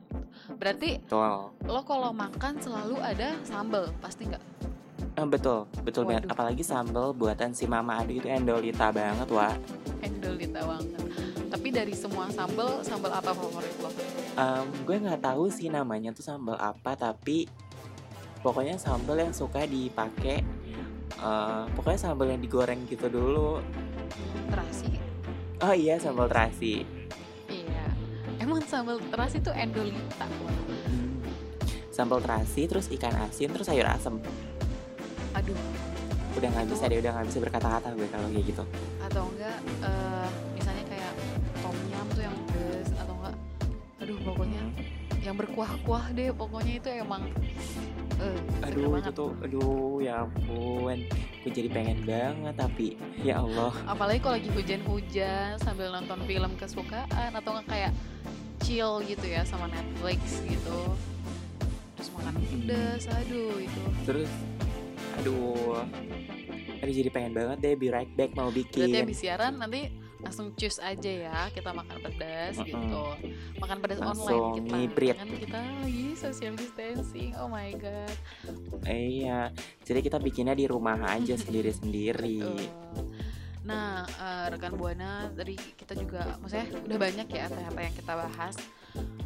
Berarti 0.63 1.03
Betul. 1.03 1.51
lo 1.67 1.83
kalau 1.83 2.15
makan 2.15 2.63
selalu 2.63 3.03
ada 3.03 3.35
sambal, 3.43 3.91
pasti 3.99 4.31
nggak? 4.31 4.45
Eh, 5.19 5.27
betul, 5.27 5.67
betul 5.83 6.07
banget. 6.07 6.31
Waduh. 6.31 6.35
Apalagi 6.39 6.63
sambal 6.63 7.11
buatan 7.11 7.51
si 7.51 7.67
Mama 7.67 7.99
Adu 7.99 8.15
itu 8.15 8.31
endolita 8.31 8.95
banget, 8.95 9.27
Wak. 9.27 9.59
Endolita 10.07 10.63
banget. 10.63 11.03
Tapi 11.51 11.69
dari 11.75 11.99
semua 11.99 12.31
sambal, 12.31 12.79
sambal 12.87 13.11
apa 13.11 13.35
favorit 13.35 13.75
lo? 13.83 13.91
Em, 14.35 14.67
gue 14.87 14.97
nggak 14.97 15.21
tahu 15.21 15.51
sih 15.51 15.67
namanya 15.69 16.11
tuh 16.11 16.23
sambal 16.23 16.55
apa, 16.57 16.95
tapi 16.95 17.51
pokoknya 18.41 18.79
sambal 18.79 19.19
yang 19.19 19.35
suka 19.35 19.65
dipakai. 19.65 20.43
eh, 21.21 21.65
pokoknya 21.77 22.01
sambal 22.01 22.33
yang 22.33 22.41
digoreng 22.41 22.89
gitu 22.89 23.11
dulu. 23.13 23.61
Terasi. 24.49 24.97
Oh 25.61 25.75
iya, 25.77 26.01
sambal 26.01 26.25
terasi. 26.25 26.87
Iya. 27.45 27.85
Emang 28.41 28.65
sambal 28.65 28.97
terasi 29.13 29.37
tuh 29.39 29.53
endolita. 29.53 30.25
Hmm. 30.25 31.21
Sambal 31.93 32.25
terasi, 32.25 32.65
terus 32.65 32.89
ikan 32.89 33.13
asin, 33.29 33.53
terus 33.53 33.69
sayur 33.69 33.85
asem. 33.85 34.17
Aduh. 35.37 35.59
Udah 36.41 36.49
nggak 36.49 36.73
bisa 36.73 36.89
deh, 36.89 37.03
udah 37.03 37.13
nggak 37.13 37.27
bisa 37.29 37.39
berkata-kata 37.43 37.89
gue 37.93 38.09
kalau 38.09 38.29
kayak 38.33 38.47
gitu. 38.49 38.65
atau 39.05 39.25
enggak 39.35 39.57
eh, 39.83 40.10
aduh 44.11 44.27
pokoknya 44.27 44.63
yang 45.23 45.39
berkuah-kuah 45.39 46.11
deh 46.11 46.35
pokoknya 46.35 46.83
itu 46.83 46.89
emang 46.99 47.31
seger 48.19 48.67
Aduh 48.67 48.99
itu 48.99 49.11
tuh, 49.15 49.31
aduh 49.39 50.03
ya 50.03 50.27
ampun, 50.27 50.99
gue 51.47 51.51
jadi 51.55 51.71
pengen 51.71 52.03
banget 52.03 52.55
tapi 52.59 52.99
ya 53.23 53.39
Allah. 53.39 53.71
apalagi 53.87 54.19
kalau 54.19 54.35
lagi 54.35 54.51
hujan-hujan 54.51 55.63
sambil 55.63 55.95
nonton 55.95 56.19
film 56.27 56.51
kesukaan 56.59 57.31
atau 57.31 57.55
enggak 57.55 57.67
kayak 57.71 57.93
chill 58.67 58.99
gitu 59.07 59.31
ya 59.31 59.47
sama 59.47 59.71
Netflix 59.71 60.43
gitu. 60.43 60.81
Terus 61.95 62.09
makan 62.11 62.35
pedes 62.35 63.07
aduh 63.07 63.63
itu. 63.63 63.83
Terus, 64.11 64.31
aduh, 65.23 65.87
aduh 66.83 66.95
jadi 66.99 67.11
pengen 67.15 67.33
banget 67.39 67.57
deh 67.63 67.75
be 67.79 67.95
right 67.95 68.11
back 68.19 68.35
mau 68.35 68.51
berarti 68.51 68.75
bikin. 68.75 69.07
habis 69.07 69.23
siaran 69.23 69.55
nanti 69.63 69.95
langsung 70.21 70.53
cus 70.53 70.77
aja 70.79 71.11
ya 71.11 71.39
kita 71.51 71.71
makan 71.71 71.99
pedas 71.99 72.55
Mm-mm. 72.55 72.69
gitu 72.69 73.05
makan 73.57 73.79
pedas 73.81 73.99
Langsung 73.99 74.29
online 74.29 74.53
kita 74.55 74.75
ngibrit. 74.75 75.17
kan 75.17 75.29
kita 75.31 75.59
lagi 75.81 76.07
social 76.15 76.55
distancing 76.55 77.31
oh 77.37 77.47
my 77.47 77.73
god 77.75 78.13
Eh, 78.83 79.23
iya, 79.23 79.53
jadi 79.83 80.01
kita 80.01 80.17
bikinnya 80.17 80.53
di 80.53 80.65
rumah 80.65 80.97
aja 81.07 81.37
sendiri-sendiri. 81.43 82.41
Betul. 82.41 82.69
nah 83.61 84.03
eh, 84.05 84.47
rekan 84.49 84.73
buana 84.73 85.29
tadi 85.31 85.53
kita 85.53 85.93
juga 85.93 86.37
maksudnya 86.39 86.65
udah 86.81 86.99
banyak 86.99 87.29
ya 87.29 87.45
apa 87.47 87.81
yang 87.81 87.95
kita 87.95 88.13
bahas 88.15 88.57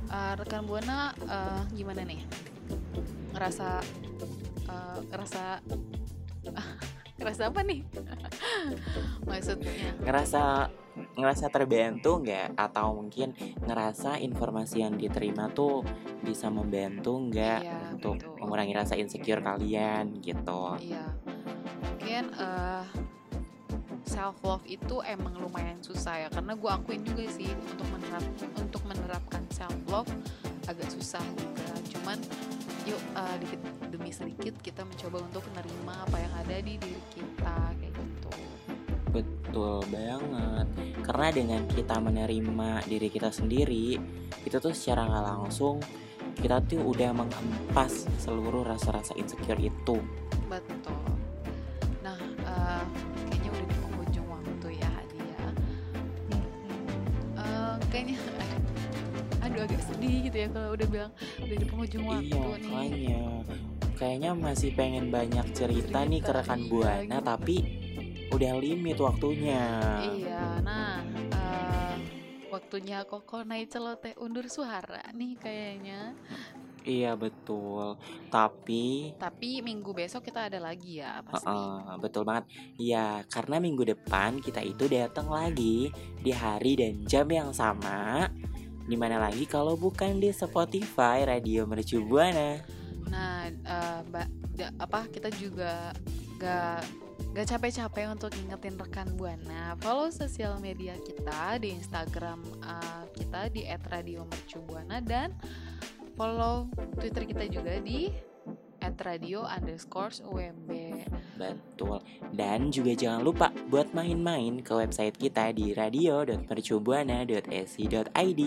Eh, 0.04 0.32
rekan 0.36 0.62
buana 0.62 1.10
eh, 1.16 1.60
gimana 1.72 2.04
nih 2.04 2.20
ngerasa 3.32 3.80
eh, 4.64 4.98
ngerasa 5.08 5.42
ngerasa 7.14 7.42
apa 7.48 7.60
nih 7.62 7.80
maksudnya 9.28 9.70
Ngerasa 10.02 10.42
ngerasa 10.94 11.46
terbantu 11.50 12.22
nggak 12.22 12.54
atau 12.54 12.94
mungkin 12.94 13.34
ngerasa 13.60 14.22
informasi 14.22 14.82
yang 14.82 14.94
diterima 14.94 15.50
tuh 15.50 15.82
bisa 16.22 16.46
membantu 16.50 17.18
nggak 17.18 17.60
Iya, 17.66 17.78
untuk 17.90 18.18
betul. 18.22 18.38
mengurangi 18.38 18.74
rasa 18.74 18.94
insecure 18.94 19.42
kalian 19.42 20.22
gitu. 20.22 20.78
Iya, 20.78 21.06
mungkin 21.82 22.30
eh 22.30 22.86
self 24.06 24.38
love 24.46 24.62
itu 24.70 25.02
emang 25.02 25.34
lumayan 25.34 25.82
susah 25.82 26.14
ya 26.14 26.28
karena 26.30 26.54
gue 26.54 26.70
akuin 26.70 27.02
juga 27.02 27.26
sih 27.26 27.50
untuk 27.50 27.88
menerap 27.90 28.24
untuk 28.54 28.82
menerapkan 28.86 29.42
self 29.50 29.74
love 29.90 30.10
agak 30.70 30.86
susah 30.94 31.24
juga. 31.34 31.74
Cuman 31.90 32.18
yuk 32.84 33.00
eh, 33.16 33.36
dikit 33.40 33.60
demi 33.88 34.10
sedikit 34.12 34.54
kita 34.60 34.84
mencoba 34.84 35.24
untuk 35.24 35.44
menerima 35.52 35.92
apa 36.04 36.16
yang 36.20 36.32
ada 36.36 36.56
di 36.60 36.74
diri 36.76 37.02
kita 37.16 37.56
kayak 37.80 37.94
gitu. 37.96 38.32
Betul 39.14 39.80
banget. 39.88 40.66
Karena 41.00 41.28
dengan 41.32 41.62
kita 41.70 41.96
menerima 42.02 42.68
diri 42.84 43.08
kita 43.08 43.30
sendiri, 43.32 43.96
itu 44.44 44.56
tuh 44.60 44.74
secara 44.76 45.08
nggak 45.08 45.24
langsung 45.24 45.78
kita 46.34 46.60
tuh 46.66 46.82
udah 46.82 47.14
menghempas 47.14 48.10
seluruh 48.20 48.66
rasa-rasa 48.66 49.14
insecure 49.16 49.60
itu. 49.62 49.96
Betul. 50.50 51.00
Nah, 52.04 52.18
eh, 52.20 52.84
kayaknya 53.30 53.50
udah 53.54 53.66
di 53.70 53.76
penghujung 53.80 54.28
waktu 54.28 54.68
ya 54.76 54.92
dia. 55.14 55.44
Eh, 57.38 57.74
kayaknya 57.88 58.18
aduh 59.44 59.60
agak 59.68 59.82
sedih 59.84 60.14
gitu 60.24 60.36
ya 60.40 60.48
kalau 60.48 60.72
udah 60.72 60.88
bilang 60.88 61.12
udah 61.44 61.56
di 61.60 61.66
penghujung 61.68 62.04
waktu 62.08 62.32
iya, 62.32 62.40
nih. 62.40 62.72
makanya. 62.72 63.22
Kayaknya 63.94 64.30
masih 64.34 64.70
pengen 64.74 65.06
banyak 65.14 65.46
cerita, 65.54 66.02
nih 66.02 66.18
ke 66.18 66.32
Cerita, 66.32 66.42
rekan 66.42 66.60
iya, 66.60 66.68
buana, 66.72 67.16
gitu. 67.20 67.28
tapi 67.30 67.56
udah 68.34 68.52
limit 68.58 68.98
waktunya. 68.98 69.64
Iya, 70.18 70.42
nah 70.66 70.98
eh, 71.30 71.94
waktunya 72.50 73.06
Koko 73.06 73.46
naik 73.46 73.70
celoteh 73.70 74.18
undur 74.18 74.50
suara 74.50 75.04
nih 75.14 75.38
kayaknya. 75.38 76.18
Iya 76.84 77.16
betul. 77.16 77.96
Tapi 78.28 79.14
Tapi 79.16 79.64
minggu 79.64 79.94
besok 79.96 80.28
kita 80.28 80.52
ada 80.52 80.60
lagi 80.60 81.00
ya 81.00 81.24
pasti. 81.24 81.48
Heeh, 81.48 81.96
betul 81.96 82.28
banget. 82.28 82.44
Iya, 82.76 83.24
karena 83.32 83.56
minggu 83.56 83.88
depan 83.88 84.36
kita 84.42 84.60
itu 84.60 84.84
datang 84.90 85.32
lagi 85.32 85.88
di 86.20 86.30
hari 86.34 86.76
dan 86.76 86.94
jam 87.08 87.24
yang 87.32 87.56
sama. 87.56 88.28
Di 88.84 88.96
mana 89.00 89.16
lagi 89.16 89.48
kalau 89.48 89.74
bukan 89.74 90.20
di 90.20 90.28
Spotify 90.30 91.24
Radio 91.24 91.64
Mercu 91.64 92.04
Buana. 92.04 92.60
Nah, 93.08 93.48
eh, 93.48 94.00
Mbak, 94.10 94.26
apa 94.80 95.00
kita 95.08 95.28
juga 95.34 95.90
gak 96.38 96.84
gak 97.34 97.46
capek-capek 97.50 98.06
untuk 98.10 98.30
ngingetin 98.34 98.78
rekan 98.78 99.08
buana 99.18 99.74
follow 99.82 100.10
sosial 100.10 100.58
media 100.62 100.94
kita 101.02 101.58
di 101.58 101.74
Instagram 101.74 102.42
eh, 102.62 103.02
kita 103.14 103.50
di 103.50 103.66
@radiomercubuana 103.66 105.02
dan 105.02 105.34
follow 106.14 106.70
Twitter 106.98 107.26
kita 107.26 107.50
juga 107.50 107.78
di 107.82 108.10
@radio 109.00 109.48
underscore 109.48 110.12
UMB. 110.20 110.68
Betul. 111.38 112.02
Dan 112.34 112.68
juga 112.68 112.92
jangan 112.92 113.24
lupa 113.24 113.48
buat 113.72 113.96
main-main 113.96 114.60
ke 114.60 114.74
website 114.74 115.16
kita 115.16 115.56
di 115.56 115.72
radio.mercubuana.ac.id 115.72 118.42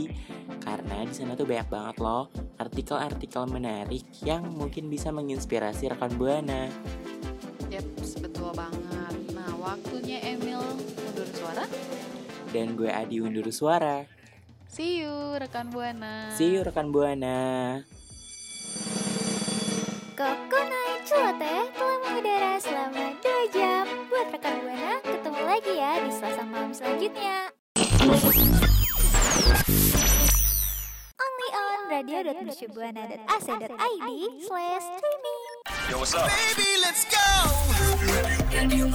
karena 0.62 0.98
di 1.08 1.14
sana 1.16 1.34
tuh 1.34 1.48
banyak 1.48 1.72
banget 1.72 1.98
loh 2.04 2.28
artikel-artikel 2.58 3.46
menarik 3.48 4.04
yang 4.22 4.54
mungkin 4.54 4.90
bisa 4.92 5.12
menginspirasi 5.14 5.88
rekan 5.94 6.18
buana. 6.20 6.68
Yap, 7.68 7.84
betul 8.00 8.56
banget. 8.56 9.16
Nah, 9.36 9.52
waktunya 9.60 10.24
Dan 12.58 12.80
gue 12.80 12.88
Adi 12.88 13.20
undur 13.20 13.44
suara. 13.52 14.08
See 14.72 15.04
you 15.04 15.36
rekan 15.38 15.70
Buana. 15.70 16.34
See 16.34 16.56
you 16.56 16.64
rekan 16.64 16.90
Buana. 16.90 17.84
Kokonai 20.18 20.98
Celoteh 21.06 21.70
telah 21.78 21.98
mengudara 22.02 22.58
selama 22.58 23.14
2 23.22 23.54
jam. 23.54 23.86
Buat 24.10 24.34
rekan 24.34 24.66
Buana, 24.66 24.98
ketemu 25.06 25.42
lagi 25.46 25.78
ya 25.78 26.02
di 26.02 26.10
Selasa 26.10 26.42
malam 26.42 26.74
selanjutnya. 26.74 27.54
Only 31.22 31.50
on 31.54 31.80
radio.mercubuana.ac.id 31.86 34.10
slash 34.42 34.86
streaming. 34.90 35.54
Yo, 35.86 36.02
what's 36.02 36.18
up? 36.18 36.26
Baby, 36.26 36.82
let's 36.82 37.06
go! 37.06 37.22
Radio 38.58 38.90